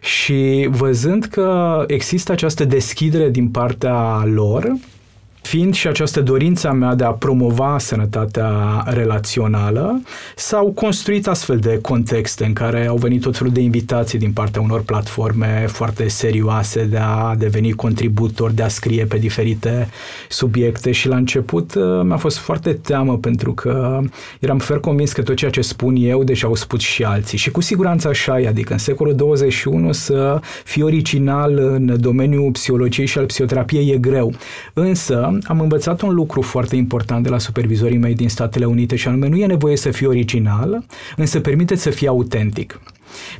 Și 0.00 0.68
văzând 0.70 1.24
că 1.24 1.84
există 1.86 2.32
această 2.32 2.64
deschidere 2.64 3.28
din 3.28 3.48
partea 3.48 4.24
lor, 4.24 4.72
fiind 5.42 5.74
și 5.74 5.88
această 5.88 6.20
dorință 6.20 6.68
a 6.68 6.72
mea 6.72 6.94
de 6.94 7.04
a 7.04 7.10
promova 7.10 7.78
sănătatea 7.78 8.82
relațională, 8.86 10.02
s-au 10.36 10.72
construit 10.72 11.26
astfel 11.26 11.58
de 11.58 11.78
contexte 11.82 12.44
în 12.44 12.52
care 12.52 12.86
au 12.86 12.96
venit 12.96 13.20
tot 13.20 13.36
felul 13.36 13.52
de 13.52 13.60
invitații 13.60 14.18
din 14.18 14.32
partea 14.32 14.60
unor 14.60 14.82
platforme 14.82 15.64
foarte 15.68 16.08
serioase 16.08 16.84
de 16.84 16.96
a 16.96 17.34
deveni 17.38 17.72
contributor, 17.72 18.50
de 18.50 18.62
a 18.62 18.68
scrie 18.68 19.04
pe 19.04 19.18
diferite 19.18 19.88
subiecte 20.28 20.92
și 20.92 21.08
la 21.08 21.16
început 21.16 21.74
uh, 21.74 22.00
mi-a 22.02 22.16
fost 22.16 22.36
foarte 22.36 22.72
teamă 22.72 23.18
pentru 23.18 23.52
că 23.52 24.00
eram 24.40 24.58
fer 24.58 24.78
convins 24.78 25.12
că 25.12 25.22
tot 25.22 25.36
ceea 25.36 25.50
ce 25.50 25.60
spun 25.60 25.96
eu 25.96 26.24
deja 26.24 26.46
au 26.46 26.54
spus 26.54 26.80
și 26.80 27.04
alții 27.04 27.38
și 27.38 27.50
cu 27.50 27.60
siguranță 27.60 28.08
așa 28.08 28.40
e, 28.40 28.48
adică 28.48 28.72
în 28.72 28.78
secolul 28.78 29.14
21 29.14 29.92
să 29.92 30.40
fii 30.64 30.82
original 30.82 31.58
în 31.58 31.96
domeniul 32.00 32.50
psihologiei 32.50 33.06
și 33.06 33.18
al 33.18 33.24
psihoterapiei 33.24 33.90
e 33.90 33.96
greu. 33.98 34.32
Însă 34.72 35.29
am 35.44 35.60
învățat 35.60 36.00
un 36.00 36.14
lucru 36.14 36.42
foarte 36.42 36.76
important 36.76 37.22
de 37.22 37.28
la 37.28 37.38
supervizorii 37.38 37.98
mei 37.98 38.14
din 38.14 38.28
Statele 38.28 38.64
Unite 38.64 38.96
și 38.96 39.08
anume 39.08 39.28
nu 39.28 39.36
e 39.36 39.46
nevoie 39.46 39.76
să 39.76 39.90
fii 39.90 40.06
original, 40.06 40.84
însă 41.16 41.40
permiteți 41.40 41.82
să 41.82 41.90
fii 41.90 42.06
autentic. 42.06 42.80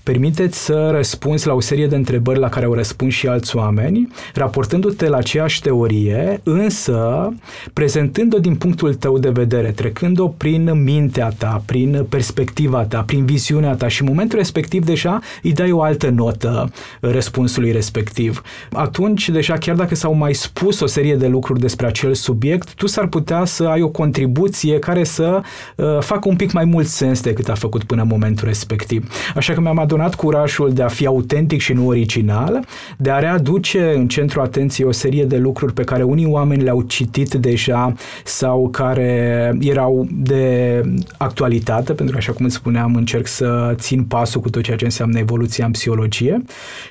Permiteți 0.03 0.65
să 0.65 0.91
răspunzi 0.93 1.47
la 1.47 1.55
o 1.55 1.61
serie 1.61 1.87
de 1.87 1.97
întrebări 1.97 2.39
la 2.39 2.49
care 2.49 2.67
au 2.67 2.75
răspuns 2.75 3.15
și 3.15 3.27
alți 3.27 3.57
oameni, 3.57 4.09
raportându-te 4.35 5.09
la 5.09 5.17
aceeași 5.17 5.61
teorie, 5.61 6.41
însă 6.43 7.29
prezentând-o 7.73 8.39
din 8.39 8.55
punctul 8.55 8.95
tău 8.95 9.19
de 9.19 9.31
vedere, 9.31 9.71
trecând-o 9.71 10.29
prin 10.29 10.83
mintea 10.83 11.33
ta, 11.39 11.63
prin 11.67 12.07
perspectiva 12.09 12.83
ta, 12.83 13.03
prin 13.03 13.25
viziunea 13.25 13.75
ta 13.75 13.89
și 13.89 14.03
în 14.03 14.09
momentul 14.09 14.39
respectiv 14.39 14.85
deja 14.85 15.21
îi 15.43 15.53
dai 15.53 15.73
o 15.73 15.83
altă 15.83 16.09
notă 16.09 16.73
răspunsului 17.01 17.73
respectiv. 17.73 18.43
Atunci, 18.73 19.29
deja 19.29 19.59
chiar 19.59 19.77
dacă 19.77 19.95
s-au 19.95 20.15
mai 20.15 20.35
spus 20.35 20.81
o 20.81 20.87
serie 20.87 21.17
de 21.17 21.27
lucruri 21.27 21.61
despre 21.61 21.87
acel 21.87 22.15
subiect, 22.15 22.75
tu 22.75 22.87
s-ar 22.87 23.07
putea 23.07 23.45
să 23.45 23.65
ai 23.65 23.83
o 23.83 23.89
contribuție 23.89 24.79
care 24.79 25.05
să 25.05 25.41
uh, 25.77 25.99
facă 26.01 26.29
un 26.29 26.37
pic 26.37 26.53
mai 26.53 26.65
mult 26.65 26.87
sens 26.87 27.21
decât 27.21 27.49
a 27.49 27.55
făcut 27.55 27.85
până 27.85 28.03
în 28.03 28.09
momentul 28.09 28.47
respectiv. 28.47 29.11
Așa 29.35 29.53
că 29.53 29.60
că 29.63 29.73
mi-am 29.73 29.85
adunat 29.85 30.15
curajul 30.15 30.73
de 30.73 30.83
a 30.83 30.89
fi 30.89 31.07
autentic 31.07 31.61
și 31.61 31.73
nu 31.73 31.87
original, 31.87 32.65
de 32.97 33.11
a 33.11 33.19
readuce 33.19 33.93
în 33.97 34.09
centru 34.09 34.41
atenției 34.41 34.87
o 34.87 34.93
serie 34.93 35.25
de 35.25 35.37
lucruri 35.37 35.73
pe 35.73 35.85
care 35.85 36.03
unii 36.03 36.27
oameni 36.27 36.63
le-au 36.63 36.83
citit 36.83 37.33
deja 37.35 37.95
sau 38.25 38.69
care 38.69 39.53
erau 39.61 40.07
de 40.11 40.83
actualitate, 41.17 41.93
pentru 41.93 42.15
că, 42.15 42.21
așa 42.21 42.33
cum 42.33 42.45
îți 42.45 42.55
spuneam, 42.55 42.95
încerc 42.95 43.27
să 43.27 43.75
țin 43.79 44.05
pasul 44.05 44.41
cu 44.41 44.51
tot 44.51 44.63
ceea 44.63 44.77
ce 44.77 44.85
înseamnă 44.85 45.19
evoluția 45.19 45.65
în 45.65 45.71
psihologie. 45.71 46.43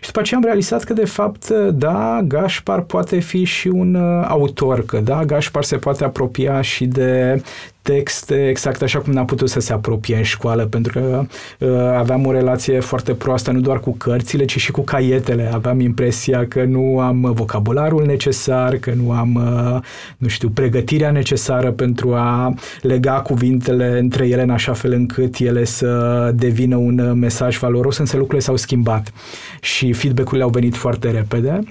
Și 0.02 0.06
după 0.06 0.20
aceea 0.20 0.40
am 0.40 0.46
realizat 0.46 0.84
că, 0.84 0.94
de 0.94 1.06
fapt, 1.06 1.50
da, 1.74 2.22
Gașpar 2.28 2.82
poate 2.82 3.20
fi 3.20 3.44
și 3.44 3.68
un 3.68 3.96
uh, 3.96 4.26
autor, 4.28 4.86
că 4.86 5.00
da, 5.00 5.26
Gașpar 5.26 5.64
se 5.64 5.78
poate 5.78 6.04
apropia 6.04 6.62
și 6.62 6.86
de 6.86 7.42
texte 7.82 8.48
exact 8.50 8.82
așa 8.82 9.00
cum 9.00 9.14
n-a 9.14 9.26
putut 9.26 9.50
să 9.50 9.60
se 9.60 9.74
apropie 9.74 10.16
în 10.16 10.24
școală, 10.24 10.66
pentru 10.66 11.00
că 11.00 11.26
uh, 11.60 11.70
aveam 11.98 12.26
o 12.26 12.32
relație 12.32 12.80
foarte 12.80 13.14
proastă 13.14 13.52
nu 13.52 13.60
doar 13.60 13.80
cu 13.80 13.92
cărțile, 13.92 14.46
ci 14.46 14.60
și 14.60 14.72
cu 14.72 14.82
caietele. 14.82 15.50
Aveam 15.54 15.80
impresia 15.80 16.48
că 16.48 16.64
nu 16.64 17.00
am 17.00 17.32
vocabularul 17.34 18.06
necesar, 18.06 18.76
că 18.76 18.92
nu 19.04 19.12
am, 19.12 19.36
uh, 19.36 19.82
nu 20.18 20.28
știu, 20.28 20.50
pregătirea 20.50 21.12
necesară 21.12 21.72
pentru 21.72 22.14
a 22.14 22.54
lega 22.82 23.22
cuvintele 23.22 24.00
între 24.00 24.28
ele 24.28 24.42
în 24.42 24.50
așa 24.50 24.74
fel 24.74 24.92
încât 24.92 25.38
ele 25.38 25.64
să 25.64 26.32
devină 26.36 26.76
un 26.76 27.14
mesaj 27.20 27.58
valoros, 27.58 27.98
însă 27.98 28.16
lucrurile 28.16 28.44
s-au 28.44 28.56
schimbat 28.56 29.12
și 29.62 29.94
feedback-urile 29.94 30.44
au 30.44 30.50
venit 30.50 30.76
foarte 30.76 31.12
repede 31.12 31.64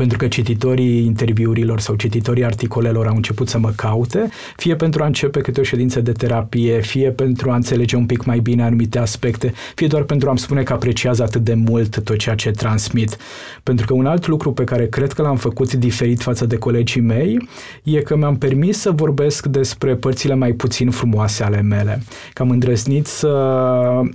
pentru 0.00 0.18
că 0.18 0.28
cititorii 0.28 1.04
interviurilor 1.04 1.80
sau 1.80 1.94
cititorii 1.94 2.44
articolelor 2.44 3.06
au 3.06 3.14
început 3.14 3.48
să 3.48 3.58
mă 3.58 3.72
caute, 3.76 4.28
fie 4.56 4.76
pentru 4.76 5.02
a 5.02 5.06
începe 5.06 5.40
câte 5.40 5.60
o 5.60 5.62
ședință 5.62 6.00
de 6.00 6.12
terapie, 6.12 6.80
fie 6.80 7.10
pentru 7.10 7.50
a 7.50 7.54
înțelege 7.54 7.96
un 7.96 8.06
pic 8.06 8.24
mai 8.24 8.38
bine 8.38 8.62
anumite 8.62 8.98
aspecte, 8.98 9.52
fie 9.74 9.86
doar 9.86 10.02
pentru 10.02 10.28
a-mi 10.28 10.38
spune 10.38 10.62
că 10.62 10.72
apreciază 10.72 11.22
atât 11.22 11.44
de 11.44 11.54
mult 11.54 12.02
tot 12.02 12.16
ceea 12.16 12.34
ce 12.34 12.50
transmit. 12.50 13.16
Pentru 13.62 13.86
că 13.86 13.94
un 13.94 14.06
alt 14.06 14.26
lucru 14.26 14.52
pe 14.52 14.64
care 14.64 14.86
cred 14.86 15.12
că 15.12 15.22
l-am 15.22 15.36
făcut 15.36 15.72
diferit 15.72 16.22
față 16.22 16.46
de 16.46 16.56
colegii 16.56 17.00
mei 17.00 17.48
e 17.82 18.00
că 18.00 18.16
mi-am 18.16 18.36
permis 18.36 18.78
să 18.78 18.90
vorbesc 18.90 19.46
despre 19.46 19.94
părțile 19.94 20.34
mai 20.34 20.52
puțin 20.52 20.90
frumoase 20.90 21.42
ale 21.42 21.60
mele. 21.60 22.02
Că 22.32 22.42
am 22.42 22.50
îndrăznit 22.50 23.06
să 23.06 23.28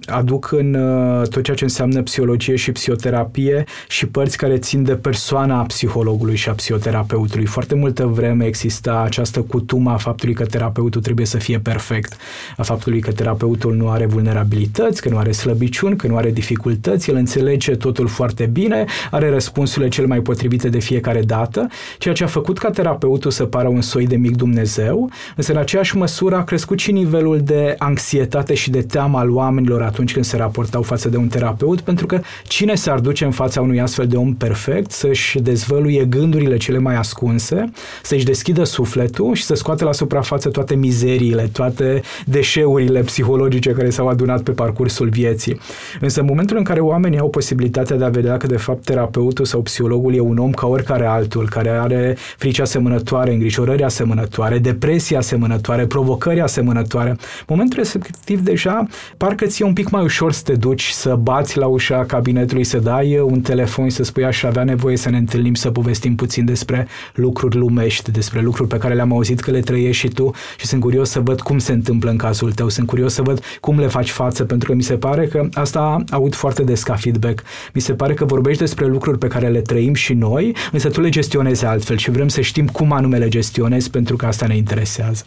aduc 0.05 0.51
în 0.51 0.73
uh, 0.73 1.27
tot 1.27 1.43
ceea 1.43 1.55
ce 1.55 1.63
înseamnă 1.63 2.01
psihologie 2.01 2.55
și 2.55 2.71
psihoterapie 2.71 3.63
și 3.87 4.07
părți 4.07 4.37
care 4.37 4.57
țin 4.57 4.83
de 4.83 4.95
persoana 4.95 5.63
psihologului 5.75 6.35
și 6.35 6.49
a 6.49 6.53
psihoterapeutului. 6.53 7.45
Foarte 7.45 7.75
multă 7.75 8.05
vreme 8.05 8.45
exista 8.45 9.01
această 9.05 9.41
cutumă 9.41 9.91
a 9.91 9.97
faptului 9.97 10.33
că 10.33 10.45
terapeutul 10.45 11.01
trebuie 11.01 11.25
să 11.25 11.37
fie 11.37 11.59
perfect, 11.59 12.17
a 12.57 12.63
faptului 12.63 12.99
că 12.99 13.11
terapeutul 13.11 13.75
nu 13.75 13.89
are 13.89 14.05
vulnerabilități, 14.05 15.01
că 15.01 15.09
nu 15.09 15.17
are 15.17 15.31
slăbiciuni, 15.31 15.95
că 15.95 16.07
nu 16.07 16.15
are 16.15 16.31
dificultăți, 16.31 17.09
el 17.09 17.15
înțelege 17.15 17.75
totul 17.75 18.07
foarte 18.07 18.45
bine, 18.45 18.85
are 19.11 19.29
răspunsurile 19.29 19.89
cel 19.89 20.07
mai 20.07 20.19
potrivite 20.19 20.69
de 20.69 20.79
fiecare 20.79 21.21
dată, 21.21 21.67
ceea 21.97 22.13
ce 22.13 22.23
a 22.23 22.27
făcut 22.27 22.57
ca 22.57 22.69
terapeutul 22.69 23.31
să 23.31 23.45
pară 23.45 23.67
un 23.67 23.81
soi 23.81 24.07
de 24.07 24.15
mic 24.15 24.35
Dumnezeu, 24.35 25.09
însă 25.35 25.51
în 25.51 25.57
aceeași 25.57 25.97
măsură 25.97 26.35
a 26.35 26.43
crescut 26.43 26.79
și 26.79 26.91
nivelul 26.91 27.39
de 27.43 27.75
anxietate 27.77 28.53
și 28.53 28.69
de 28.69 28.81
teamă 28.81 29.17
al 29.17 29.29
oamenilor 29.31 29.81
atunci 29.81 30.13
când 30.13 30.25
se 30.25 30.37
raportau 30.37 30.81
față 30.81 31.09
de 31.09 31.17
un 31.17 31.27
terapeut, 31.27 31.81
pentru 31.81 32.05
că 32.05 32.21
cine 32.43 32.75
s-ar 32.75 32.99
duce 32.99 33.25
în 33.25 33.31
fața 33.31 33.61
unui 33.61 33.81
astfel 33.81 34.07
de 34.07 34.15
om 34.15 34.33
perfect 34.33 34.91
să-și 34.91 35.39
dezvăluie 35.67 36.05
gândurile 36.05 36.57
cele 36.57 36.77
mai 36.77 36.95
ascunse, 36.95 37.71
să-și 38.03 38.25
deschidă 38.25 38.63
sufletul 38.63 39.33
și 39.33 39.43
să 39.43 39.53
scoată 39.53 39.83
la 39.83 39.91
suprafață 39.91 40.49
toate 40.49 40.75
mizeriile, 40.75 41.49
toate 41.51 42.01
deșeurile 42.25 42.99
psihologice 42.99 43.71
care 43.71 43.89
s-au 43.89 44.07
adunat 44.07 44.41
pe 44.41 44.51
parcursul 44.51 45.09
vieții. 45.09 45.59
Însă 45.99 46.19
în 46.19 46.25
momentul 46.25 46.57
în 46.57 46.63
care 46.63 46.79
oamenii 46.79 47.19
au 47.19 47.29
posibilitatea 47.29 47.95
de 47.95 48.03
a 48.03 48.09
vedea 48.09 48.37
că 48.37 48.47
de 48.47 48.57
fapt 48.57 48.83
terapeutul 48.83 49.45
sau 49.45 49.61
psihologul 49.61 50.15
e 50.15 50.19
un 50.19 50.37
om 50.37 50.51
ca 50.51 50.67
oricare 50.67 51.05
altul, 51.05 51.47
care 51.49 51.69
are 51.69 52.17
frici 52.37 52.59
asemănătoare, 52.59 53.31
îngrijorări 53.31 53.83
asemănătoare, 53.83 54.57
depresie 54.57 55.17
asemănătoare, 55.17 55.85
provocări 55.85 56.41
asemănătoare, 56.41 57.09
în 57.09 57.45
momentul 57.47 57.77
respectiv 57.77 58.39
deja 58.39 58.87
parcă 59.17 59.45
ți-e 59.45 59.65
un 59.65 59.73
pic 59.73 59.89
mai 59.89 60.03
ușor 60.03 60.31
să 60.31 60.41
te 60.43 60.53
duci, 60.53 60.87
să 60.87 61.15
bați 61.15 61.57
la 61.57 61.65
ușa 61.65 62.05
cabinetului, 62.07 62.63
să 62.63 62.77
dai 62.77 63.19
un 63.19 63.41
telefon, 63.41 63.89
să 63.89 64.03
spui 64.03 64.25
aș 64.25 64.43
avea 64.43 64.63
nevoie 64.63 64.97
să 64.97 65.09
ne 65.09 65.17
întâlnim, 65.17 65.44
să 65.53 65.71
povestim 65.71 66.15
puțin 66.15 66.45
despre 66.45 66.87
lucruri 67.13 67.55
lumești, 67.55 68.11
despre 68.11 68.41
lucruri 68.41 68.69
pe 68.69 68.77
care 68.77 68.93
le-am 68.93 69.13
auzit 69.13 69.39
că 69.39 69.51
le 69.51 69.59
trăiești 69.59 70.01
și 70.01 70.07
tu 70.07 70.31
și 70.57 70.65
sunt 70.65 70.81
curios 70.81 71.09
să 71.09 71.19
văd 71.19 71.41
cum 71.41 71.57
se 71.57 71.71
întâmplă 71.71 72.09
în 72.09 72.17
cazul 72.17 72.51
tău, 72.51 72.69
sunt 72.69 72.87
curios 72.87 73.13
să 73.13 73.21
văd 73.21 73.43
cum 73.59 73.79
le 73.79 73.87
faci 73.87 74.09
față, 74.09 74.43
pentru 74.43 74.69
că 74.69 74.75
mi 74.75 74.83
se 74.83 74.97
pare 74.97 75.27
că 75.27 75.49
asta 75.53 76.03
aud 76.09 76.35
foarte 76.35 76.63
des 76.63 76.83
ca 76.83 76.95
feedback. 76.95 77.43
Mi 77.73 77.81
se 77.81 77.93
pare 77.93 78.13
că 78.13 78.25
vorbești 78.25 78.61
despre 78.61 78.85
lucruri 78.85 79.17
pe 79.17 79.27
care 79.27 79.47
le 79.47 79.61
trăim 79.61 79.93
și 79.93 80.13
noi, 80.13 80.55
însă 80.71 80.89
tu 80.89 81.01
le 81.01 81.09
gestionezi 81.09 81.65
altfel 81.65 81.97
și 81.97 82.11
vrem 82.11 82.27
să 82.27 82.41
știm 82.41 82.67
cum 82.67 82.91
anume 82.91 83.17
le 83.17 83.27
gestionezi 83.27 83.89
pentru 83.89 84.15
că 84.15 84.25
asta 84.25 84.47
ne 84.47 84.55
interesează. 84.55 85.23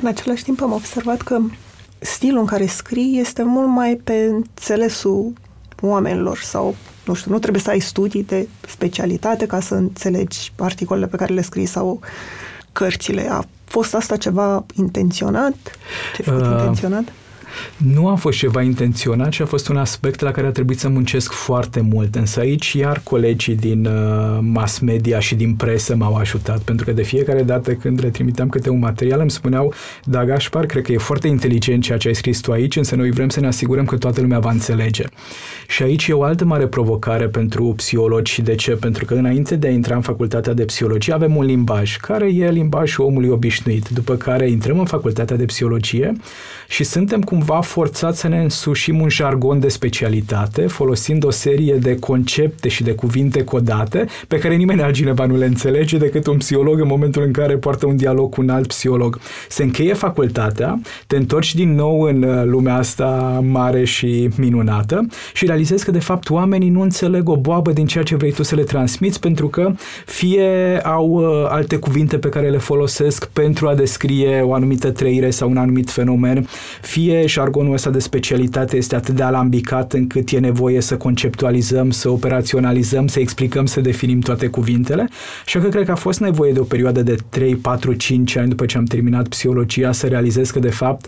În 0.00 0.08
același 0.08 0.42
timp 0.42 0.62
am 0.62 0.72
observat 0.72 1.22
că 1.22 1.38
stilul 1.98 2.40
în 2.40 2.46
care 2.46 2.66
scrii 2.66 3.18
este 3.20 3.42
mult 3.42 3.68
mai 3.68 4.00
pe 4.04 4.30
înțelesul 4.30 5.32
oamenilor 5.80 6.38
sau, 6.38 6.74
nu 7.04 7.14
știu, 7.14 7.30
nu 7.30 7.38
trebuie 7.38 7.62
să 7.62 7.70
ai 7.70 7.80
studii 7.80 8.24
de 8.24 8.48
specialitate 8.68 9.46
ca 9.46 9.60
să 9.60 9.74
înțelegi 9.74 10.52
articolele 10.56 11.06
pe 11.06 11.16
care 11.16 11.34
le 11.34 11.42
scrii 11.42 11.66
sau 11.66 12.00
cărțile. 12.72 13.28
A 13.30 13.44
fost 13.64 13.94
asta 13.94 14.16
ceva 14.16 14.64
intenționat? 14.74 15.54
Ce 16.16 16.30
uh, 16.30 16.56
intenționat? 16.58 17.12
Nu 17.76 18.08
a 18.08 18.14
fost 18.14 18.38
ceva 18.38 18.62
intenționat, 18.62 19.28
ci 19.28 19.40
a 19.40 19.46
fost 19.46 19.68
un 19.68 19.76
aspect 19.76 20.20
la 20.20 20.30
care 20.30 20.46
a 20.46 20.50
trebuit 20.50 20.78
să 20.78 20.88
muncesc 20.88 21.32
foarte 21.32 21.80
mult. 21.80 22.14
Însă 22.14 22.40
aici 22.40 22.72
iar 22.72 23.00
colegii 23.02 23.54
din 23.54 23.86
uh, 23.86 24.38
mass 24.40 24.78
media 24.78 25.18
și 25.18 25.34
din 25.34 25.54
presă 25.54 25.96
m-au 25.96 26.14
ajutat, 26.14 26.58
pentru 26.58 26.84
că 26.84 26.92
de 26.92 27.02
fiecare 27.02 27.42
dată 27.42 27.72
când 27.72 28.00
le 28.02 28.10
trimiteam 28.10 28.48
câte 28.48 28.70
un 28.70 28.78
material 28.78 29.20
îmi 29.20 29.30
spuneau, 29.30 29.72
da, 30.04 30.24
Gașpar, 30.24 30.66
cred 30.66 30.82
că 30.82 30.92
e 30.92 30.98
foarte 30.98 31.28
inteligent 31.28 31.82
ceea 31.82 31.98
ce 31.98 32.08
ai 32.08 32.14
scris 32.14 32.40
tu 32.40 32.52
aici, 32.52 32.76
însă 32.76 32.94
noi 32.94 33.10
vrem 33.10 33.28
să 33.28 33.40
ne 33.40 33.46
asigurăm 33.46 33.84
că 33.84 33.96
toată 33.96 34.20
lumea 34.20 34.38
va 34.38 34.50
înțelege. 34.50 35.04
Și 35.66 35.82
aici 35.82 36.06
e 36.06 36.12
o 36.12 36.22
altă 36.22 36.44
mare 36.44 36.66
provocare 36.66 37.26
pentru 37.26 37.72
psihologi 37.76 38.32
și 38.32 38.42
de 38.42 38.54
ce? 38.54 38.70
Pentru 38.70 39.04
că 39.04 39.14
înainte 39.14 39.56
de 39.56 39.66
a 39.66 39.70
intra 39.70 39.94
în 39.94 40.00
facultatea 40.00 40.52
de 40.52 40.64
psihologie 40.64 41.12
avem 41.12 41.36
un 41.36 41.44
limbaj, 41.44 41.96
care 41.96 42.34
e 42.34 42.50
limbajul 42.50 43.04
omului 43.04 43.28
obișnuit, 43.28 43.88
după 43.88 44.14
care 44.14 44.50
intrăm 44.50 44.78
în 44.78 44.84
facultatea 44.84 45.36
de 45.36 45.44
psihologie 45.44 46.12
și 46.68 46.84
suntem 46.84 47.20
cumva 47.20 47.60
forțați 47.60 48.20
să 48.20 48.28
ne 48.28 48.42
însușim 48.42 49.00
un 49.00 49.08
jargon 49.08 49.60
de 49.60 49.68
specialitate, 49.68 50.66
folosind 50.66 51.24
o 51.24 51.30
serie 51.30 51.74
de 51.74 51.98
concepte 51.98 52.68
și 52.68 52.82
de 52.82 52.92
cuvinte 52.92 53.44
codate 53.44 54.06
pe 54.28 54.38
care 54.38 54.54
nimeni 54.54 54.82
altcineva 54.82 55.26
nu 55.26 55.36
le 55.36 55.46
înțelege 55.46 55.96
decât 55.96 56.26
un 56.26 56.36
psiholog 56.36 56.80
în 56.80 56.86
momentul 56.86 57.22
în 57.22 57.32
care 57.32 57.56
poartă 57.56 57.86
un 57.86 57.96
dialog 57.96 58.34
cu 58.34 58.40
un 58.40 58.48
alt 58.48 58.66
psiholog. 58.66 59.20
Se 59.48 59.62
încheie 59.62 59.92
facultatea, 59.94 60.80
te 61.06 61.16
întorci 61.16 61.54
din 61.54 61.74
nou 61.74 62.00
în 62.00 62.22
uh, 62.22 62.44
lumea 62.44 62.74
asta 62.74 63.40
mare 63.44 63.84
și 63.84 64.28
minunată 64.36 65.06
și 65.34 65.46
realizezi 65.54 65.84
că 65.84 65.90
de 65.90 65.98
fapt 65.98 66.30
oamenii 66.30 66.68
nu 66.68 66.80
înțeleg 66.80 67.28
o 67.28 67.36
boabă 67.36 67.72
din 67.72 67.86
ceea 67.86 68.04
ce 68.04 68.16
vrei 68.16 68.32
tu 68.32 68.42
să 68.42 68.54
le 68.54 68.62
transmiți 68.62 69.20
pentru 69.20 69.48
că 69.48 69.72
fie 70.06 70.80
au 70.84 71.08
uh, 71.08 71.46
alte 71.48 71.76
cuvinte 71.76 72.18
pe 72.18 72.28
care 72.28 72.50
le 72.50 72.58
folosesc 72.58 73.26
pentru 73.26 73.68
a 73.68 73.74
descrie 73.74 74.40
o 74.40 74.54
anumită 74.54 74.90
trăire 74.90 75.30
sau 75.30 75.50
un 75.50 75.56
anumit 75.56 75.90
fenomen, 75.90 76.48
fie 76.80 77.26
jargonul 77.26 77.72
ăsta 77.72 77.90
de 77.90 77.98
specialitate 77.98 78.76
este 78.76 78.94
atât 78.94 79.14
de 79.14 79.22
alambicat 79.22 79.92
încât 79.92 80.30
e 80.30 80.38
nevoie 80.38 80.80
să 80.80 80.96
conceptualizăm, 80.96 81.90
să 81.90 82.10
operaționalizăm, 82.10 83.06
să 83.06 83.20
explicăm, 83.20 83.66
să 83.66 83.80
definim 83.80 84.20
toate 84.20 84.46
cuvintele. 84.46 85.08
Și 85.46 85.58
că 85.58 85.68
cred 85.68 85.84
că 85.84 85.90
a 85.90 85.94
fost 85.94 86.20
nevoie 86.20 86.52
de 86.52 86.60
o 86.60 86.64
perioadă 86.64 87.02
de 87.02 87.16
3, 87.28 87.56
4, 87.56 87.92
5 87.92 88.36
ani 88.36 88.48
după 88.48 88.66
ce 88.66 88.76
am 88.76 88.84
terminat 88.84 89.28
psihologia 89.28 89.92
să 89.92 90.06
realizez 90.06 90.50
că 90.50 90.58
de 90.58 90.70
fapt 90.70 91.06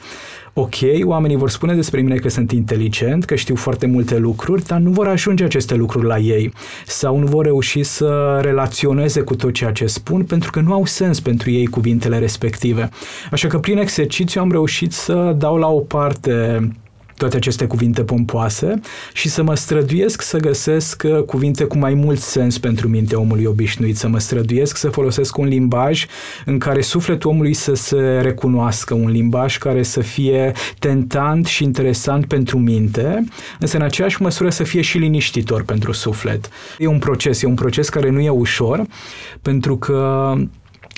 ok, 0.58 0.74
oamenii 1.04 1.36
vor 1.36 1.50
spune 1.50 1.74
despre 1.74 2.00
mine 2.00 2.14
că 2.14 2.28
sunt 2.28 2.52
inteligent, 2.52 3.24
că 3.24 3.34
știu 3.34 3.54
foarte 3.54 3.86
multe 3.86 4.18
lucruri, 4.18 4.64
dar 4.64 4.78
nu 4.78 4.90
vor 4.90 5.08
ajunge 5.08 5.44
aceste 5.44 5.74
lucruri 5.74 6.06
la 6.06 6.18
ei 6.18 6.52
sau 6.86 7.18
nu 7.18 7.26
vor 7.26 7.44
reuși 7.44 7.82
să 7.82 8.38
relaționeze 8.42 9.20
cu 9.20 9.36
tot 9.36 9.52
ceea 9.52 9.72
ce 9.72 9.86
spun 9.86 10.24
pentru 10.24 10.50
că 10.50 10.60
nu 10.60 10.72
au 10.72 10.84
sens 10.84 11.20
pentru 11.20 11.50
ei 11.50 11.66
cuvintele 11.66 12.18
respective. 12.18 12.88
Așa 13.30 13.48
că 13.48 13.58
prin 13.58 13.78
exercițiu 13.78 14.40
am 14.40 14.50
reușit 14.50 14.92
să 14.92 15.34
dau 15.38 15.56
la 15.56 15.68
o 15.68 15.80
parte 15.80 16.58
toate 17.16 17.36
aceste 17.36 17.66
cuvinte 17.66 18.04
pompoase 18.04 18.80
și 19.12 19.28
să 19.28 19.42
mă 19.42 19.54
străduiesc 19.54 20.22
să 20.22 20.38
găsesc 20.38 21.02
uh, 21.06 21.22
cuvinte 21.22 21.64
cu 21.64 21.78
mai 21.78 21.94
mult 21.94 22.18
sens 22.18 22.58
pentru 22.58 22.88
mintea 22.88 23.18
omului 23.18 23.44
obișnuit, 23.44 23.96
să 23.96 24.08
mă 24.08 24.18
străduiesc 24.18 24.76
să 24.76 24.88
folosesc 24.88 25.36
un 25.36 25.46
limbaj 25.46 26.06
în 26.44 26.58
care 26.58 26.80
sufletul 26.80 27.30
omului 27.30 27.54
să 27.54 27.74
se 27.74 28.20
recunoască, 28.22 28.94
un 28.94 29.10
limbaj 29.10 29.58
care 29.58 29.82
să 29.82 30.00
fie 30.00 30.52
tentant 30.78 31.46
și 31.46 31.62
interesant 31.62 32.26
pentru 32.26 32.58
minte, 32.58 33.24
însă 33.58 33.76
în 33.76 33.82
aceeași 33.82 34.22
măsură 34.22 34.50
să 34.50 34.64
fie 34.64 34.80
și 34.80 34.98
liniștitor 34.98 35.62
pentru 35.62 35.92
suflet. 35.92 36.48
E 36.78 36.86
un 36.86 36.98
proces, 36.98 37.42
e 37.42 37.46
un 37.46 37.54
proces 37.54 37.88
care 37.88 38.10
nu 38.10 38.20
e 38.20 38.30
ușor, 38.30 38.86
pentru 39.42 39.76
că 39.76 40.32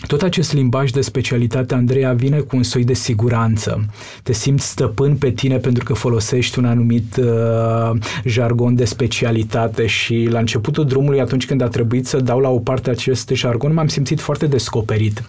tot 0.07 0.23
acest 0.23 0.53
limbaj 0.53 0.91
de 0.91 1.01
specialitate, 1.01 1.75
Andreea, 1.75 2.13
vine 2.13 2.39
cu 2.39 2.57
un 2.57 2.63
soi 2.63 2.85
de 2.85 2.95
siguranță. 2.95 3.85
Te 4.23 4.33
simți 4.33 4.69
stăpân 4.69 5.17
pe 5.17 5.31
tine 5.31 5.57
pentru 5.57 5.85
că 5.85 5.93
folosești 5.93 6.59
un 6.59 6.65
anumit 6.65 7.17
uh, 7.17 8.01
jargon 8.25 8.75
de 8.75 8.85
specialitate 8.85 9.87
și 9.87 10.29
la 10.31 10.39
începutul 10.39 10.87
drumului, 10.87 11.21
atunci 11.21 11.47
când 11.47 11.61
a 11.61 11.69
trebuit 11.69 12.07
să 12.07 12.21
dau 12.21 12.41
la 12.41 12.49
o 12.49 12.59
parte 12.59 12.91
acest 12.91 13.31
jargon, 13.33 13.73
m-am 13.73 13.89
simțit 13.89 14.21
foarte 14.21 14.47
descoperit. 14.47 15.23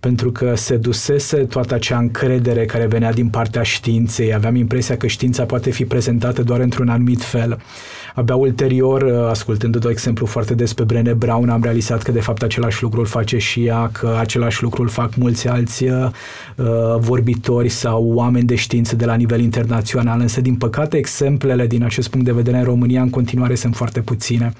Pentru 0.00 0.32
că 0.32 0.54
se 0.56 0.76
dusese 0.76 1.36
toată 1.36 1.74
acea 1.74 1.98
încredere 1.98 2.64
care 2.64 2.86
venea 2.86 3.12
din 3.12 3.28
partea 3.28 3.62
științei. 3.62 4.34
Aveam 4.34 4.54
impresia 4.54 4.96
că 4.96 5.06
știința 5.06 5.44
poate 5.44 5.70
fi 5.70 5.84
prezentată 5.84 6.42
doar 6.42 6.60
într-un 6.60 6.88
anumit 6.88 7.22
fel. 7.22 7.58
Abia 8.14 8.34
ulterior, 8.34 9.02
uh, 9.02 9.28
ascultând 9.30 9.76
de 9.76 9.88
exemplu 9.90 10.26
foarte 10.26 10.54
des 10.54 10.72
pe 10.72 10.82
Brené 10.82 11.12
Brown, 11.12 11.48
am 11.48 11.62
realizat 11.62 12.02
că 12.02 12.12
de 12.12 12.20
fapt 12.20 12.42
același 12.42 12.82
lucru 12.82 13.00
îl 13.00 13.06
face 13.06 13.38
și 13.38 13.64
ea, 13.64 13.90
că 13.92 14.10
că 14.10 14.16
același 14.18 14.62
lucru 14.62 14.82
îl 14.82 14.88
fac 14.88 15.14
mulți 15.14 15.48
alți 15.48 15.84
uh, 15.84 16.08
vorbitori 16.98 17.68
sau 17.68 18.10
oameni 18.14 18.46
de 18.46 18.54
știință 18.54 18.96
de 18.96 19.04
la 19.04 19.14
nivel 19.14 19.40
internațional, 19.40 20.20
însă 20.20 20.40
din 20.40 20.54
păcate 20.54 20.96
exemplele 20.96 21.66
din 21.66 21.82
acest 21.84 22.08
punct 22.08 22.26
de 22.26 22.32
vedere 22.32 22.56
în 22.56 22.64
România 22.64 23.02
în 23.02 23.10
continuare 23.10 23.54
sunt 23.54 23.76
foarte 23.76 24.00
puține. 24.00 24.52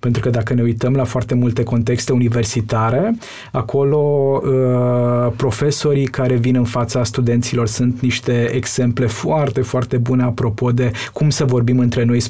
Pentru 0.00 0.22
că 0.22 0.30
dacă 0.30 0.54
ne 0.54 0.62
uităm 0.62 0.94
la 0.94 1.04
foarte 1.04 1.34
multe 1.34 1.62
contexte 1.62 2.12
universitare, 2.12 3.16
acolo 3.52 3.98
uh, 4.42 5.32
profesorii 5.36 6.06
care 6.06 6.34
vin 6.34 6.56
în 6.56 6.64
fața 6.64 7.04
studenților 7.04 7.66
sunt 7.66 8.00
niște 8.00 8.50
exemple 8.52 9.06
foarte, 9.06 9.60
foarte 9.60 9.96
bune 9.96 10.22
apropo 10.22 10.70
de 10.70 10.90
cum 11.12 11.30
să 11.30 11.44
vorbim 11.44 11.78
între 11.78 12.04
noi 12.04 12.20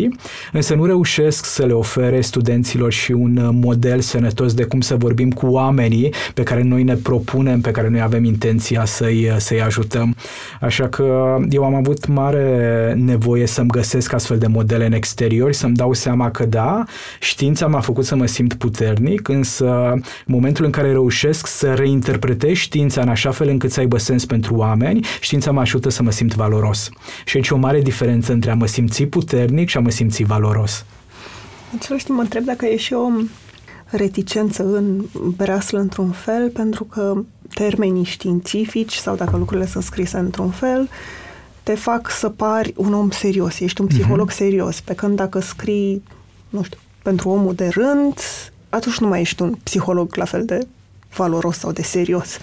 specialiștii, 0.00 0.18
însă 0.52 0.74
nu 0.74 0.84
reușesc 0.84 1.44
să 1.44 1.64
le 1.64 1.72
ofere 1.72 2.20
studenților 2.20 2.92
și 2.92 3.12
un 3.12 3.50
model 3.52 4.00
sănătos 4.00 4.54
de 4.54 4.64
cum 4.64 4.80
să 4.80 4.96
vorbim 4.96 5.30
cu 5.30 5.46
oamenii 5.46 6.14
pe 6.34 6.42
care 6.42 6.62
noi 6.62 6.82
ne 6.82 6.94
propunem, 6.94 7.60
pe 7.60 7.70
care 7.70 7.88
noi 7.88 8.00
avem 8.00 8.24
intenția 8.24 8.84
să-i, 8.84 9.34
să-i 9.36 9.62
ajutăm. 9.62 10.16
Așa 10.60 10.88
că 10.88 11.36
eu 11.50 11.64
am 11.64 11.74
avut 11.74 12.06
mare 12.06 12.94
nevoie 12.96 13.46
să-mi 13.46 13.68
găsesc 13.68 14.12
astfel 14.12 14.38
de 14.38 14.46
modele 14.46 14.86
în 14.86 14.92
exterior, 14.92 15.52
să-mi 15.52 15.74
dau 15.74 15.92
seama 15.92 16.30
că 16.30 16.44
da, 16.44 16.84
știința 17.20 17.66
m-a 17.66 17.80
făcut 17.80 18.04
să 18.04 18.16
mă 18.16 18.26
simt 18.26 18.54
puternic, 18.54 19.28
însă 19.28 19.90
în 19.92 20.02
momentul 20.26 20.64
în 20.64 20.70
care 20.70 20.90
reușesc 20.90 21.46
să 21.46 21.74
reinterpretez 21.74 22.52
știința 22.52 23.00
în 23.00 23.08
așa 23.08 23.30
fel 23.30 23.48
încât 23.48 23.70
să 23.70 23.80
aibă 23.80 23.98
sens 23.98 24.26
pentru 24.26 24.54
oameni, 24.54 25.06
știința 25.20 25.50
mă 25.50 25.60
ajută 25.60 25.90
să 25.90 26.02
mă 26.02 26.10
simt 26.10 26.34
valoros. 26.34 26.88
Și 27.24 27.36
aici 27.36 27.50
o 27.50 27.56
mare 27.56 27.80
diferență 27.80 28.32
între 28.32 28.50
a 28.50 28.54
mă 28.54 28.66
simți 28.66 29.04
puternic 29.04 29.68
și 29.68 29.76
a 29.76 29.80
mă 29.80 29.89
simți 29.90 30.22
valoros. 30.22 30.84
În 31.72 31.78
același 31.82 32.04
timp 32.04 32.16
mă 32.16 32.22
întreb 32.22 32.44
dacă 32.44 32.66
e 32.66 32.76
și 32.76 32.92
o 32.92 33.08
reticență 33.86 34.62
în 34.62 35.04
breaslă 35.36 35.78
într-un 35.78 36.10
fel, 36.10 36.50
pentru 36.50 36.84
că 36.84 37.22
termenii 37.54 38.04
științifici 38.04 38.94
sau 38.94 39.16
dacă 39.16 39.36
lucrurile 39.36 39.66
sunt 39.66 39.84
scrise 39.84 40.18
într-un 40.18 40.50
fel, 40.50 40.88
te 41.62 41.74
fac 41.74 42.10
să 42.10 42.28
pari 42.28 42.72
un 42.76 42.94
om 42.94 43.10
serios, 43.10 43.60
ești 43.60 43.80
un 43.80 43.86
mhm. 43.90 43.98
psiholog 43.98 44.30
mm-hmm. 44.30 44.36
serios, 44.36 44.80
pe 44.80 44.94
când 44.94 45.16
dacă 45.16 45.40
scrii, 45.40 46.02
nu 46.48 46.62
știu, 46.62 46.78
pentru 47.02 47.28
omul 47.28 47.54
de 47.54 47.68
rând, 47.68 48.18
atunci 48.68 48.98
nu 48.98 49.08
mai 49.08 49.20
ești 49.20 49.42
un 49.42 49.54
psiholog 49.62 50.14
la 50.14 50.24
fel 50.24 50.44
de 50.44 50.66
valoros 51.16 51.58
sau 51.58 51.72
de 51.72 51.82
serios. 51.82 52.38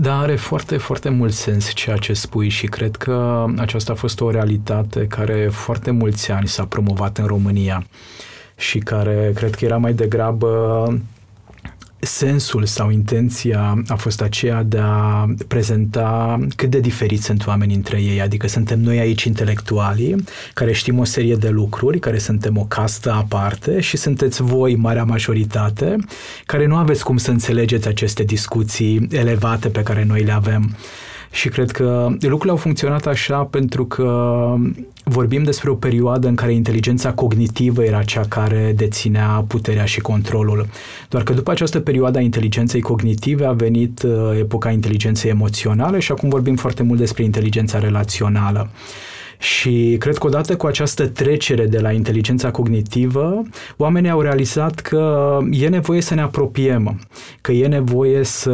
Da, 0.00 0.18
are 0.18 0.36
foarte, 0.36 0.76
foarte 0.76 1.08
mult 1.08 1.32
sens 1.32 1.72
ceea 1.72 1.96
ce 1.96 2.12
spui 2.12 2.48
și 2.48 2.66
cred 2.66 2.96
că 2.96 3.46
aceasta 3.56 3.92
a 3.92 3.94
fost 3.94 4.20
o 4.20 4.30
realitate 4.30 5.06
care 5.06 5.48
foarte 5.48 5.90
mulți 5.90 6.30
ani 6.30 6.48
s-a 6.48 6.64
promovat 6.64 7.18
în 7.18 7.26
România 7.26 7.84
și 8.56 8.78
care 8.78 9.32
cred 9.34 9.54
că 9.54 9.64
era 9.64 9.76
mai 9.76 9.92
degrabă 9.92 10.86
sensul 12.00 12.64
sau 12.64 12.90
intenția 12.90 13.82
a 13.88 13.94
fost 13.94 14.22
aceea 14.22 14.62
de 14.62 14.78
a 14.80 15.26
prezenta 15.48 16.38
cât 16.56 16.70
de 16.70 16.80
diferiți 16.80 17.24
sunt 17.24 17.46
oamenii 17.46 17.76
între 17.76 18.00
ei, 18.00 18.20
adică 18.20 18.46
suntem 18.46 18.80
noi 18.80 18.98
aici 18.98 19.24
intelectualii, 19.24 20.24
care 20.54 20.72
știm 20.72 20.98
o 20.98 21.04
serie 21.04 21.34
de 21.34 21.48
lucruri, 21.48 21.98
care 21.98 22.18
suntem 22.18 22.56
o 22.56 22.64
castă 22.64 23.12
aparte 23.12 23.80
și 23.80 23.96
sunteți 23.96 24.42
voi, 24.42 24.76
marea 24.76 25.04
majoritate, 25.04 25.96
care 26.46 26.66
nu 26.66 26.76
aveți 26.76 27.04
cum 27.04 27.16
să 27.16 27.30
înțelegeți 27.30 27.88
aceste 27.88 28.22
discuții 28.22 29.08
elevate 29.10 29.68
pe 29.68 29.82
care 29.82 30.04
noi 30.04 30.22
le 30.22 30.32
avem. 30.32 30.76
Și 31.30 31.48
cred 31.48 31.70
că 31.70 32.08
lucrurile 32.10 32.50
au 32.50 32.56
funcționat 32.56 33.06
așa 33.06 33.42
pentru 33.42 33.86
că 33.86 34.54
vorbim 35.04 35.42
despre 35.42 35.70
o 35.70 35.74
perioadă 35.74 36.28
în 36.28 36.34
care 36.34 36.52
inteligența 36.52 37.12
cognitivă 37.12 37.84
era 37.84 38.02
cea 38.02 38.24
care 38.28 38.72
deținea 38.76 39.44
puterea 39.48 39.84
și 39.84 40.00
controlul. 40.00 40.66
Doar 41.08 41.22
că 41.22 41.32
după 41.32 41.50
această 41.50 41.80
perioadă 41.80 42.18
a 42.18 42.20
inteligenței 42.20 42.80
cognitive 42.80 43.44
a 43.44 43.52
venit 43.52 44.02
uh, 44.02 44.38
epoca 44.38 44.70
inteligenței 44.70 45.30
emoționale 45.30 45.98
și 45.98 46.12
acum 46.12 46.28
vorbim 46.28 46.56
foarte 46.56 46.82
mult 46.82 46.98
despre 46.98 47.24
inteligența 47.24 47.78
relațională. 47.78 48.70
Și 49.38 49.96
cred 49.98 50.18
că 50.18 50.26
odată 50.26 50.56
cu 50.56 50.66
această 50.66 51.06
trecere 51.06 51.66
de 51.66 51.78
la 51.78 51.92
inteligența 51.92 52.50
cognitivă, 52.50 53.42
oamenii 53.76 54.10
au 54.10 54.20
realizat 54.20 54.80
că 54.80 55.38
e 55.50 55.68
nevoie 55.68 56.00
să 56.00 56.14
ne 56.14 56.20
apropiem, 56.20 57.00
că 57.40 57.52
e 57.52 57.66
nevoie 57.66 58.24
să 58.24 58.52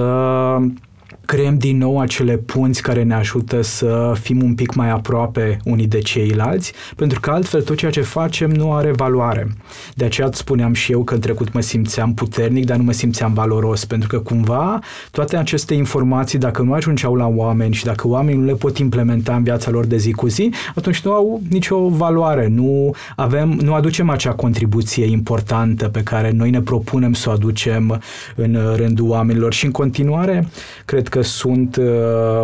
creăm 1.27 1.59
din 1.59 1.79
nou 1.79 2.01
acele 2.01 2.37
punți 2.37 2.83
care 2.83 3.03
ne 3.03 3.15
ajută 3.15 3.63
să 3.63 4.13
fim 4.21 4.43
un 4.43 4.55
pic 4.55 4.75
mai 4.75 4.91
aproape 4.91 5.59
unii 5.65 5.87
de 5.87 5.99
ceilalți, 5.99 6.73
pentru 6.97 7.21
că 7.21 7.31
altfel 7.31 7.63
tot 7.63 7.77
ceea 7.77 7.91
ce 7.91 8.01
facem 8.01 8.51
nu 8.51 8.73
are 8.73 8.91
valoare. 8.91 9.49
De 9.95 10.05
aceea 10.05 10.29
spuneam 10.33 10.73
și 10.73 10.93
eu 10.93 11.05
că 11.05 11.15
în 11.15 11.21
trecut 11.21 11.53
mă 11.53 11.61
simțeam 11.61 12.15
puternic, 12.15 12.65
dar 12.65 12.77
nu 12.77 12.83
mă 12.83 12.93
simțeam 12.93 13.33
valoros, 13.33 13.85
pentru 13.85 14.09
că 14.09 14.19
cumva 14.19 14.79
toate 15.11 15.37
aceste 15.37 15.75
informații, 15.75 16.39
dacă 16.39 16.63
nu 16.63 16.73
ajungeau 16.73 17.15
la 17.15 17.27
oameni 17.27 17.75
și 17.75 17.85
dacă 17.85 18.09
oamenii 18.09 18.41
nu 18.41 18.47
le 18.47 18.55
pot 18.55 18.79
implementa 18.79 19.35
în 19.35 19.43
viața 19.43 19.71
lor 19.71 19.85
de 19.85 19.97
zi 19.97 20.13
cu 20.13 20.27
zi, 20.27 20.53
atunci 20.75 21.01
nu 21.01 21.13
au 21.13 21.43
nicio 21.51 21.89
valoare, 21.89 22.47
nu 22.47 22.95
avem, 23.17 23.59
nu 23.63 23.75
aducem 23.75 24.11
acea 24.11 24.33
contribuție 24.33 25.05
importantă 25.05 25.89
pe 25.89 26.03
care 26.03 26.31
noi 26.31 26.51
ne 26.51 26.61
propunem 26.61 27.13
să 27.13 27.29
o 27.29 27.33
aducem 27.33 28.01
în 28.35 28.59
rândul 28.77 29.09
oamenilor 29.09 29.53
și 29.53 29.65
în 29.65 29.71
continuare 29.71 30.49
cred 30.85 31.09
că 31.15 31.23
sunt 31.23 31.77
uh, 31.77 31.85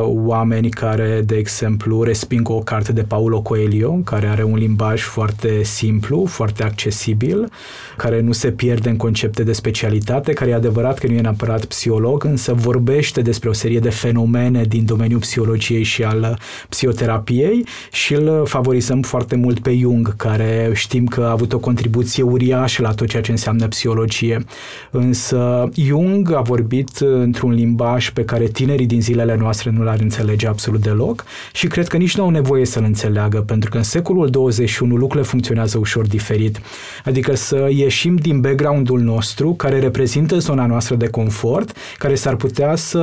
oameni 0.02 0.68
care, 0.68 1.22
de 1.26 1.36
exemplu, 1.36 2.02
resping 2.02 2.48
o 2.48 2.58
carte 2.58 2.92
de 2.92 3.02
Paulo 3.02 3.40
Coelho, 3.40 3.90
care 4.04 4.26
are 4.26 4.42
un 4.42 4.56
limbaj 4.56 5.02
foarte 5.02 5.62
simplu, 5.62 6.24
foarte 6.24 6.62
accesibil, 6.62 7.50
care 7.96 8.20
nu 8.20 8.32
se 8.32 8.50
pierde 8.50 8.88
în 8.88 8.96
concepte 8.96 9.42
de 9.42 9.52
specialitate, 9.52 10.32
care 10.32 10.50
e 10.50 10.54
adevărat 10.54 10.98
că 10.98 11.06
nu 11.06 11.12
e 11.12 11.20
neapărat 11.20 11.64
psiholog, 11.64 12.24
însă 12.24 12.54
vorbește 12.54 13.20
despre 13.20 13.48
o 13.48 13.52
serie 13.52 13.78
de 13.78 13.90
fenomene 13.90 14.62
din 14.62 14.84
domeniul 14.84 15.20
psihologiei 15.20 15.82
și 15.82 16.02
al 16.02 16.38
psihoterapiei 16.68 17.66
și 17.92 18.14
îl 18.14 18.46
favorizăm 18.46 19.02
foarte 19.02 19.36
mult 19.36 19.60
pe 19.60 19.76
Jung, 19.76 20.16
care 20.16 20.70
știm 20.74 21.06
că 21.06 21.20
a 21.20 21.30
avut 21.30 21.52
o 21.52 21.58
contribuție 21.58 22.22
uriașă 22.22 22.82
la 22.82 22.92
tot 22.92 23.08
ceea 23.08 23.22
ce 23.22 23.30
înseamnă 23.30 23.68
psihologie. 23.68 24.44
Însă 24.90 25.68
Jung 25.74 26.32
a 26.32 26.40
vorbit 26.40 26.98
într-un 26.98 27.52
limbaj 27.52 28.10
pe 28.10 28.24
care 28.24 28.46
tinerii 28.61 28.86
din 28.86 29.00
zilele 29.00 29.36
noastre 29.36 29.70
nu 29.70 29.82
l-ar 29.82 29.98
înțelege 30.00 30.46
absolut 30.46 30.80
deloc 30.80 31.24
și 31.52 31.66
cred 31.66 31.88
că 31.88 31.96
nici 31.96 32.16
nu 32.16 32.22
au 32.22 32.30
nevoie 32.30 32.64
să-l 32.64 32.84
înțeleagă, 32.84 33.40
pentru 33.40 33.70
că 33.70 33.76
în 33.76 33.82
secolul 33.82 34.28
21 34.28 34.96
lucrurile 34.96 35.28
funcționează 35.28 35.78
ușor 35.78 36.06
diferit. 36.06 36.61
Adică 37.04 37.34
să 37.34 37.68
ieșim 37.70 38.16
din 38.16 38.40
background-ul 38.40 39.00
nostru, 39.00 39.52
care 39.52 39.78
reprezintă 39.78 40.38
zona 40.38 40.66
noastră 40.66 40.94
de 40.94 41.08
confort, 41.08 41.76
care 41.98 42.14
s-ar 42.14 42.36
putea 42.36 42.76
să 42.76 43.00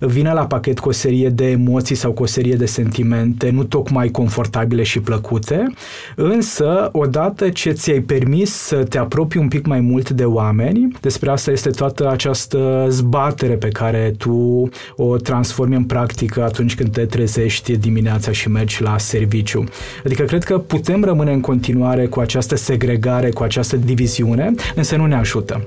vină 0.00 0.32
la 0.32 0.46
pachet 0.46 0.78
cu 0.78 0.88
o 0.88 0.92
serie 0.92 1.28
de 1.28 1.50
emoții 1.50 1.94
sau 1.94 2.12
cu 2.12 2.22
o 2.22 2.26
serie 2.26 2.54
de 2.54 2.66
sentimente 2.66 3.50
nu 3.50 3.64
tocmai 3.64 4.08
confortabile 4.08 4.82
și 4.82 5.00
plăcute, 5.00 5.72
însă 6.16 6.88
odată 6.92 7.48
ce 7.48 7.70
ți-ai 7.70 8.00
permis 8.00 8.52
să 8.52 8.84
te 8.84 8.98
apropii 8.98 9.40
un 9.40 9.48
pic 9.48 9.66
mai 9.66 9.80
mult 9.80 10.10
de 10.10 10.24
oameni, 10.24 10.96
despre 11.00 11.30
asta 11.30 11.50
este 11.50 11.70
toată 11.70 12.10
această 12.10 12.86
zbatere 12.88 13.54
pe 13.54 13.68
care 13.68 14.14
tu 14.18 14.65
o 14.96 15.16
transformi 15.16 15.76
în 15.76 15.84
practică 15.84 16.42
atunci 16.42 16.74
când 16.74 16.92
te 16.92 17.06
trezești 17.06 17.76
dimineața 17.76 18.32
și 18.32 18.48
mergi 18.48 18.82
la 18.82 18.98
serviciu. 18.98 19.64
Adică 20.04 20.22
cred 20.22 20.44
că 20.44 20.58
putem 20.58 21.04
rămâne 21.04 21.32
în 21.32 21.40
continuare 21.40 22.06
cu 22.06 22.20
această 22.20 22.56
segregare, 22.56 23.30
cu 23.30 23.42
această 23.42 23.76
diviziune, 23.76 24.54
însă 24.74 24.96
nu 24.96 25.06
ne 25.06 25.14
ajută. 25.14 25.64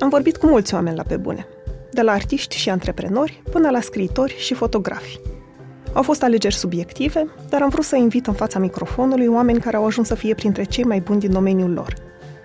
Am 0.00 0.08
vorbit 0.08 0.36
cu 0.36 0.46
mulți 0.46 0.74
oameni 0.74 0.96
la 0.96 1.02
pe 1.02 1.16
bune, 1.16 1.46
de 1.92 2.02
la 2.02 2.12
artiști 2.12 2.56
și 2.56 2.68
antreprenori 2.68 3.42
până 3.50 3.70
la 3.70 3.80
scriitori 3.80 4.34
și 4.38 4.54
fotografi. 4.54 5.20
Au 5.92 6.02
fost 6.02 6.22
alegeri 6.22 6.54
subiective, 6.54 7.26
dar 7.48 7.62
am 7.62 7.68
vrut 7.68 7.84
să 7.84 7.96
invit 7.96 8.26
în 8.26 8.34
fața 8.34 8.58
microfonului 8.58 9.26
oameni 9.26 9.60
care 9.60 9.76
au 9.76 9.86
ajuns 9.86 10.06
să 10.06 10.14
fie 10.14 10.34
printre 10.34 10.64
cei 10.64 10.84
mai 10.84 11.00
buni 11.00 11.20
din 11.20 11.32
domeniul 11.32 11.72
lor– 11.72 11.94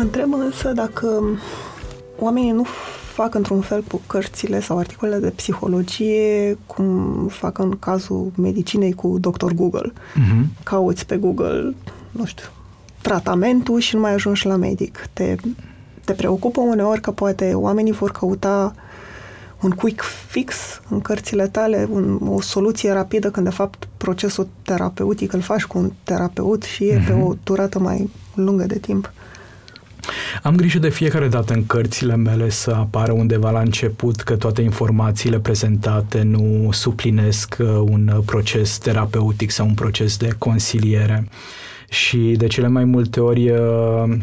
Mă 0.00 0.06
întreb 0.06 0.32
însă 0.32 0.72
dacă 0.72 1.22
oamenii 2.18 2.50
nu 2.50 2.64
fac 3.12 3.34
într-un 3.34 3.60
fel 3.60 3.82
cu 3.82 4.00
cărțile 4.06 4.60
sau 4.60 4.78
articolele 4.78 5.18
de 5.18 5.30
psihologie 5.30 6.58
cum 6.66 7.26
fac 7.28 7.58
în 7.58 7.78
cazul 7.78 8.32
medicinei 8.36 8.92
cu 8.92 9.18
Dr. 9.18 9.52
Google. 9.54 9.92
Uh-huh. 9.92 10.62
Cauți 10.62 11.06
pe 11.06 11.16
Google 11.16 11.74
nu 12.10 12.24
știu, 12.24 12.44
tratamentul 13.00 13.78
și 13.78 13.94
nu 13.94 14.00
mai 14.00 14.12
ajungi 14.12 14.46
la 14.46 14.56
medic. 14.56 15.08
Te, 15.12 15.36
te 16.04 16.12
preocupă 16.12 16.60
uneori 16.60 17.00
că 17.00 17.10
poate 17.10 17.52
oamenii 17.54 17.92
vor 17.92 18.10
căuta 18.10 18.74
un 19.60 19.70
quick 19.70 20.02
fix 20.28 20.80
în 20.88 21.00
cărțile 21.00 21.46
tale, 21.46 21.88
un, 21.90 22.20
o 22.26 22.40
soluție 22.40 22.92
rapidă, 22.92 23.30
când 23.30 23.46
de 23.46 23.52
fapt 23.52 23.88
procesul 23.96 24.48
terapeutic 24.62 25.32
îl 25.32 25.40
faci 25.40 25.64
cu 25.64 25.78
un 25.78 25.92
terapeut 26.02 26.62
și 26.62 26.84
e 26.84 26.98
mm-hmm. 26.98 27.06
pe 27.06 27.12
mhm. 27.12 27.22
o 27.22 27.34
durată 27.44 27.78
mai 27.78 28.10
lungă 28.34 28.64
de 28.64 28.78
timp. 28.78 29.12
Am 30.42 30.56
grijă 30.56 30.78
de 30.78 30.88
fiecare 30.88 31.28
dată 31.28 31.52
în 31.52 31.66
cărțile 31.66 32.16
mele 32.16 32.48
să 32.48 32.70
apară 32.70 33.12
undeva 33.12 33.50
la 33.50 33.60
început 33.60 34.20
că 34.20 34.36
toate 34.36 34.62
informațiile 34.62 35.38
prezentate 35.38 36.22
nu 36.22 36.68
suplinesc 36.72 37.56
uh, 37.60 37.66
un 37.66 38.22
proces 38.24 38.78
terapeutic 38.78 39.50
sau 39.50 39.66
un 39.66 39.74
proces 39.74 40.16
de 40.16 40.28
consiliere. 40.38 41.28
Și 41.88 42.34
de 42.36 42.46
cele 42.46 42.68
mai 42.68 42.84
multe 42.84 43.20
ori 43.20 43.50
uh, 43.50 44.16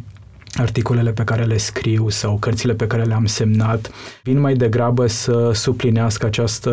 articolele 0.53 1.11
pe 1.11 1.23
care 1.23 1.43
le 1.43 1.57
scriu 1.57 2.09
sau 2.09 2.37
cărțile 2.37 2.73
pe 2.73 2.87
care 2.87 3.03
le-am 3.03 3.25
semnat 3.25 3.91
vin 4.23 4.39
mai 4.39 4.53
degrabă 4.53 5.07
să 5.07 5.51
suplinească 5.53 6.25
această 6.25 6.71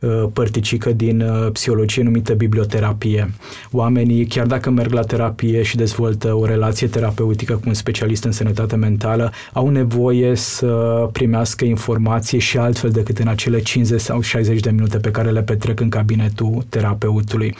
uh, 0.00 0.24
părticică 0.32 0.92
din 0.92 1.20
uh, 1.20 1.50
psihologie 1.52 2.02
numită 2.02 2.34
biblioterapie. 2.34 3.30
Oamenii, 3.70 4.26
chiar 4.26 4.46
dacă 4.46 4.70
merg 4.70 4.92
la 4.92 5.02
terapie 5.02 5.62
și 5.62 5.76
dezvoltă 5.76 6.34
o 6.34 6.44
relație 6.44 6.86
terapeutică 6.86 7.54
cu 7.54 7.62
un 7.66 7.74
specialist 7.74 8.24
în 8.24 8.32
sănătate 8.32 8.76
mentală, 8.76 9.32
au 9.52 9.68
nevoie 9.68 10.34
să 10.34 10.66
primească 11.12 11.64
informație 11.64 12.38
și 12.38 12.58
altfel 12.58 12.90
decât 12.90 13.18
în 13.18 13.28
acele 13.28 13.60
50 13.60 14.00
sau 14.00 14.20
60 14.20 14.60
de 14.60 14.70
minute 14.70 14.98
pe 14.98 15.10
care 15.10 15.30
le 15.30 15.42
petrec 15.42 15.80
în 15.80 15.88
cabinetul 15.88 16.64
terapeutului. 16.68 17.54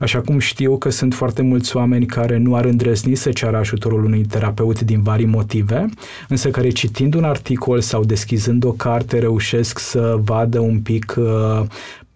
Așa 0.00 0.20
cum 0.20 0.38
știu 0.38 0.78
că 0.78 0.90
sunt 0.90 1.14
foarte 1.14 1.42
mulți 1.42 1.76
oameni 1.76 2.06
care 2.06 2.36
nu 2.36 2.54
ar 2.54 2.64
îndrăzni 2.64 3.14
să 3.14 3.30
ceară 3.30 3.56
ajutorul 3.56 4.04
unui 4.04 4.24
terapeut 4.24 4.67
terapeut 4.72 4.80
din 4.80 5.02
vari 5.02 5.24
motive, 5.24 5.88
însă 6.28 6.50
care 6.50 6.68
citind 6.68 7.14
un 7.14 7.24
articol 7.24 7.80
sau 7.80 8.04
deschizând 8.04 8.64
o 8.64 8.72
carte 8.72 9.18
reușesc 9.18 9.78
să 9.78 10.18
vadă 10.20 10.58
un 10.58 10.80
pic 10.80 11.14
uh, 11.18 11.62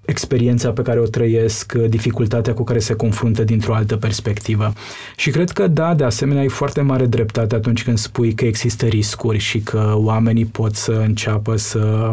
experiența 0.04 0.70
pe 0.70 0.82
care 0.82 1.00
o 1.00 1.04
trăiesc, 1.04 1.72
uh, 1.76 1.88
dificultatea 1.88 2.54
cu 2.54 2.64
care 2.64 2.78
se 2.78 2.94
confruntă 2.94 3.44
dintr-o 3.44 3.74
altă 3.74 3.96
perspectivă. 3.96 4.72
Și 5.16 5.30
cred 5.30 5.50
că 5.50 5.66
da, 5.66 5.94
de 5.94 6.04
asemenea, 6.04 6.42
ai 6.42 6.48
foarte 6.48 6.80
mare 6.80 7.06
dreptate 7.06 7.54
atunci 7.54 7.84
când 7.84 7.98
spui 7.98 8.34
că 8.34 8.44
există 8.44 8.86
riscuri 8.86 9.38
și 9.38 9.60
că 9.60 9.92
oamenii 9.96 10.44
pot 10.44 10.74
să 10.74 10.92
înceapă 10.92 11.56
să 11.56 12.12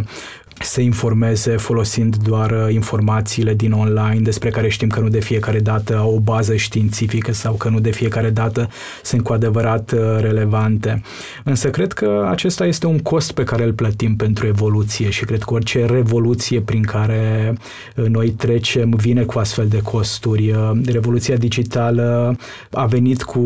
se 0.60 0.82
informeze 0.82 1.57
folosind 1.57 2.16
doar 2.16 2.51
uh, 2.51 2.74
informațiile 2.74 3.53
din 3.53 3.72
online 3.72 4.20
despre 4.20 4.49
care 4.49 4.70
știm 4.70 4.89
că 4.89 4.99
nu 4.99 5.07
de 5.07 5.20
fiecare 5.20 5.60
dată 5.60 5.97
au 5.97 6.16
o 6.16 6.20
bază 6.20 6.55
științifică 6.55 7.34
sau 7.34 7.53
că 7.53 7.70
nu 7.70 7.80
de 7.80 7.91
fiecare 7.91 8.30
dată 8.30 8.70
sunt 9.03 9.22
cu 9.24 9.34
adevărat 9.34 9.91
uh, 9.91 9.99
relevante. 10.20 11.01
Însă 11.43 11.70
cred 11.70 11.93
că 11.93 12.28
acesta 12.30 12.66
este 12.66 12.88
un 12.88 12.99
cost 12.99 13.32
pe 13.32 13.43
care 13.43 13.64
îl 13.64 13.74
plătim 13.74 14.16
pentru 14.16 14.47
evoluție 14.47 15.10
și 15.10 15.26
cred 15.26 15.43
că 15.43 15.53
orice 15.53 15.86
revoluție 15.86 16.62
prin 16.62 16.84
care 16.84 17.53
uh, 17.95 18.05
noi 18.05 18.30
trecem 18.30 18.89
vine 18.89 19.24
cu 19.24 19.39
astfel 19.39 19.68
de 19.68 19.82
costuri. 19.82 20.55
Revoluția 20.86 21.36
digitală 21.36 22.38
a 22.72 22.86
venit 22.86 23.24
cu 23.24 23.39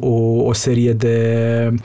o, 0.00 0.44
o 0.44 0.52
serie 0.52 0.92
de 0.92 1.12
Uh, 1.72 1.80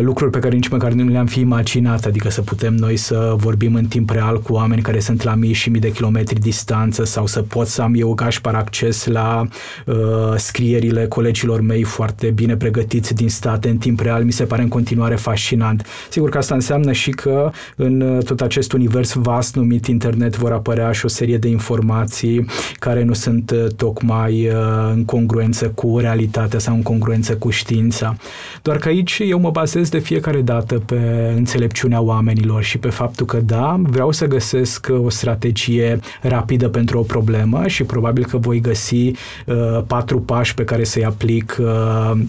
lucruri 0.00 0.30
pe 0.30 0.38
care 0.38 0.54
nici 0.54 0.68
măcar 0.68 0.92
nu 0.92 1.08
le-am 1.08 1.26
fi 1.26 1.40
imaginat, 1.40 2.04
adică 2.04 2.30
să 2.30 2.40
putem 2.40 2.74
noi 2.74 2.96
să 2.96 3.34
vorbim 3.36 3.74
în 3.74 3.84
timp 3.84 4.10
real 4.10 4.40
cu 4.40 4.52
oameni 4.52 4.82
care 4.82 4.98
sunt 4.98 5.22
la 5.22 5.34
mii 5.34 5.52
și 5.52 5.70
mii 5.70 5.80
de 5.80 5.92
kilometri 5.92 6.40
distanță 6.40 7.04
sau 7.04 7.26
să 7.26 7.42
pot 7.42 7.66
să 7.66 7.82
am 7.82 7.94
eu 7.96 8.14
gașpar 8.14 8.54
acces 8.54 9.06
la 9.06 9.46
uh, 9.86 9.94
scrierile 10.36 11.06
colegilor 11.06 11.60
mei 11.60 11.82
foarte 11.82 12.26
bine 12.26 12.56
pregătiți 12.56 13.14
din 13.14 13.28
state 13.28 13.68
în 13.68 13.76
timp 13.76 14.00
real, 14.00 14.24
mi 14.24 14.32
se 14.32 14.44
pare 14.44 14.62
în 14.62 14.68
continuare 14.68 15.14
fascinant. 15.14 15.86
Sigur 16.10 16.30
că 16.30 16.38
asta 16.38 16.54
înseamnă 16.54 16.92
și 16.92 17.10
că 17.10 17.50
în 17.76 18.00
uh, 18.00 18.24
tot 18.24 18.40
acest 18.40 18.72
univers 18.72 19.12
vast 19.12 19.54
numit 19.54 19.86
internet 19.86 20.36
vor 20.36 20.52
apărea 20.52 20.92
și 20.92 21.04
o 21.04 21.08
serie 21.08 21.38
de 21.38 21.48
informații 21.48 22.46
care 22.78 23.02
nu 23.02 23.12
sunt 23.12 23.50
uh, 23.50 23.66
tocmai 23.76 24.48
în 24.92 25.04
congruență 25.04 25.68
cu 25.68 25.98
realitatea 25.98 26.58
sau 26.58 26.74
în 26.74 26.82
congruență 26.82 27.36
cu 27.36 27.50
știința. 27.50 28.16
Doar 28.62 28.76
că 28.76 28.88
aici 28.88 29.22
eu 29.26 29.38
mă 29.38 29.50
bazez 29.50 29.65
de 29.74 29.98
fiecare 29.98 30.40
dată 30.40 30.78
pe 30.78 31.32
înțelepciunea 31.36 32.00
oamenilor 32.00 32.62
și 32.62 32.78
pe 32.78 32.88
faptul 32.88 33.26
că 33.26 33.40
da, 33.40 33.80
vreau 33.82 34.12
să 34.12 34.26
găsesc 34.26 34.88
o 35.04 35.10
strategie 35.10 36.00
rapidă 36.22 36.68
pentru 36.68 36.98
o 36.98 37.02
problemă 37.02 37.66
și 37.66 37.84
probabil 37.84 38.24
că 38.24 38.36
voi 38.36 38.60
găsi 38.60 39.10
uh, 39.46 39.82
patru 39.86 40.20
pași 40.20 40.54
pe 40.54 40.64
care 40.64 40.84
să-i 40.84 41.04
aplic 41.04 41.56
uh, 41.60 42.20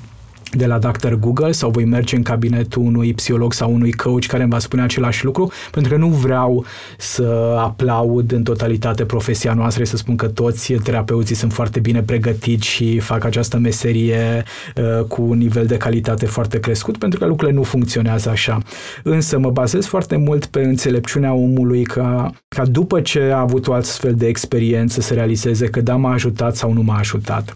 de 0.52 0.66
la 0.66 0.78
Dr. 0.78 1.14
Google 1.14 1.52
sau 1.52 1.70
voi 1.70 1.86
merge 1.86 2.16
în 2.16 2.22
cabinetul 2.22 2.82
unui 2.82 3.14
psiholog 3.14 3.54
sau 3.54 3.74
unui 3.74 3.91
coach 3.91 4.26
care 4.26 4.43
îmi 4.43 4.52
va 4.52 4.60
spune 4.60 4.82
același 4.82 5.26
lucru, 5.26 5.52
pentru 5.72 5.91
că 5.91 5.98
nu 5.98 6.08
vreau 6.08 6.66
să 6.98 7.56
aplaud 7.58 8.32
în 8.32 8.43
totalitate 8.43 9.06
profesia 9.06 9.54
noastră, 9.54 9.84
să 9.84 9.98
spun 9.98 10.16
că 10.16 10.28
toți 10.28 10.74
terapeuții 10.74 11.36
sunt 11.36 11.54
foarte 11.54 11.80
bine 11.80 12.02
pregătiți 12.02 12.68
și 12.68 13.00
fac 13.00 13.24
această 13.24 13.58
meserie 13.58 14.43
uh, 14.76 15.04
cu 15.04 15.22
un 15.22 15.38
nivel 15.38 15.66
de 15.66 15.78
calitate 15.78 16.26
foarte 16.26 16.60
crescut, 16.60 16.98
pentru 16.98 17.20
că 17.20 17.26
lucrurile 17.26 17.58
nu 17.58 17.64
funcționează 17.64 18.30
așa. 18.30 18.58
Însă 19.04 19.39
mă 19.39 19.50
bazez 19.50 19.86
foarte 19.86 20.16
mult 20.16 20.45
pe 20.45 20.60
înțelepciunea 20.60 21.34
omului 21.34 21.84
ca, 21.84 22.32
ca 22.48 22.66
după 22.66 23.02
ce 23.02 23.22
a 23.22 23.39
avut 23.39 23.68
o 23.68 23.74
astfel 23.74 24.14
de 24.16 24.28
experiență 24.28 25.02
să 25.02 25.14
realizeze 25.14 25.66
că 25.66 25.82
da, 25.82 25.95
m-a 25.95 26.12
ajutat 26.12 26.56
sau 26.56 26.74
nu 26.74 26.82
m-a 26.82 26.98
ajutat 26.98 27.56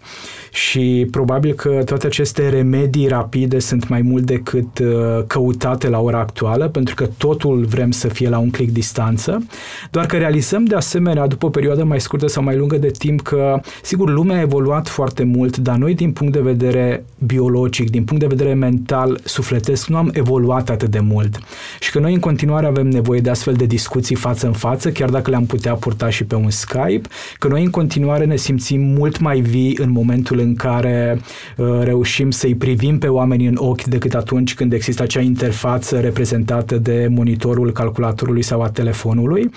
și 0.54 1.06
probabil 1.10 1.52
că 1.52 1.82
toate 1.84 2.06
aceste 2.06 2.48
remedii 2.48 3.08
rapide 3.08 3.58
sunt 3.58 3.88
mai 3.88 4.02
mult 4.02 4.24
decât 4.24 4.78
uh, 4.78 4.88
căutate 5.26 5.88
la 5.88 6.00
ora 6.00 6.18
actuală, 6.18 6.68
pentru 6.68 6.94
că 6.94 7.08
totul 7.16 7.64
vrem 7.64 7.90
să 7.90 8.08
fie 8.08 8.28
la 8.28 8.38
un 8.38 8.50
click 8.50 8.72
distanță, 8.72 9.46
doar 9.90 10.06
că 10.06 10.16
realizăm 10.16 10.64
de 10.64 10.74
asemenea, 10.74 11.26
după 11.26 11.46
o 11.46 11.50
perioadă 11.50 11.84
mai 11.84 12.00
scurtă 12.00 12.26
sau 12.26 12.42
mai 12.42 12.56
lungă 12.56 12.76
de 12.76 12.90
timp, 12.90 13.20
că, 13.20 13.60
sigur, 13.82 14.10
lumea 14.10 14.36
a 14.36 14.40
evoluat 14.40 14.88
foarte 14.88 15.24
mult, 15.24 15.56
dar 15.56 15.76
noi, 15.76 15.94
din 15.94 16.12
punct 16.12 16.32
de 16.32 16.40
vedere 16.40 17.04
biologic, 17.18 17.90
din 17.90 18.04
punct 18.04 18.22
de 18.22 18.34
vedere 18.34 18.54
mental, 18.54 19.20
sufletesc, 19.24 19.86
nu 19.86 19.96
am 19.96 20.10
evoluat 20.12 20.70
atât 20.70 20.90
de 20.90 21.00
mult. 21.00 21.38
Și 21.80 21.90
că 21.90 21.98
noi, 21.98 22.12
în 22.12 22.20
continuare, 22.20 22.66
avem 22.66 22.88
nevoie 22.88 23.20
de 23.20 23.30
astfel 23.30 23.54
de 23.54 23.66
discuții 23.66 24.16
față 24.16 24.46
în 24.46 24.52
față, 24.52 24.90
chiar 24.90 25.10
dacă 25.10 25.30
le-am 25.30 25.46
putea 25.46 25.74
purta 25.74 26.10
și 26.10 26.24
pe 26.24 26.34
un 26.34 26.50
Skype, 26.50 27.08
că 27.38 27.48
noi, 27.48 27.64
în 27.64 27.70
continuare, 27.70 28.24
ne 28.24 28.36
simțim 28.36 28.80
mult 28.80 29.18
mai 29.18 29.40
vii 29.40 29.78
în 29.80 29.90
momentul 29.90 30.40
în 30.42 30.54
care 30.54 31.20
uh, 31.56 31.66
reușim 31.82 32.30
să-i 32.30 32.54
privim 32.54 32.98
pe 32.98 33.08
oameni 33.08 33.46
în 33.46 33.56
ochi 33.58 33.84
decât 33.84 34.14
atunci 34.14 34.54
când 34.54 34.72
există 34.72 35.02
acea 35.02 35.20
interfață 35.20 36.00
reprezentată 36.00 36.76
de 36.78 37.06
monitorul 37.10 37.72
calculatorului 37.72 38.42
sau 38.42 38.62
a 38.62 38.68
telefonului. 38.68 39.50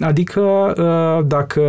Adică 0.00 0.40
uh, 0.40 1.26
dacă 1.26 1.62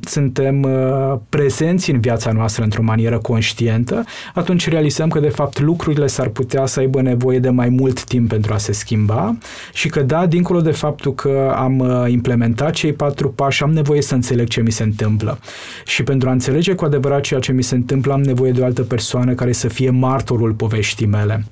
suntem 0.00 0.62
uh, 0.62 1.18
prezenți 1.28 1.90
în 1.90 2.00
viața 2.00 2.32
noastră 2.32 2.62
într-o 2.62 2.82
manieră 2.82 3.18
conștientă, 3.18 4.04
atunci 4.34 4.68
realizăm 4.68 5.08
că 5.08 5.20
de 5.20 5.28
fapt 5.28 5.60
lucrurile 5.60 6.06
s-ar 6.06 6.28
putea 6.28 6.66
să 6.66 6.80
aibă 6.80 7.02
nevoie 7.02 7.38
de 7.38 7.50
mai 7.50 7.68
mult 7.68 8.04
timp 8.04 8.28
pentru 8.28 8.52
a 8.52 8.56
se 8.56 8.72
schimba 8.72 9.36
și 9.72 9.88
că 9.88 10.00
da, 10.00 10.26
dincolo 10.26 10.60
de 10.60 10.70
faptul 10.70 11.14
că 11.14 11.54
am 11.56 11.78
uh, 11.78 12.04
implementat 12.08 12.72
cei 12.72 12.92
patru 12.92 13.30
pași, 13.30 13.62
am 13.62 13.72
nevoie 13.72 14.02
să 14.02 14.14
înțeleg 14.14 14.48
ce 14.48 14.60
mi 14.60 14.70
se 14.70 14.82
întâmplă. 14.82 15.38
Și 15.84 16.02
pentru 16.02 16.28
a 16.28 16.32
înțelege 16.32 16.74
cu 16.74 16.84
adevărat 16.84 17.20
ceea 17.20 17.40
ce 17.40 17.52
mi 17.52 17.62
se 17.62 17.74
întâmplă, 17.74 17.92
am 18.10 18.22
nevoie 18.22 18.52
de 18.52 18.60
o 18.60 18.64
altă 18.64 18.82
persoană 18.82 19.34
care 19.34 19.52
să 19.52 19.68
fie 19.68 19.90
martorul 19.90 20.52
poveștii 20.52 21.06
mele. 21.06 21.44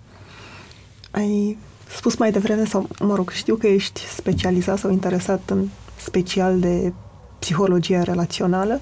Ai 1.10 1.58
spus 1.96 2.16
mai 2.16 2.32
devreme, 2.32 2.64
sau 2.64 2.88
mă 3.00 3.14
rog, 3.14 3.30
știu 3.30 3.54
că 3.54 3.66
ești 3.66 4.00
specializat 4.00 4.78
sau 4.78 4.90
interesat 4.90 5.50
în 5.50 5.68
special 5.96 6.60
de 6.60 6.92
psihologia 7.38 8.02
relațională, 8.02 8.80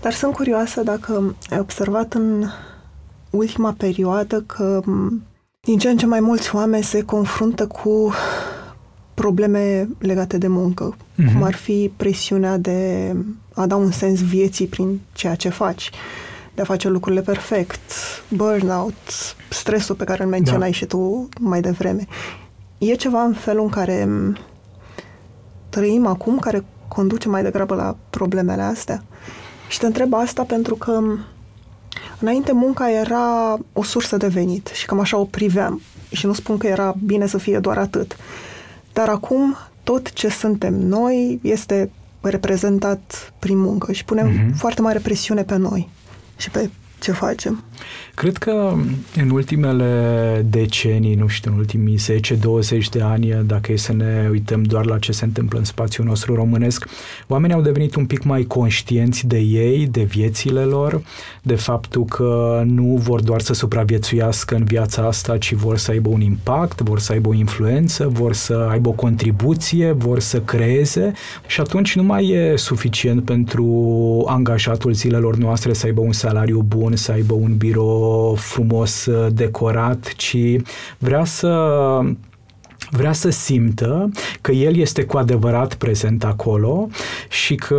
dar 0.00 0.12
sunt 0.12 0.34
curioasă 0.34 0.82
dacă 0.82 1.36
ai 1.50 1.58
observat 1.58 2.12
în 2.12 2.44
ultima 3.30 3.74
perioadă 3.78 4.40
că 4.40 4.82
din 5.60 5.78
ce 5.78 5.88
în 5.88 5.96
ce 5.96 6.06
mai 6.06 6.20
mulți 6.20 6.54
oameni 6.54 6.84
se 6.84 7.02
confruntă 7.02 7.66
cu 7.66 8.12
probleme 9.14 9.88
legate 9.98 10.38
de 10.38 10.46
muncă, 10.46 10.96
mm-hmm. 10.96 11.32
cum 11.32 11.42
ar 11.42 11.54
fi 11.54 11.92
presiunea 11.96 12.56
de 12.56 13.10
a 13.54 13.66
da 13.66 13.76
un 13.76 13.90
sens 13.90 14.22
vieții 14.22 14.66
prin 14.66 15.00
ceea 15.12 15.34
ce 15.34 15.48
faci, 15.48 15.90
de 16.54 16.62
a 16.62 16.64
face 16.64 16.88
lucrurile 16.88 17.22
perfect, 17.22 17.80
burnout, 18.28 18.94
stresul 19.50 19.94
pe 19.94 20.04
care 20.04 20.22
îl 20.22 20.28
menționai 20.28 20.70
da. 20.70 20.74
și 20.74 20.84
tu 20.84 21.28
mai 21.40 21.60
devreme. 21.60 22.06
E 22.78 22.94
ceva 22.94 23.22
în 23.22 23.32
felul 23.32 23.62
în 23.62 23.70
care 23.70 24.08
trăim 25.68 26.06
acum 26.06 26.38
care 26.38 26.64
conduce 26.88 27.28
mai 27.28 27.42
degrabă 27.42 27.74
la 27.74 27.96
problemele 28.10 28.62
astea? 28.62 29.04
Și 29.68 29.78
te 29.78 29.86
întreb 29.86 30.14
asta 30.14 30.42
pentru 30.42 30.74
că 30.74 31.02
înainte 32.18 32.52
munca 32.52 32.90
era 32.90 33.58
o 33.72 33.82
sursă 33.82 34.16
de 34.16 34.26
venit 34.26 34.66
și 34.66 34.86
cam 34.86 35.00
așa 35.00 35.16
o 35.16 35.24
priveam. 35.24 35.80
Și 36.10 36.26
nu 36.26 36.32
spun 36.32 36.58
că 36.58 36.66
era 36.66 36.94
bine 37.04 37.26
să 37.26 37.38
fie 37.38 37.58
doar 37.58 37.78
atât. 37.78 38.16
Dar 38.92 39.08
acum 39.08 39.56
tot 39.82 40.12
ce 40.12 40.28
suntem 40.28 40.74
noi 40.74 41.38
este 41.42 41.90
reprezentat 42.20 43.32
prin 43.38 43.58
muncă 43.58 43.92
și 43.92 44.04
punem 44.04 44.30
mm-hmm. 44.30 44.54
foarte 44.56 44.80
mare 44.80 44.98
presiune 44.98 45.42
pe 45.42 45.56
noi 45.56 45.88
și 46.36 46.50
pe 46.50 46.70
ce 46.98 47.12
facem? 47.12 47.64
Cred 48.14 48.36
că 48.36 48.74
în 49.16 49.30
ultimele 49.30 50.46
decenii, 50.50 51.14
nu 51.14 51.26
știu, 51.26 51.52
în 51.52 51.58
ultimii 51.58 51.98
10-20 51.98 52.88
de 52.90 53.00
ani, 53.00 53.42
dacă 53.46 53.72
e 53.72 53.76
să 53.76 53.92
ne 53.92 54.28
uităm 54.30 54.62
doar 54.62 54.86
la 54.86 54.98
ce 54.98 55.12
se 55.12 55.24
întâmplă 55.24 55.58
în 55.58 55.64
spațiul 55.64 56.06
nostru 56.06 56.34
românesc, 56.34 56.86
oamenii 57.26 57.56
au 57.56 57.62
devenit 57.62 57.94
un 57.94 58.06
pic 58.06 58.22
mai 58.22 58.42
conștienți 58.42 59.26
de 59.26 59.38
ei, 59.38 59.86
de 59.86 60.02
viețile 60.02 60.60
lor, 60.60 61.02
de 61.42 61.54
faptul 61.54 62.04
că 62.04 62.62
nu 62.66 62.96
vor 62.96 63.20
doar 63.20 63.40
să 63.40 63.52
supraviețuiască 63.52 64.54
în 64.54 64.64
viața 64.64 65.06
asta, 65.06 65.38
ci 65.38 65.52
vor 65.52 65.78
să 65.78 65.90
aibă 65.90 66.08
un 66.08 66.20
impact, 66.20 66.80
vor 66.80 66.98
să 66.98 67.12
aibă 67.12 67.28
o 67.28 67.34
influență, 67.34 68.08
vor 68.08 68.32
să 68.32 68.68
aibă 68.70 68.88
o 68.88 68.92
contribuție, 68.92 69.92
vor 69.92 70.20
să 70.20 70.40
creeze 70.40 71.12
și 71.46 71.60
atunci 71.60 71.96
nu 71.96 72.02
mai 72.02 72.28
e 72.28 72.56
suficient 72.56 73.24
pentru 73.24 73.64
angajatul 74.28 74.92
zilelor 74.92 75.36
noastre 75.36 75.72
să 75.72 75.86
aibă 75.86 76.00
un 76.00 76.12
salariu 76.12 76.62
bun, 76.62 76.83
să 76.92 77.12
aibă 77.12 77.34
un 77.34 77.56
birou 77.56 78.34
frumos 78.34 79.06
uh, 79.06 79.26
decorat, 79.32 80.12
ci 80.16 80.36
vrea 80.98 81.24
să 81.24 81.48
vrea 82.96 83.12
să 83.12 83.30
simtă 83.30 84.10
că 84.40 84.52
el 84.52 84.76
este 84.76 85.04
cu 85.04 85.16
adevărat 85.16 85.74
prezent 85.74 86.24
acolo 86.24 86.88
și 87.28 87.54
că 87.54 87.74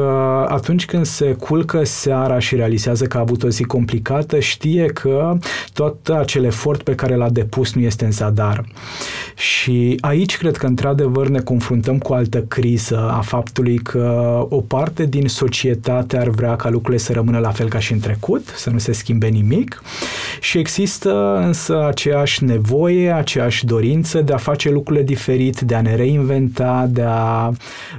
atunci 0.49 0.85
când 0.85 1.05
se 1.05 1.25
culcă 1.25 1.83
seara 1.83 2.39
și 2.39 2.55
realizează 2.55 3.05
că 3.05 3.17
a 3.17 3.19
avut 3.19 3.43
o 3.43 3.49
zi 3.49 3.63
complicată, 3.63 4.39
știe 4.39 4.85
că 4.85 5.37
tot 5.73 6.07
acel 6.07 6.43
efort 6.43 6.83
pe 6.83 6.95
care 6.95 7.15
l-a 7.15 7.29
depus 7.29 7.73
nu 7.73 7.81
este 7.81 8.05
în 8.05 8.11
zadar. 8.11 8.65
Și 9.35 9.97
aici 9.99 10.37
cred 10.37 10.57
că 10.57 10.65
într-adevăr 10.65 11.27
ne 11.27 11.39
confruntăm 11.39 11.97
cu 11.97 12.11
o 12.11 12.15
altă 12.15 12.41
criză 12.41 13.09
a 13.09 13.21
faptului 13.21 13.77
că 13.77 14.45
o 14.49 14.61
parte 14.61 15.05
din 15.05 15.27
societate 15.27 16.17
ar 16.17 16.29
vrea 16.29 16.55
ca 16.55 16.69
lucrurile 16.69 17.03
să 17.03 17.13
rămână 17.13 17.39
la 17.39 17.51
fel 17.51 17.69
ca 17.69 17.79
și 17.79 17.91
în 17.91 17.99
trecut, 17.99 18.53
să 18.55 18.69
nu 18.69 18.77
se 18.77 18.91
schimbe 18.91 19.27
nimic 19.27 19.81
și 20.39 20.57
există 20.57 21.41
însă 21.45 21.85
aceeași 21.87 22.43
nevoie, 22.43 23.11
aceeași 23.11 23.65
dorință 23.65 24.21
de 24.21 24.33
a 24.33 24.37
face 24.37 24.69
lucrurile 24.69 25.04
diferit, 25.05 25.59
de 25.59 25.75
a 25.75 25.81
ne 25.81 25.95
reinventa, 25.95 26.89
de 26.91 27.03
a 27.05 27.51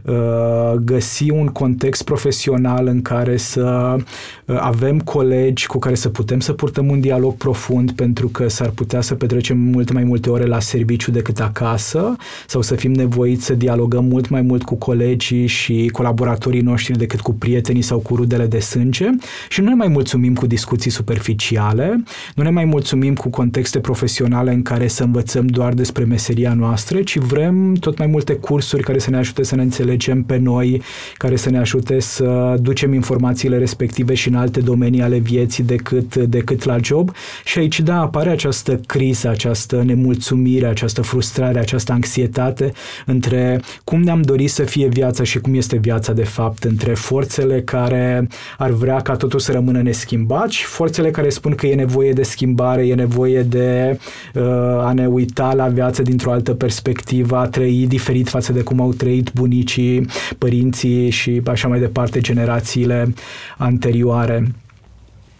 uh, 0.04 0.72
găsi 0.84 1.30
un 1.30 1.46
context 1.46 2.02
profesional 2.02 2.86
în 2.86 3.02
care 3.02 3.36
să 3.36 3.96
uh, 4.44 4.56
avem 4.60 4.98
colegi 4.98 5.66
cu 5.66 5.78
care 5.78 5.94
să 5.94 6.08
putem 6.08 6.40
să 6.40 6.52
purtăm 6.52 6.88
un 6.88 7.00
dialog 7.00 7.34
profund 7.34 7.90
pentru 7.92 8.28
că 8.28 8.48
s-ar 8.48 8.68
putea 8.68 9.00
să 9.00 9.14
petrecem 9.14 9.58
mult 9.58 9.92
mai 9.92 10.04
multe 10.04 10.30
ore 10.30 10.44
la 10.44 10.60
serviciu 10.60 11.10
decât 11.10 11.40
acasă 11.40 12.16
sau 12.46 12.62
să 12.62 12.74
fim 12.74 12.92
nevoiți 12.92 13.44
să 13.44 13.54
dialogăm 13.54 14.04
mult 14.04 14.28
mai 14.28 14.42
mult 14.42 14.62
cu 14.62 14.74
colegii 14.74 15.46
și 15.46 15.88
colaboratorii 15.92 16.60
noștri 16.60 16.98
decât 16.98 17.20
cu 17.20 17.32
prietenii 17.34 17.82
sau 17.82 17.98
cu 17.98 18.14
rudele 18.16 18.46
de 18.46 18.58
sânge. 18.58 19.06
Și 19.48 19.60
nu 19.60 19.68
ne 19.68 19.74
mai 19.74 19.88
mulțumim 19.88 20.34
cu 20.34 20.46
discuții 20.46 20.90
superficiale, 20.90 22.02
nu 22.34 22.42
ne 22.42 22.50
mai 22.50 22.64
mulțumim 22.64 23.14
cu 23.14 23.28
contexte 23.28 23.80
profesionale 23.80 24.52
în 24.52 24.62
care 24.62 24.88
să 24.88 25.02
învățăm 25.02 25.46
doar 25.46 25.72
despre 25.74 26.04
meseria 26.04 26.54
noastră, 26.54 26.85
noastre, 26.92 27.02
ci 27.02 27.24
vrem 27.24 27.74
tot 27.74 27.98
mai 27.98 28.06
multe 28.06 28.32
cursuri 28.34 28.82
care 28.82 28.98
să 28.98 29.10
ne 29.10 29.16
ajute 29.16 29.42
să 29.42 29.54
ne 29.54 29.62
înțelegem 29.62 30.22
pe 30.22 30.36
noi, 30.36 30.82
care 31.14 31.36
să 31.36 31.50
ne 31.50 31.58
ajute 31.58 32.00
să 32.00 32.56
ducem 32.60 32.92
informațiile 32.92 33.58
respective 33.58 34.14
și 34.14 34.28
în 34.28 34.34
alte 34.34 34.60
domenii 34.60 35.02
ale 35.02 35.18
vieții 35.18 35.64
decât, 35.64 36.16
decât 36.16 36.64
la 36.64 36.76
job. 36.82 37.10
Și 37.44 37.58
aici, 37.58 37.80
da, 37.80 38.00
apare 38.00 38.30
această 38.30 38.80
criză, 38.86 39.28
această 39.28 39.82
nemulțumire, 39.82 40.66
această 40.66 41.02
frustrare, 41.02 41.58
această 41.58 41.92
anxietate 41.92 42.72
între 43.06 43.60
cum 43.84 44.02
ne-am 44.02 44.22
dorit 44.22 44.50
să 44.50 44.62
fie 44.62 44.88
viața 44.88 45.22
și 45.24 45.38
cum 45.38 45.54
este 45.54 45.76
viața 45.76 46.12
de 46.12 46.24
fapt, 46.24 46.64
între 46.64 46.94
forțele 46.94 47.62
care 47.62 48.28
ar 48.58 48.70
vrea 48.70 49.00
ca 49.00 49.16
totul 49.16 49.38
să 49.38 49.52
rămână 49.52 49.82
neschimbat 49.82 50.50
și 50.50 50.64
forțele 50.64 51.10
care 51.10 51.28
spun 51.28 51.54
că 51.54 51.66
e 51.66 51.74
nevoie 51.74 52.12
de 52.12 52.22
schimbare, 52.22 52.86
e 52.86 52.94
nevoie 52.94 53.42
de 53.42 53.98
uh, 54.34 54.42
a 54.84 54.92
ne 54.92 55.06
uita 55.06 55.54
la 55.54 55.66
viață 55.66 56.02
dintr-o 56.02 56.30
altă 56.30 56.54
perspectivă 56.54 56.74
perspectivă, 56.82 57.36
a 57.36 57.48
trăi 57.48 57.86
diferit 57.86 58.28
față 58.28 58.52
de 58.52 58.62
cum 58.62 58.80
au 58.80 58.92
trăit 58.92 59.32
bunicii, 59.32 60.06
părinții 60.38 61.10
și 61.10 61.42
așa 61.46 61.68
mai 61.68 61.78
departe 61.78 62.20
generațiile 62.20 63.14
anterioare. 63.58 64.54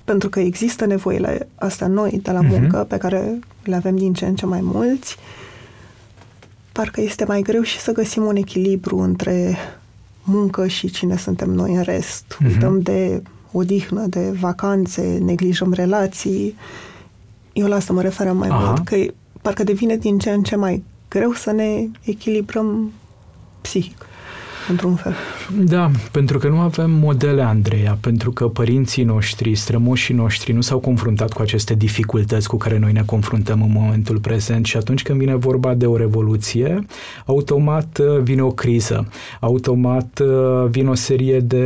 Pentru 0.05 0.28
că 0.28 0.41
există 0.41 0.87
nevoile 0.87 1.49
astea 1.55 1.87
noi 1.87 2.20
de 2.22 2.30
la 2.30 2.41
mhm. 2.41 2.51
muncă, 2.51 2.84
uh-huh. 2.84 2.89
pe 2.89 2.97
care 2.97 3.39
le 3.64 3.74
avem 3.74 3.97
din 3.97 4.12
ce 4.12 4.26
în 4.26 4.34
ce 4.34 4.47
mai 4.47 4.61
mulți, 4.62 5.16
parcă 6.72 7.01
este 7.01 7.24
mai 7.24 7.43
greu 7.43 7.62
și 7.62 7.78
să 7.78 7.93
găsim 7.93 8.24
un 8.24 8.37
echilibru 8.37 8.99
între 8.99 9.57
muncă 10.22 10.66
și 10.66 10.91
cine 10.91 11.16
suntem 11.16 11.51
noi 11.51 11.74
în 11.74 11.82
rest. 11.82 12.24
Uh-huh. 12.34 12.47
Uităm 12.47 12.80
de 12.80 13.22
odihnă, 13.53 14.07
de 14.07 14.30
vacanțe, 14.41 15.18
neglijăm 15.24 15.72
relații. 15.72 16.55
Eu 17.53 17.66
la 17.66 17.76
asta 17.76 17.93
mă 17.93 18.03
referam 18.03 18.37
mai 18.37 18.49
Aha. 18.49 18.64
mult, 18.64 18.84
că 18.84 18.97
parcă 19.43 19.64
devine 19.64 19.97
din 19.97 20.18
ce 20.18 20.30
în 20.30 20.43
ce 20.43 20.57
mai 20.57 20.84
greu 21.09 21.32
să 21.32 21.50
ne 21.50 21.88
echilibrăm 22.04 22.92
psihic 23.61 24.05
într-un 24.68 24.94
fel. 24.94 25.14
Da, 25.64 25.90
pentru 26.10 26.38
că 26.38 26.48
nu 26.48 26.58
avem 26.58 26.90
modele, 26.90 27.42
Andreea, 27.42 27.98
pentru 28.00 28.30
că 28.30 28.48
părinții 28.48 29.04
noștri, 29.04 29.54
strămoșii 29.54 30.14
noștri 30.14 30.52
nu 30.52 30.60
s-au 30.60 30.78
confruntat 30.78 31.32
cu 31.32 31.42
aceste 31.42 31.74
dificultăți 31.74 32.48
cu 32.48 32.56
care 32.56 32.78
noi 32.78 32.92
ne 32.92 33.02
confruntăm 33.06 33.62
în 33.62 33.70
momentul 33.72 34.18
prezent 34.18 34.66
și 34.66 34.76
atunci 34.76 35.02
când 35.02 35.18
vine 35.18 35.34
vorba 35.34 35.74
de 35.74 35.86
o 35.86 35.96
revoluție, 35.96 36.86
automat 37.26 37.98
uh, 37.98 38.20
vine 38.22 38.42
o 38.42 38.50
criză, 38.50 39.08
automat 39.40 40.22
uh, 40.24 40.68
vine 40.70 40.88
o 40.88 40.94
serie 40.94 41.40
de 41.40 41.64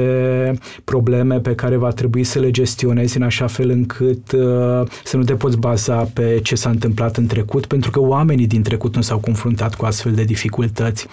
probleme 0.85 1.39
pe 1.39 1.55
care 1.55 1.77
va 1.77 1.91
trebui 1.91 2.25
să 2.25 2.39
le 2.39 2.51
gestionezi 2.51 3.17
în 3.17 3.23
așa 3.23 3.47
fel 3.47 3.71
încât 3.71 4.33
uh, 4.33 4.87
să 5.05 5.17
nu 5.17 5.25
te 5.25 5.35
poți 5.35 5.57
baza 5.57 5.97
pe 6.15 6.41
ce 6.43 6.55
s-a 6.55 6.71
întâmplat 6.71 7.17
în 7.17 7.27
trecut, 7.27 7.67
pentru 7.67 7.91
că 7.91 8.01
oamenii 8.01 8.47
din 8.47 8.63
trecut 8.63 8.95
nu 8.95 9.03
s-au 9.03 9.19
confruntat 9.19 9.75
cu 9.75 9.85
astfel 9.85 10.13
de 10.13 10.25
dificultăți. 10.25 11.07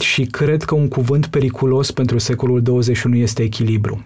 Și 0.00 0.24
cred 0.24 0.62
că 0.62 0.74
un 0.74 0.88
cuvânt 0.88 1.26
periculos 1.26 1.90
pentru 1.90 2.18
secolul 2.18 2.62
21 2.62 3.16
este 3.16 3.42
echilibru 3.42 4.04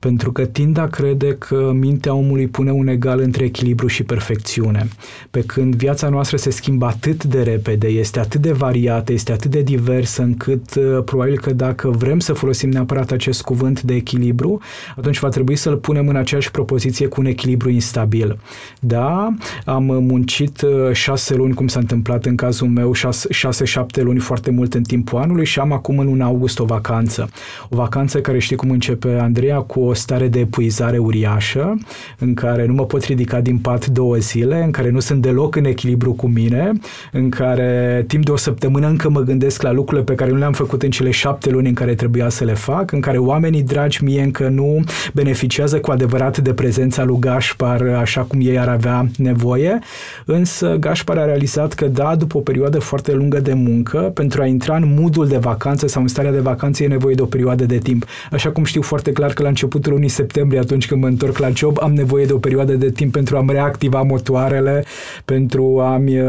pentru 0.00 0.32
că 0.32 0.44
tind 0.44 0.78
a 0.78 0.86
crede 0.86 1.34
că 1.38 1.70
mintea 1.74 2.14
omului 2.14 2.46
pune 2.46 2.70
un 2.70 2.86
egal 2.86 3.20
între 3.20 3.44
echilibru 3.44 3.86
și 3.86 4.02
perfecțiune. 4.02 4.88
Pe 5.30 5.40
când 5.40 5.74
viața 5.74 6.08
noastră 6.08 6.36
se 6.36 6.50
schimbă 6.50 6.86
atât 6.86 7.24
de 7.24 7.42
repede, 7.42 7.86
este 7.86 8.18
atât 8.18 8.40
de 8.40 8.52
variată, 8.52 9.12
este 9.12 9.32
atât 9.32 9.50
de 9.50 9.62
diversă, 9.62 10.22
încât 10.22 10.74
uh, 10.74 11.02
probabil 11.04 11.38
că 11.38 11.52
dacă 11.52 11.88
vrem 11.88 12.18
să 12.18 12.32
folosim 12.32 12.70
neapărat 12.70 13.10
acest 13.10 13.42
cuvânt 13.42 13.82
de 13.82 13.94
echilibru, 13.94 14.60
atunci 14.96 15.18
va 15.18 15.28
trebui 15.28 15.56
să-l 15.56 15.76
punem 15.76 16.08
în 16.08 16.16
aceeași 16.16 16.50
propoziție 16.50 17.06
cu 17.06 17.20
un 17.20 17.26
echilibru 17.26 17.70
instabil. 17.70 18.38
Da, 18.80 19.34
am 19.64 19.84
muncit 19.84 20.60
uh, 20.60 20.92
șase 20.92 21.34
luni, 21.34 21.54
cum 21.54 21.68
s-a 21.68 21.78
întâmplat 21.78 22.24
în 22.24 22.36
cazul 22.36 22.68
meu, 22.68 22.92
șase-șapte 23.30 24.02
luni 24.02 24.18
foarte 24.18 24.50
mult 24.50 24.74
în 24.74 24.82
timpul 24.82 25.18
anului 25.18 25.44
și 25.44 25.58
am 25.58 25.72
acum 25.72 25.98
în 25.98 26.06
luna 26.06 26.24
august 26.24 26.58
o 26.58 26.64
vacanță. 26.64 27.30
O 27.68 27.76
vacanță 27.76 28.20
care 28.20 28.38
știi 28.38 28.56
cum 28.56 28.70
începe, 28.70 29.18
Andreea, 29.20 29.58
cu 29.58 29.80
o 29.80 29.89
stare 29.94 30.28
de 30.28 30.38
epuizare 30.38 30.98
uriașă, 30.98 31.78
în 32.18 32.34
care 32.34 32.66
nu 32.66 32.72
mă 32.72 32.84
pot 32.84 33.04
ridica 33.04 33.40
din 33.40 33.58
pat 33.58 33.86
două 33.86 34.16
zile, 34.16 34.62
în 34.64 34.70
care 34.70 34.90
nu 34.90 35.00
sunt 35.00 35.22
deloc 35.22 35.56
în 35.56 35.64
echilibru 35.64 36.12
cu 36.12 36.26
mine, 36.26 36.72
în 37.12 37.28
care 37.28 38.04
timp 38.06 38.24
de 38.24 38.30
o 38.30 38.36
săptămână 38.36 38.86
încă 38.86 39.08
mă 39.08 39.20
gândesc 39.20 39.62
la 39.62 39.72
lucrurile 39.72 40.04
pe 40.04 40.14
care 40.14 40.30
nu 40.30 40.36
le-am 40.36 40.52
făcut 40.52 40.82
în 40.82 40.90
cele 40.90 41.10
șapte 41.10 41.50
luni 41.50 41.68
în 41.68 41.74
care 41.74 41.94
trebuia 41.94 42.28
să 42.28 42.44
le 42.44 42.54
fac, 42.54 42.92
în 42.92 43.00
care 43.00 43.18
oamenii 43.18 43.62
dragi 43.62 44.04
mie 44.04 44.22
încă 44.22 44.48
nu 44.48 44.84
beneficiază 45.12 45.80
cu 45.80 45.90
adevărat 45.90 46.38
de 46.38 46.52
prezența 46.52 47.04
lui 47.04 47.18
Gașpar 47.20 47.82
așa 47.82 48.20
cum 48.20 48.38
ei 48.42 48.58
ar 48.58 48.68
avea 48.68 49.06
nevoie, 49.16 49.78
însă 50.24 50.76
Gașpar 50.80 51.18
a 51.18 51.24
realizat 51.24 51.72
că 51.72 51.86
da, 51.86 52.14
după 52.16 52.36
o 52.36 52.40
perioadă 52.40 52.78
foarte 52.78 53.12
lungă 53.12 53.40
de 53.40 53.52
muncă, 53.52 53.98
pentru 53.98 54.42
a 54.42 54.46
intra 54.46 54.76
în 54.76 54.94
modul 54.98 55.26
de 55.26 55.36
vacanță 55.36 55.86
sau 55.86 56.02
în 56.02 56.08
starea 56.08 56.32
de 56.32 56.38
vacanță 56.38 56.82
e 56.82 56.86
nevoie 56.86 57.14
de 57.14 57.22
o 57.22 57.26
perioadă 57.26 57.64
de 57.64 57.78
timp. 57.78 58.04
Așa 58.30 58.50
cum 58.50 58.64
știu 58.64 58.82
foarte 58.82 59.12
clar 59.12 59.32
că 59.32 59.42
la 59.42 59.48
început 59.48 59.79
începutul 59.80 59.92
lunii 59.92 60.08
septembrie, 60.08 60.60
atunci 60.60 60.86
când 60.86 61.00
mă 61.00 61.06
întorc 61.06 61.38
la 61.38 61.50
job, 61.50 61.78
am 61.80 61.92
nevoie 61.92 62.24
de 62.24 62.32
o 62.32 62.38
perioadă 62.38 62.74
de 62.74 62.90
timp 62.90 63.12
pentru 63.12 63.36
a-mi 63.36 63.52
reactiva 63.52 64.02
motoarele, 64.02 64.84
pentru 65.24 65.80
a-mi 65.80 66.20
uh, 66.20 66.28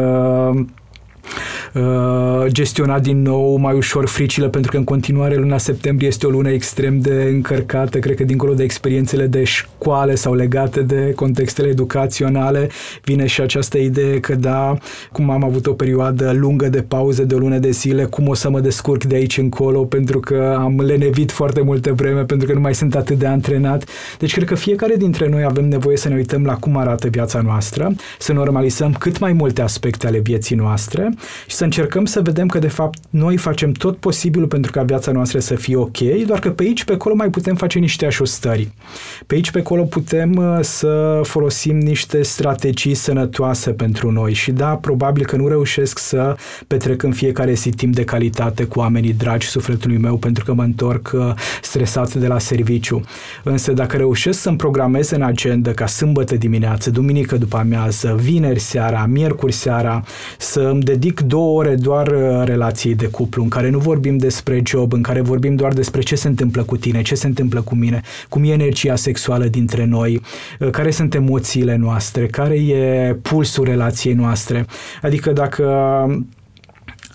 Uh, 0.51 0.65
gestiona 2.47 2.99
din 2.99 3.21
nou 3.21 3.55
mai 3.55 3.75
ușor 3.75 4.07
fricile, 4.07 4.49
pentru 4.49 4.71
că 4.71 4.77
în 4.77 4.83
continuare 4.83 5.35
luna 5.35 5.57
septembrie 5.57 6.07
este 6.07 6.27
o 6.27 6.29
lună 6.29 6.49
extrem 6.49 6.99
de 6.99 7.27
încărcată, 7.31 7.99
cred 7.99 8.15
că 8.15 8.23
dincolo 8.23 8.53
de 8.53 8.63
experiențele 8.63 9.27
de 9.27 9.43
școală 9.43 10.15
sau 10.15 10.33
legate 10.33 10.81
de 10.81 11.13
contextele 11.15 11.67
educaționale, 11.67 12.69
vine 13.03 13.25
și 13.25 13.41
această 13.41 13.77
idee 13.77 14.19
că 14.19 14.35
da, 14.35 14.77
cum 15.11 15.29
am 15.29 15.43
avut 15.43 15.67
o 15.67 15.73
perioadă 15.73 16.31
lungă 16.31 16.67
de 16.67 16.81
pauză 16.81 17.23
de 17.23 17.35
o 17.35 17.37
lună 17.37 17.57
de 17.57 17.69
zile, 17.69 18.03
cum 18.03 18.27
o 18.27 18.33
să 18.33 18.49
mă 18.49 18.59
descurc 18.59 19.03
de 19.03 19.15
aici 19.15 19.37
încolo, 19.37 19.83
pentru 19.83 20.19
că 20.19 20.55
am 20.59 20.79
lenevit 20.79 21.31
foarte 21.31 21.61
multe 21.61 21.91
vreme, 21.91 22.23
pentru 22.23 22.47
că 22.47 22.53
nu 22.53 22.59
mai 22.59 22.75
sunt 22.75 22.95
atât 22.95 23.17
de 23.17 23.25
antrenat. 23.25 23.89
Deci 24.19 24.33
cred 24.33 24.47
că 24.47 24.55
fiecare 24.55 24.95
dintre 24.95 25.29
noi 25.29 25.43
avem 25.43 25.67
nevoie 25.67 25.97
să 25.97 26.09
ne 26.09 26.15
uităm 26.15 26.45
la 26.45 26.55
cum 26.55 26.77
arată 26.77 27.07
viața 27.07 27.41
noastră, 27.41 27.93
să 28.19 28.33
normalizăm 28.33 28.93
cât 28.93 29.19
mai 29.19 29.33
multe 29.33 29.61
aspecte 29.61 30.07
ale 30.07 30.19
vieții 30.19 30.55
noastre 30.55 31.09
și 31.47 31.55
să 31.55 31.63
încercăm 31.63 32.05
să 32.05 32.21
vedem 32.21 32.47
că 32.47 32.59
de 32.59 32.67
fapt 32.67 32.99
noi 33.09 33.37
facem 33.37 33.71
tot 33.71 33.97
posibilul 33.97 34.47
pentru 34.47 34.71
ca 34.71 34.83
viața 34.83 35.11
noastră 35.11 35.39
să 35.39 35.55
fie 35.55 35.75
ok, 35.75 35.97
doar 36.25 36.39
că 36.39 36.49
pe 36.49 36.63
aici, 36.63 36.83
pe 36.83 36.93
acolo 36.93 37.15
mai 37.15 37.29
putem 37.29 37.55
face 37.55 37.79
niște 37.79 38.05
ajustări. 38.05 38.71
Pe 39.27 39.35
aici, 39.35 39.51
pe 39.51 39.59
acolo 39.59 39.83
putem 39.83 40.35
uh, 40.35 40.57
să 40.61 41.21
folosim 41.23 41.77
niște 41.77 42.21
strategii 42.21 42.93
sănătoase 42.93 43.71
pentru 43.71 44.11
noi 44.11 44.33
și 44.33 44.51
da, 44.51 44.75
probabil 44.75 45.25
că 45.25 45.35
nu 45.35 45.47
reușesc 45.47 45.99
să 45.99 46.35
petrec 46.67 47.03
în 47.03 47.11
fiecare 47.11 47.53
zi 47.53 47.69
timp 47.69 47.95
de 47.95 48.03
calitate 48.03 48.63
cu 48.63 48.79
oamenii 48.79 49.13
dragi 49.13 49.47
sufletului 49.47 49.97
meu 49.97 50.17
pentru 50.17 50.43
că 50.43 50.53
mă 50.53 50.63
întorc 50.63 51.11
uh, 51.13 51.33
stresat 51.61 52.13
de 52.13 52.27
la 52.27 52.39
serviciu. 52.39 53.01
Însă 53.43 53.71
dacă 53.71 53.97
reușesc 53.97 54.39
să-mi 54.39 54.57
programez 54.57 55.09
în 55.09 55.21
agenda 55.21 55.73
ca 55.73 55.85
sâmbătă 55.85 56.35
dimineață, 56.35 56.89
duminică 56.89 57.37
după 57.37 57.57
amiază, 57.57 58.15
vineri 58.21 58.59
seara, 58.59 59.05
miercuri 59.05 59.51
seara, 59.51 60.03
să 60.37 60.59
îmi 60.59 60.81
dedic 60.81 61.10
două 61.19 61.59
ore 61.59 61.75
doar 61.75 62.07
uh, 62.07 62.41
relației 62.43 62.95
de 62.95 63.05
cuplu, 63.05 63.43
în 63.43 63.49
care 63.49 63.69
nu 63.69 63.77
vorbim 63.79 64.17
despre 64.17 64.61
job, 64.65 64.93
în 64.93 65.01
care 65.01 65.21
vorbim 65.21 65.55
doar 65.55 65.73
despre 65.73 66.01
ce 66.01 66.15
se 66.15 66.27
întâmplă 66.27 66.63
cu 66.63 66.77
tine, 66.77 67.01
ce 67.01 67.15
se 67.15 67.27
întâmplă 67.27 67.61
cu 67.61 67.75
mine, 67.75 68.01
cum 68.29 68.43
e 68.43 68.51
energia 68.51 68.95
sexuală 68.95 69.45
dintre 69.45 69.85
noi, 69.85 70.21
uh, 70.59 70.69
care 70.69 70.91
sunt 70.91 71.13
emoțiile 71.13 71.75
noastre, 71.75 72.25
care 72.25 72.55
e 72.55 73.13
pulsul 73.21 73.63
relației 73.63 74.13
noastre. 74.13 74.65
Adică 75.01 75.31
dacă 75.31 75.65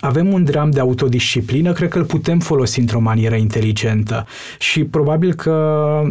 avem 0.01 0.33
un 0.33 0.45
dram 0.45 0.71
de 0.71 0.81
autodisciplină, 0.81 1.73
cred 1.73 1.89
că 1.89 1.99
îl 1.99 2.05
putem 2.05 2.39
folosi 2.39 2.81
într-o 2.81 3.01
manieră 3.01 3.35
inteligentă 3.35 4.27
și 4.59 4.85
probabil 4.85 5.35
că 5.35 6.03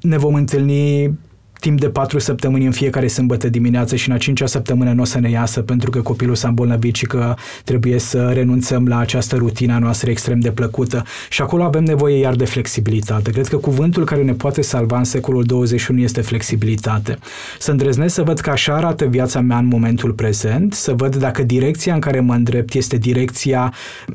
ne 0.00 0.18
vom 0.18 0.34
întâlni 0.34 1.18
timp 1.60 1.80
de 1.80 1.88
patru 1.88 2.18
săptămâni 2.18 2.64
în 2.64 2.72
fiecare 2.72 3.06
sâmbătă 3.06 3.48
dimineață 3.48 3.96
și 3.96 4.08
în 4.08 4.14
a 4.14 4.18
cincea 4.18 4.46
săptămână 4.46 4.92
nu 4.92 5.02
o 5.02 5.04
să 5.04 5.20
ne 5.20 5.30
iasă 5.30 5.60
pentru 5.60 5.90
că 5.90 6.00
copilul 6.00 6.34
s-a 6.34 6.48
îmbolnăvit 6.48 6.94
și 6.94 7.06
că 7.06 7.34
trebuie 7.64 7.98
să 7.98 8.30
renunțăm 8.34 8.86
la 8.86 8.98
această 8.98 9.36
rutina 9.36 9.78
noastră 9.78 10.10
extrem 10.10 10.40
de 10.40 10.50
plăcută. 10.50 11.02
Și 11.28 11.42
acolo 11.42 11.62
avem 11.62 11.84
nevoie 11.84 12.18
iar 12.18 12.34
de 12.34 12.44
flexibilitate. 12.44 13.30
Cred 13.30 13.46
că 13.46 13.56
cuvântul 13.56 14.04
care 14.04 14.22
ne 14.22 14.32
poate 14.32 14.62
salva 14.62 14.98
în 14.98 15.04
secolul 15.04 15.44
21 15.44 16.00
este 16.00 16.20
flexibilitate. 16.20 17.18
Să 17.58 17.70
îndrăznesc 17.70 18.14
să 18.14 18.22
văd 18.22 18.38
că 18.38 18.50
așa 18.50 18.74
arată 18.74 19.04
viața 19.04 19.40
mea 19.40 19.58
în 19.58 19.66
momentul 19.66 20.12
prezent, 20.12 20.72
să 20.72 20.92
văd 20.92 21.16
dacă 21.16 21.42
direcția 21.42 21.94
în 21.94 22.00
care 22.00 22.20
mă 22.20 22.34
îndrept 22.34 22.74
este 22.74 22.96
direcția 22.96 23.74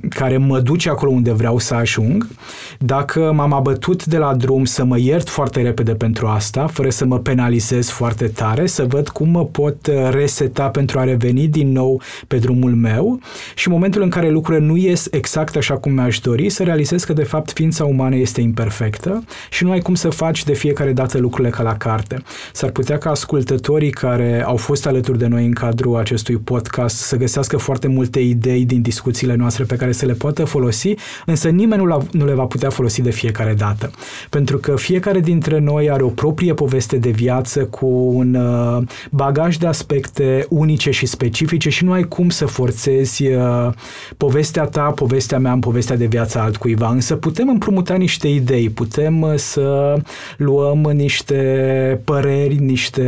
care 0.10 0.38
mă 0.38 0.60
duce 0.60 0.90
acolo 0.90 1.12
unde 1.12 1.32
vreau 1.32 1.60
să 1.60 1.74
ajung, 1.74 2.28
dacă 2.80 3.32
m-am 3.36 3.54
abătut 3.54 4.06
de 4.06 4.18
la 4.18 4.36
drum 4.36 4.66
să 4.66 4.84
mă 4.84 5.00
iert 5.00 5.30
foarte 5.30 5.62
repede 5.62 5.94
pentru 5.94 6.28
asta, 6.28 6.68
fără 6.68 6.90
să 6.90 7.06
mă 7.06 7.20
penalizez 7.36 7.90
foarte 7.90 8.28
tare, 8.28 8.66
să 8.66 8.86
văd 8.88 9.10
cum 9.10 9.30
mă 9.30 9.46
pot 9.46 9.88
uh, 9.88 10.10
reseta 10.12 10.70
pentru 10.70 11.00
a 11.00 11.04
reveni 11.04 11.48
din 11.48 11.72
nou 11.72 12.02
pe 12.28 12.38
drumul 12.38 12.76
meu 12.76 13.20
și 13.56 13.68
în 13.68 13.74
momentul 13.74 14.02
în 14.02 14.10
care 14.10 14.30
lucrurile 14.30 14.66
nu 14.66 14.76
ies 14.76 15.08
exact 15.12 15.56
așa 15.56 15.78
cum 15.78 15.92
mi-aș 15.92 16.20
dori, 16.20 16.50
să 16.50 16.64
realizez 16.64 17.04
că 17.04 17.14
de 17.14 17.24
fapt 17.24 17.52
ființa 17.52 17.86
umană 17.86 18.16
este 18.16 18.42
imperfectă 18.42 19.24
și 19.50 19.64
nu 19.64 19.72
ai 19.72 19.80
cum 19.80 19.96
să 19.96 20.10
faci 20.10 20.44
de 20.44 20.54
fiecare 20.54 20.94
dată 20.94 21.18
lucrurile 21.18 21.50
ca 21.50 21.64
la 21.64 21.78
carte. 21.78 22.24
S-ar 22.54 22.70
putea 22.70 22.98
ca 22.98 23.10
ascultătorii 23.10 23.92
care 23.92 24.44
au 24.46 24.56
fost 24.56 24.86
alături 24.88 25.18
de 25.18 25.28
noi 25.28 25.46
în 25.46 25.54
cadrul 25.54 25.98
acestui 25.98 26.36
podcast 26.36 26.96
să 26.96 27.16
găsească 27.16 27.58
foarte 27.58 27.88
multe 27.88 28.20
idei 28.20 28.66
din 28.66 28.82
discuțiile 28.82 29.36
noastre 29.36 29.64
pe 29.64 29.76
care 29.76 29.92
să 29.92 30.06
le 30.06 30.14
poată 30.14 30.44
folosi, 30.46 30.94
însă 31.26 31.50
nimeni 31.50 31.84
nu, 31.84 32.08
nu 32.12 32.26
le 32.26 32.34
va 32.34 32.44
putea 32.44 32.70
folosi 32.70 33.02
de 33.02 33.12
fiecare 33.12 33.54
dată. 33.54 33.92
Pentru 34.30 34.58
că 34.58 34.76
fiecare 34.76 35.20
dintre 35.20 35.60
noi 35.60 35.90
are 35.90 36.04
o 36.04 36.10
proprie 36.10 36.54
poveste 36.54 36.98
de 36.98 37.10
viață 37.10 37.24
viață 37.26 37.66
cu 37.66 37.86
un 38.14 38.36
uh, 38.36 38.84
bagaj 39.12 39.58
de 39.58 39.68
aspecte 39.68 40.46
unice 40.50 40.92
și 40.92 41.06
specifice 41.06 41.70
și 41.70 41.84
nu 41.84 41.92
ai 41.92 42.04
cum 42.04 42.30
să 42.30 42.46
forțezi 42.46 43.28
uh, 43.28 43.70
povestea 44.18 44.64
ta, 44.64 44.82
povestea 44.82 45.40
mea 45.40 45.52
în 45.52 45.60
povestea 45.60 45.98
de 45.98 46.06
viață 46.06 46.40
altcuiva. 46.40 46.90
Însă 46.90 47.16
putem 47.16 47.50
împrumuta 47.50 47.94
niște 47.96 48.28
idei, 48.28 48.70
putem 48.70 49.22
uh, 49.22 49.34
să 49.36 49.96
luăm 50.38 50.80
niște 50.94 51.40
păreri, 52.04 52.56
niște 52.56 53.08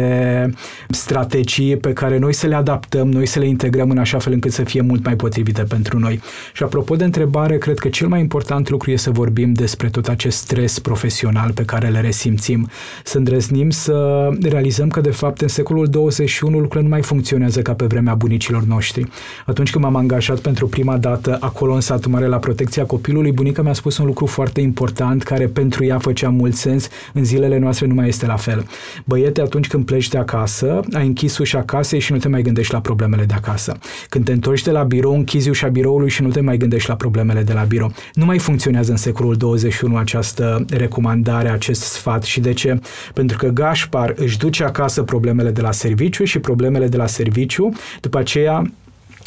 strategii 0.89 1.78
pe 1.78 1.93
care 1.93 2.18
noi 2.18 2.34
să 2.34 2.47
le 2.47 2.55
adaptăm, 2.55 3.11
noi 3.11 3.26
să 3.26 3.39
le 3.39 3.47
integrăm 3.47 3.89
în 3.89 3.97
așa 3.97 4.18
fel 4.18 4.34
încât 4.34 4.51
să 4.51 4.63
fie 4.63 4.82
mult 4.82 5.03
mai 5.05 5.15
potrivite 5.15 5.63
pentru 5.63 5.99
noi. 5.99 6.20
Și 6.53 6.63
apropo 6.63 6.95
de 6.95 7.03
întrebare, 7.03 7.57
cred 7.57 7.80
că 7.80 7.88
cel 7.88 8.07
mai 8.07 8.20
important 8.20 8.70
lucru 8.70 8.91
este 8.91 9.05
să 9.07 9.13
vorbim 9.13 9.53
despre 9.53 9.89
tot 9.89 10.07
acest 10.07 10.38
stres 10.38 10.80
profesional 10.80 11.51
pe 11.51 11.65
care 11.65 11.88
le 11.88 12.01
resimțim, 12.01 12.70
să 13.03 13.18
îndrăznim 13.18 13.70
să 13.70 14.06
realizăm 14.41 14.87
că, 14.87 15.01
de 15.01 15.09
fapt, 15.09 15.41
în 15.41 15.47
secolul 15.47 15.87
21 15.87 16.51
lucrurile 16.51 16.81
nu 16.81 16.89
mai 16.89 17.01
funcționează 17.01 17.61
ca 17.61 17.73
pe 17.73 17.85
vremea 17.85 18.15
bunicilor 18.15 18.63
noștri. 18.63 19.07
Atunci 19.45 19.71
când 19.71 19.83
m-am 19.83 19.95
angajat 19.95 20.39
pentru 20.39 20.67
prima 20.67 20.97
dată 20.97 21.37
acolo 21.39 21.73
în 21.73 21.81
satul 21.81 22.11
mare 22.11 22.27
la 22.27 22.37
protecția 22.37 22.85
copilului, 22.85 23.31
bunica 23.31 23.61
mi-a 23.61 23.73
spus 23.73 23.97
un 23.97 24.05
lucru 24.05 24.25
foarte 24.25 24.61
important 24.61 25.23
care 25.23 25.45
pentru 25.45 25.85
ea 25.85 25.97
făcea 25.99 26.29
mult 26.29 26.55
sens, 26.55 26.87
în 27.13 27.23
zilele 27.23 27.57
noastre 27.57 27.85
nu 27.85 27.93
mai 27.93 28.07
este 28.07 28.25
la 28.25 28.35
fel. 28.35 28.65
Băiete, 29.05 29.41
atunci 29.41 29.67
când 29.67 29.85
pleci 29.85 30.07
de 30.07 30.17
acasă, 30.17 30.79
ai 30.93 31.05
închis 31.05 31.37
ușa 31.37 31.63
casei 31.63 31.99
și 31.99 32.11
nu 32.11 32.17
te 32.17 32.27
mai 32.27 32.41
gândești 32.41 32.73
la 32.73 32.79
problemele 32.79 33.23
de 33.23 33.33
acasă. 33.33 33.77
Când 34.09 34.25
te 34.25 34.31
întorci 34.31 34.63
de 34.63 34.71
la 34.71 34.83
birou, 34.83 35.13
închizi 35.13 35.49
ușa 35.49 35.67
biroului 35.67 36.09
și 36.09 36.21
nu 36.21 36.29
te 36.29 36.41
mai 36.41 36.57
gândești 36.57 36.89
la 36.89 36.95
problemele 36.95 37.41
de 37.43 37.53
la 37.53 37.63
birou. 37.63 37.91
Nu 38.13 38.25
mai 38.25 38.39
funcționează 38.39 38.91
în 38.91 38.97
secolul 38.97 39.35
21 39.35 39.95
această 39.95 40.65
recomandare, 40.69 41.49
acest 41.49 41.81
sfat. 41.81 42.23
Și 42.23 42.39
de 42.39 42.53
ce? 42.53 42.79
Pentru 43.13 43.37
că 43.37 43.47
Gașpa 43.47 43.96
Gaspar 43.97 44.13
își 44.17 44.37
duce 44.37 44.63
acasă 44.63 45.03
problemele 45.03 45.51
de 45.51 45.61
la 45.61 45.71
serviciu 45.71 46.23
și 46.23 46.39
problemele 46.39 46.87
de 46.87 46.97
la 46.97 47.07
serviciu, 47.07 47.69
după 48.01 48.17
aceea 48.17 48.71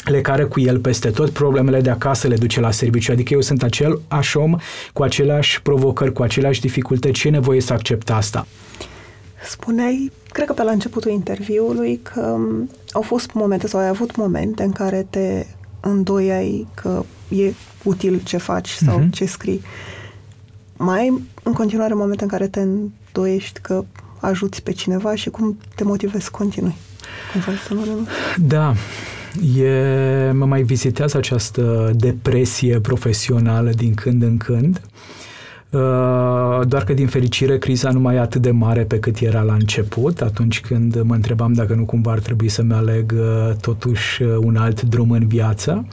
le 0.05 0.21
care 0.21 0.43
cu 0.43 0.59
el 0.59 0.79
peste 0.79 1.09
tot, 1.09 1.29
problemele 1.29 1.81
de 1.81 1.89
acasă 1.89 2.27
le 2.27 2.35
duce 2.35 2.59
la 2.59 2.71
serviciu. 2.71 3.11
Adică 3.11 3.33
eu 3.33 3.41
sunt 3.41 3.63
acel 3.63 4.01
om 4.33 4.55
cu 4.93 5.03
aceleași 5.03 5.61
provocări, 5.61 6.13
cu 6.13 6.21
aceleași 6.21 6.61
dificultăți. 6.61 7.13
Ce 7.13 7.27
e 7.27 7.31
nevoie 7.31 7.61
să 7.61 7.73
accept 7.73 8.09
asta? 8.09 8.47
Spuneai, 9.43 10.11
cred 10.31 10.47
că 10.47 10.53
pe 10.53 10.63
la 10.63 10.71
începutul 10.71 11.11
interviului, 11.11 11.99
că 12.03 12.37
au 12.91 13.01
fost 13.01 13.33
momente 13.33 13.67
sau 13.67 13.79
ai 13.79 13.87
avut 13.87 14.15
momente 14.15 14.63
în 14.63 14.71
care 14.71 15.07
te 15.09 15.45
îndoiai 15.79 16.67
că 16.73 17.03
e 17.29 17.53
util 17.83 18.21
ce 18.23 18.37
faci 18.37 18.69
sau 18.69 18.99
uh-huh. 18.99 19.11
ce 19.11 19.25
scrii. 19.25 19.61
Mai 20.77 20.99
ai 20.99 21.21
în 21.43 21.53
continuare 21.53 21.93
momente 21.93 22.23
în 22.23 22.29
care 22.29 22.47
te 22.47 22.59
îndoiești 22.59 23.59
că 23.59 23.85
ajuți 24.21 24.63
pe 24.63 24.71
cineva 24.71 25.15
și 25.15 25.29
cum 25.29 25.57
te 25.75 25.83
motivezi 25.83 26.23
să 26.23 26.29
continui. 26.31 26.75
Cum 27.31 27.41
faci 27.41 27.57
să 27.67 27.73
nu 27.73 27.83
renunți? 27.83 28.09
Da, 28.37 28.73
e, 29.61 30.31
mă 30.31 30.45
mai 30.45 30.61
vizitează 30.61 31.17
această 31.17 31.91
depresie 31.95 32.79
profesională 32.79 33.69
din 33.69 33.93
când 33.93 34.21
în 34.23 34.37
când. 34.37 34.81
Uh, 35.71 35.79
doar 36.67 36.83
că 36.83 36.93
din 36.93 37.07
fericire 37.07 37.57
criza 37.57 37.89
nu 37.89 37.99
mai 37.99 38.15
e 38.15 38.19
atât 38.19 38.41
de 38.41 38.51
mare 38.51 38.83
pe 38.83 38.99
cât 38.99 39.19
era 39.19 39.41
la 39.41 39.53
început, 39.53 40.21
atunci 40.21 40.61
când 40.61 41.01
mă 41.01 41.13
întrebam 41.13 41.53
dacă 41.53 41.73
nu 41.73 41.85
cumva 41.85 42.11
ar 42.11 42.19
trebui 42.19 42.49
să-mi 42.49 42.73
aleg 42.73 43.13
uh, 43.15 43.55
totuși 43.61 44.23
uh, 44.23 44.35
un 44.39 44.55
alt 44.55 44.81
drum 44.81 45.11
în 45.11 45.27
viață. 45.27 45.85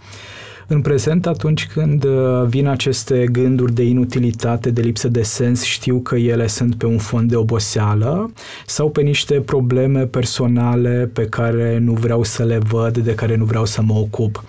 În 0.70 0.80
prezent, 0.80 1.26
atunci 1.26 1.66
când 1.66 2.04
uh, 2.04 2.44
vin 2.46 2.66
aceste 2.66 3.26
gânduri 3.32 3.72
de 3.72 3.82
inutilitate, 3.82 4.70
de 4.70 4.80
lipsă 4.80 5.08
de 5.08 5.22
sens, 5.22 5.62
știu 5.62 6.00
că 6.00 6.16
ele 6.16 6.46
sunt 6.46 6.74
pe 6.74 6.86
un 6.86 6.98
fond 6.98 7.28
de 7.28 7.36
oboseală 7.36 8.32
sau 8.66 8.90
pe 8.90 9.00
niște 9.00 9.40
probleme 9.40 10.06
personale 10.06 11.10
pe 11.12 11.24
care 11.24 11.78
nu 11.78 11.92
vreau 11.92 12.22
să 12.22 12.44
le 12.44 12.58
văd, 12.58 12.98
de 12.98 13.14
care 13.14 13.36
nu 13.36 13.44
vreau 13.44 13.64
să 13.64 13.82
mă 13.82 13.94
ocup 13.94 14.44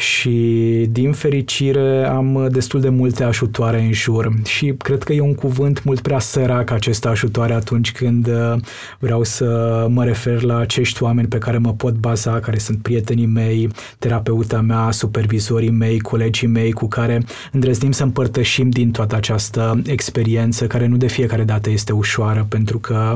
și 0.00 0.86
din 0.90 1.12
fericire 1.12 2.06
am 2.06 2.48
destul 2.50 2.80
de 2.80 2.88
multe 2.88 3.24
ajutoare 3.24 3.80
în 3.80 3.92
jur. 3.92 4.32
Și 4.44 4.74
cred 4.78 5.02
că 5.02 5.12
e 5.12 5.20
un 5.20 5.34
cuvânt 5.34 5.84
mult 5.84 6.00
prea 6.00 6.18
sărac 6.18 6.70
acest 6.70 7.06
ajutoare 7.06 7.52
atunci 7.52 7.92
când 7.92 8.26
uh, 8.26 8.54
vreau 8.98 9.22
să 9.22 9.86
mă 9.90 10.04
refer 10.04 10.42
la 10.42 10.58
acești 10.58 11.02
oameni 11.02 11.28
pe 11.28 11.38
care 11.38 11.58
mă 11.58 11.72
pot 11.72 11.94
baza, 11.94 12.40
care 12.40 12.58
sunt 12.58 12.82
prietenii 12.82 13.26
mei, 13.26 13.68
terapeuta 13.98 14.60
mea, 14.60 14.90
supervizorii 14.90 15.70
mei, 15.70 16.00
colegii 16.00 16.48
mei 16.48 16.72
cu 16.72 16.88
care 16.88 17.22
îndrăznim 17.52 17.92
să 17.92 18.02
împărtășim 18.02 18.70
din 18.70 18.90
toată 18.90 19.16
această 19.16 19.82
experiență 19.86 20.66
care 20.66 20.86
nu 20.86 20.96
de 20.96 21.06
fiecare 21.06 21.44
dată 21.44 21.70
este 21.70 21.92
ușoară 21.92 22.46
pentru 22.48 22.78
că 22.78 23.14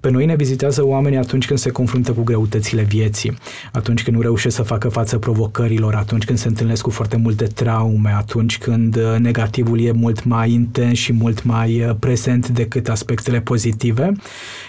pe 0.00 0.10
noi 0.10 0.26
ne 0.26 0.36
vizitează 0.36 0.86
oamenii 0.86 1.18
atunci 1.18 1.46
când 1.46 1.58
se 1.58 1.70
confruntă 1.70 2.12
cu 2.12 2.22
greutățile 2.22 2.82
vieții, 2.82 3.36
atunci 3.72 4.02
când 4.02 4.16
nu 4.16 4.22
reușesc 4.22 4.56
să 4.56 4.62
facă 4.62 4.88
față 4.88 5.18
provocărilor, 5.18 5.94
atunci 5.94 6.23
atunci 6.24 6.40
când 6.42 6.54
se 6.54 6.60
întâlnesc 6.60 6.82
cu 6.82 6.90
foarte 6.90 7.16
multe 7.16 7.44
traume, 7.44 8.10
atunci 8.10 8.58
când 8.58 8.96
uh, 8.96 9.16
negativul 9.18 9.80
e 9.80 9.92
mult 9.92 10.24
mai 10.24 10.52
intens 10.52 10.98
și 10.98 11.12
mult 11.12 11.42
mai 11.42 11.84
uh, 11.84 11.94
prezent 11.98 12.48
decât 12.48 12.88
aspectele 12.88 13.40
pozitive. 13.40 14.12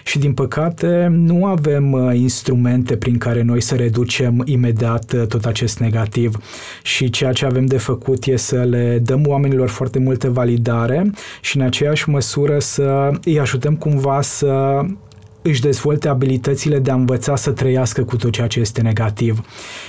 Și 0.04 0.20
din 0.20 0.34
păcate 0.34 1.08
nu 1.12 1.46
avem 1.46 1.92
uh, 1.92 2.16
instrumente 2.16 2.96
prin 2.96 3.18
care 3.18 3.42
noi 3.42 3.62
să 3.62 3.76
reducem 3.76 4.42
imediat 4.46 5.28
tot 5.28 5.46
acest 5.46 5.80
negativ. 5.80 6.38
Și 6.84 7.10
ceea 7.10 7.32
ce 7.32 7.46
avem 7.46 7.66
de 7.66 7.78
făcut 7.78 8.26
e 8.26 8.36
să 8.36 8.64
le 8.64 9.00
dăm 9.04 9.28
oamenilor 9.28 9.70
foarte 9.70 10.00
multe 10.00 10.28
validare 10.28 11.12
și 11.42 11.58
în 11.58 11.64
aceeași 11.64 12.10
măsură 12.10 12.60
să 12.60 13.12
îi 13.24 13.40
ajutăm 13.40 13.76
cumva 13.76 14.22
să 14.22 14.82
își 15.48 15.62
dezvolte 15.62 16.08
abilitățile 16.08 16.80
de 16.80 16.92
a 16.92 16.94
învăța 16.94 17.36
să 17.36 17.52
trăiască 17.52 18.04
cu 18.04 18.16
tot 18.16 18.32
ceea 18.32 18.48
ce 18.48 18.60
este 18.60 18.82
negativ. 18.82 19.42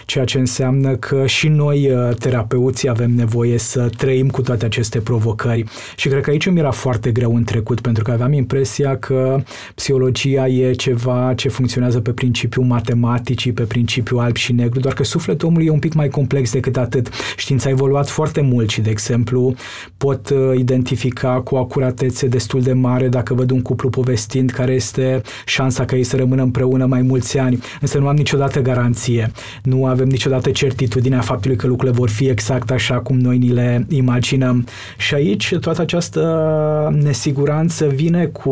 Ceea 0.07 0.25
ce 0.25 0.39
înseamnă 0.39 0.97
că 0.97 1.27
și 1.27 1.49
noi, 1.49 1.91
uh, 1.91 2.15
terapeuții, 2.15 2.89
avem 2.89 3.11
nevoie 3.11 3.59
să 3.59 3.91
trăim 3.97 4.29
cu 4.29 4.43
toate 4.43 4.65
aceste 4.65 4.99
provocări. 4.99 5.65
Și 5.97 6.09
cred 6.09 6.23
că 6.23 6.31
aici 6.31 6.51
mi 6.51 6.59
era 6.59 6.71
foarte 6.71 7.11
greu 7.11 7.35
în 7.35 7.45
trecut, 7.45 7.81
pentru 7.81 8.03
că 8.03 8.11
aveam 8.11 8.33
impresia 8.33 8.97
că 8.97 9.43
psihologia 9.75 10.47
e 10.49 10.73
ceva 10.73 11.33
ce 11.37 11.49
funcționează 11.49 12.01
pe 12.01 12.11
principiu 12.11 12.63
matematicii, 12.63 13.53
pe 13.53 13.63
principiu 13.63 14.19
alb 14.19 14.37
și 14.37 14.53
negru, 14.53 14.81
doar 14.81 14.95
că 14.95 15.05
sufletul 15.05 15.49
omului 15.49 15.67
e 15.67 15.71
un 15.71 15.79
pic 15.79 15.93
mai 15.93 16.09
complex 16.09 16.53
decât 16.53 16.77
atât. 16.77 17.09
Știința 17.37 17.69
a 17.69 17.73
evoluat 17.73 18.09
foarte 18.09 18.41
mult 18.41 18.71
și, 18.71 18.81
de 18.81 18.91
exemplu, 18.91 19.55
pot 19.97 20.31
uh, 20.31 20.59
identifica 20.59 21.41
cu 21.41 21.55
o 21.55 21.59
acuratețe 21.59 22.27
destul 22.27 22.61
de 22.61 22.73
mare 22.73 23.09
dacă 23.09 23.35
văd 23.35 23.51
un 23.51 23.63
cuplu 23.63 23.89
povestind 23.89 24.51
care 24.51 24.73
este 24.73 25.23
șansa 25.49 25.85
ca 25.85 25.97
ei 25.97 26.03
să 26.03 26.17
rămână 26.17 26.43
împreună 26.43 26.87
mai 26.87 27.03
mulți 27.03 27.39
ani, 27.39 27.59
însă 27.81 27.99
nu 27.99 28.09
am 28.09 28.17
niciodată 28.17 28.61
garanție. 28.61 29.33
Nu 29.63 29.87
avem 29.87 30.09
niciodată 30.09 30.51
certitudinea 30.51 31.21
faptului 31.21 31.57
că 31.57 31.67
lucrurile 31.67 31.99
vor 31.99 32.09
fi 32.09 32.29
exact 32.29 32.71
așa 32.71 32.99
cum 32.99 33.19
noi 33.19 33.39
ni 33.39 33.49
le 33.49 33.87
imaginăm. 33.89 34.67
Și 34.97 35.15
aici 35.15 35.55
toată 35.61 35.81
această 35.81 36.99
nesiguranță 37.03 37.87
vine 37.87 38.25
cu 38.25 38.51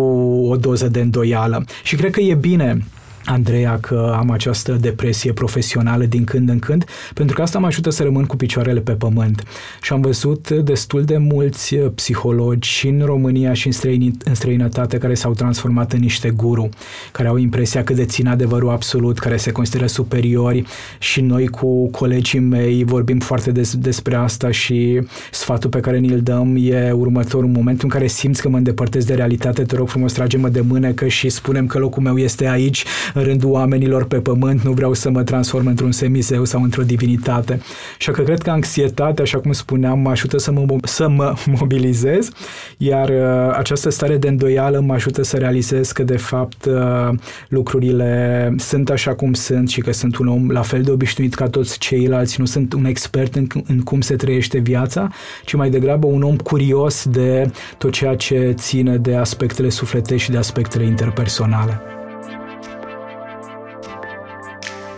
o 0.48 0.56
doză 0.56 0.88
de 0.88 1.00
îndoială. 1.00 1.64
Și 1.82 1.96
cred 1.96 2.10
că 2.10 2.20
e 2.20 2.34
bine 2.34 2.84
Andreea, 3.24 3.78
că 3.80 4.14
am 4.18 4.30
această 4.30 4.72
depresie 4.72 5.32
profesională 5.32 6.04
din 6.04 6.24
când 6.24 6.48
în 6.48 6.58
când, 6.58 6.84
pentru 7.14 7.36
că 7.36 7.42
asta 7.42 7.58
mă 7.58 7.66
ajută 7.66 7.90
să 7.90 8.02
rămân 8.02 8.24
cu 8.24 8.36
picioarele 8.36 8.80
pe 8.80 8.92
pământ. 8.92 9.42
Și 9.82 9.92
am 9.92 10.00
văzut 10.00 10.50
destul 10.50 11.04
de 11.04 11.16
mulți 11.16 11.76
psihologi 11.76 12.68
și 12.68 12.88
în 12.88 13.02
România 13.04 13.52
și 13.52 13.66
în, 13.66 13.72
străini, 13.72 14.10
în 14.24 14.34
străinătate 14.34 14.98
care 14.98 15.14
s-au 15.14 15.32
transformat 15.32 15.92
în 15.92 16.00
niște 16.00 16.30
guru, 16.30 16.68
care 17.12 17.28
au 17.28 17.36
impresia 17.36 17.84
că 17.84 17.92
dețin 17.92 18.26
adevărul 18.26 18.70
absolut, 18.70 19.18
care 19.18 19.36
se 19.36 19.52
consideră 19.52 19.86
superiori 19.86 20.64
și 20.98 21.20
noi 21.20 21.46
cu 21.46 21.88
colegii 21.88 22.40
mei 22.40 22.84
vorbim 22.84 23.18
foarte 23.18 23.50
des, 23.50 23.76
despre 23.76 24.14
asta 24.14 24.50
și 24.50 25.00
sfatul 25.30 25.70
pe 25.70 25.80
care 25.80 25.98
ni-l 25.98 26.20
dăm 26.20 26.56
e 26.60 26.92
următorul. 26.92 27.46
În 27.46 27.52
momentul 27.52 27.84
în 27.84 27.90
care 27.90 28.06
simți 28.06 28.42
că 28.42 28.48
mă 28.48 28.56
îndepărtez 28.56 29.04
de 29.04 29.14
realitate, 29.14 29.62
te 29.62 29.76
rog 29.76 29.88
frumos, 29.88 30.12
trage-mă 30.12 30.48
de 30.48 30.60
mânecă 30.60 31.08
și 31.08 31.28
spunem 31.28 31.66
că 31.66 31.78
locul 31.78 32.02
meu 32.02 32.18
este 32.18 32.48
aici, 32.48 32.84
în 33.13 33.13
rândul 33.22 33.50
oamenilor 33.50 34.04
pe 34.04 34.16
pământ, 34.16 34.62
nu 34.62 34.72
vreau 34.72 34.92
să 34.92 35.10
mă 35.10 35.22
transform 35.22 35.66
într-un 35.66 35.92
semizeu 35.92 36.44
sau 36.44 36.62
într-o 36.62 36.82
divinitate. 36.82 37.60
Și 37.98 38.10
că 38.10 38.22
cred 38.22 38.42
că 38.42 38.50
anxietatea, 38.50 39.24
așa 39.24 39.38
cum 39.38 39.52
spuneam, 39.52 39.98
mă 39.98 40.10
ajută 40.10 40.38
să 40.38 40.52
mă, 40.52 40.66
să 40.82 41.08
mă 41.08 41.34
mobilizez, 41.58 42.28
iar 42.76 43.08
uh, 43.08 43.56
această 43.58 43.90
stare 43.90 44.16
de 44.16 44.28
îndoială 44.28 44.80
mă 44.80 44.92
ajută 44.92 45.22
să 45.22 45.36
realizez 45.36 45.92
că, 45.92 46.02
de 46.02 46.16
fapt, 46.16 46.64
uh, 46.64 47.08
lucrurile 47.48 48.54
sunt 48.58 48.90
așa 48.90 49.14
cum 49.14 49.32
sunt 49.32 49.68
și 49.68 49.80
că 49.80 49.92
sunt 49.92 50.16
un 50.16 50.28
om 50.28 50.50
la 50.50 50.62
fel 50.62 50.82
de 50.82 50.90
obișnuit 50.90 51.34
ca 51.34 51.48
toți 51.48 51.78
ceilalți, 51.78 52.40
nu 52.40 52.46
sunt 52.46 52.72
un 52.72 52.84
expert 52.84 53.34
în, 53.34 53.46
în 53.66 53.80
cum 53.80 54.00
se 54.00 54.16
trăiește 54.16 54.58
viața, 54.58 55.08
ci 55.44 55.54
mai 55.54 55.70
degrabă 55.70 56.06
un 56.06 56.22
om 56.22 56.36
curios 56.36 57.06
de 57.10 57.50
tot 57.78 57.92
ceea 57.92 58.14
ce 58.14 58.54
ține 58.56 58.96
de 58.96 59.16
aspectele 59.16 59.68
sufletești 59.68 60.24
și 60.24 60.30
de 60.30 60.38
aspectele 60.38 60.84
interpersonale. 60.84 61.80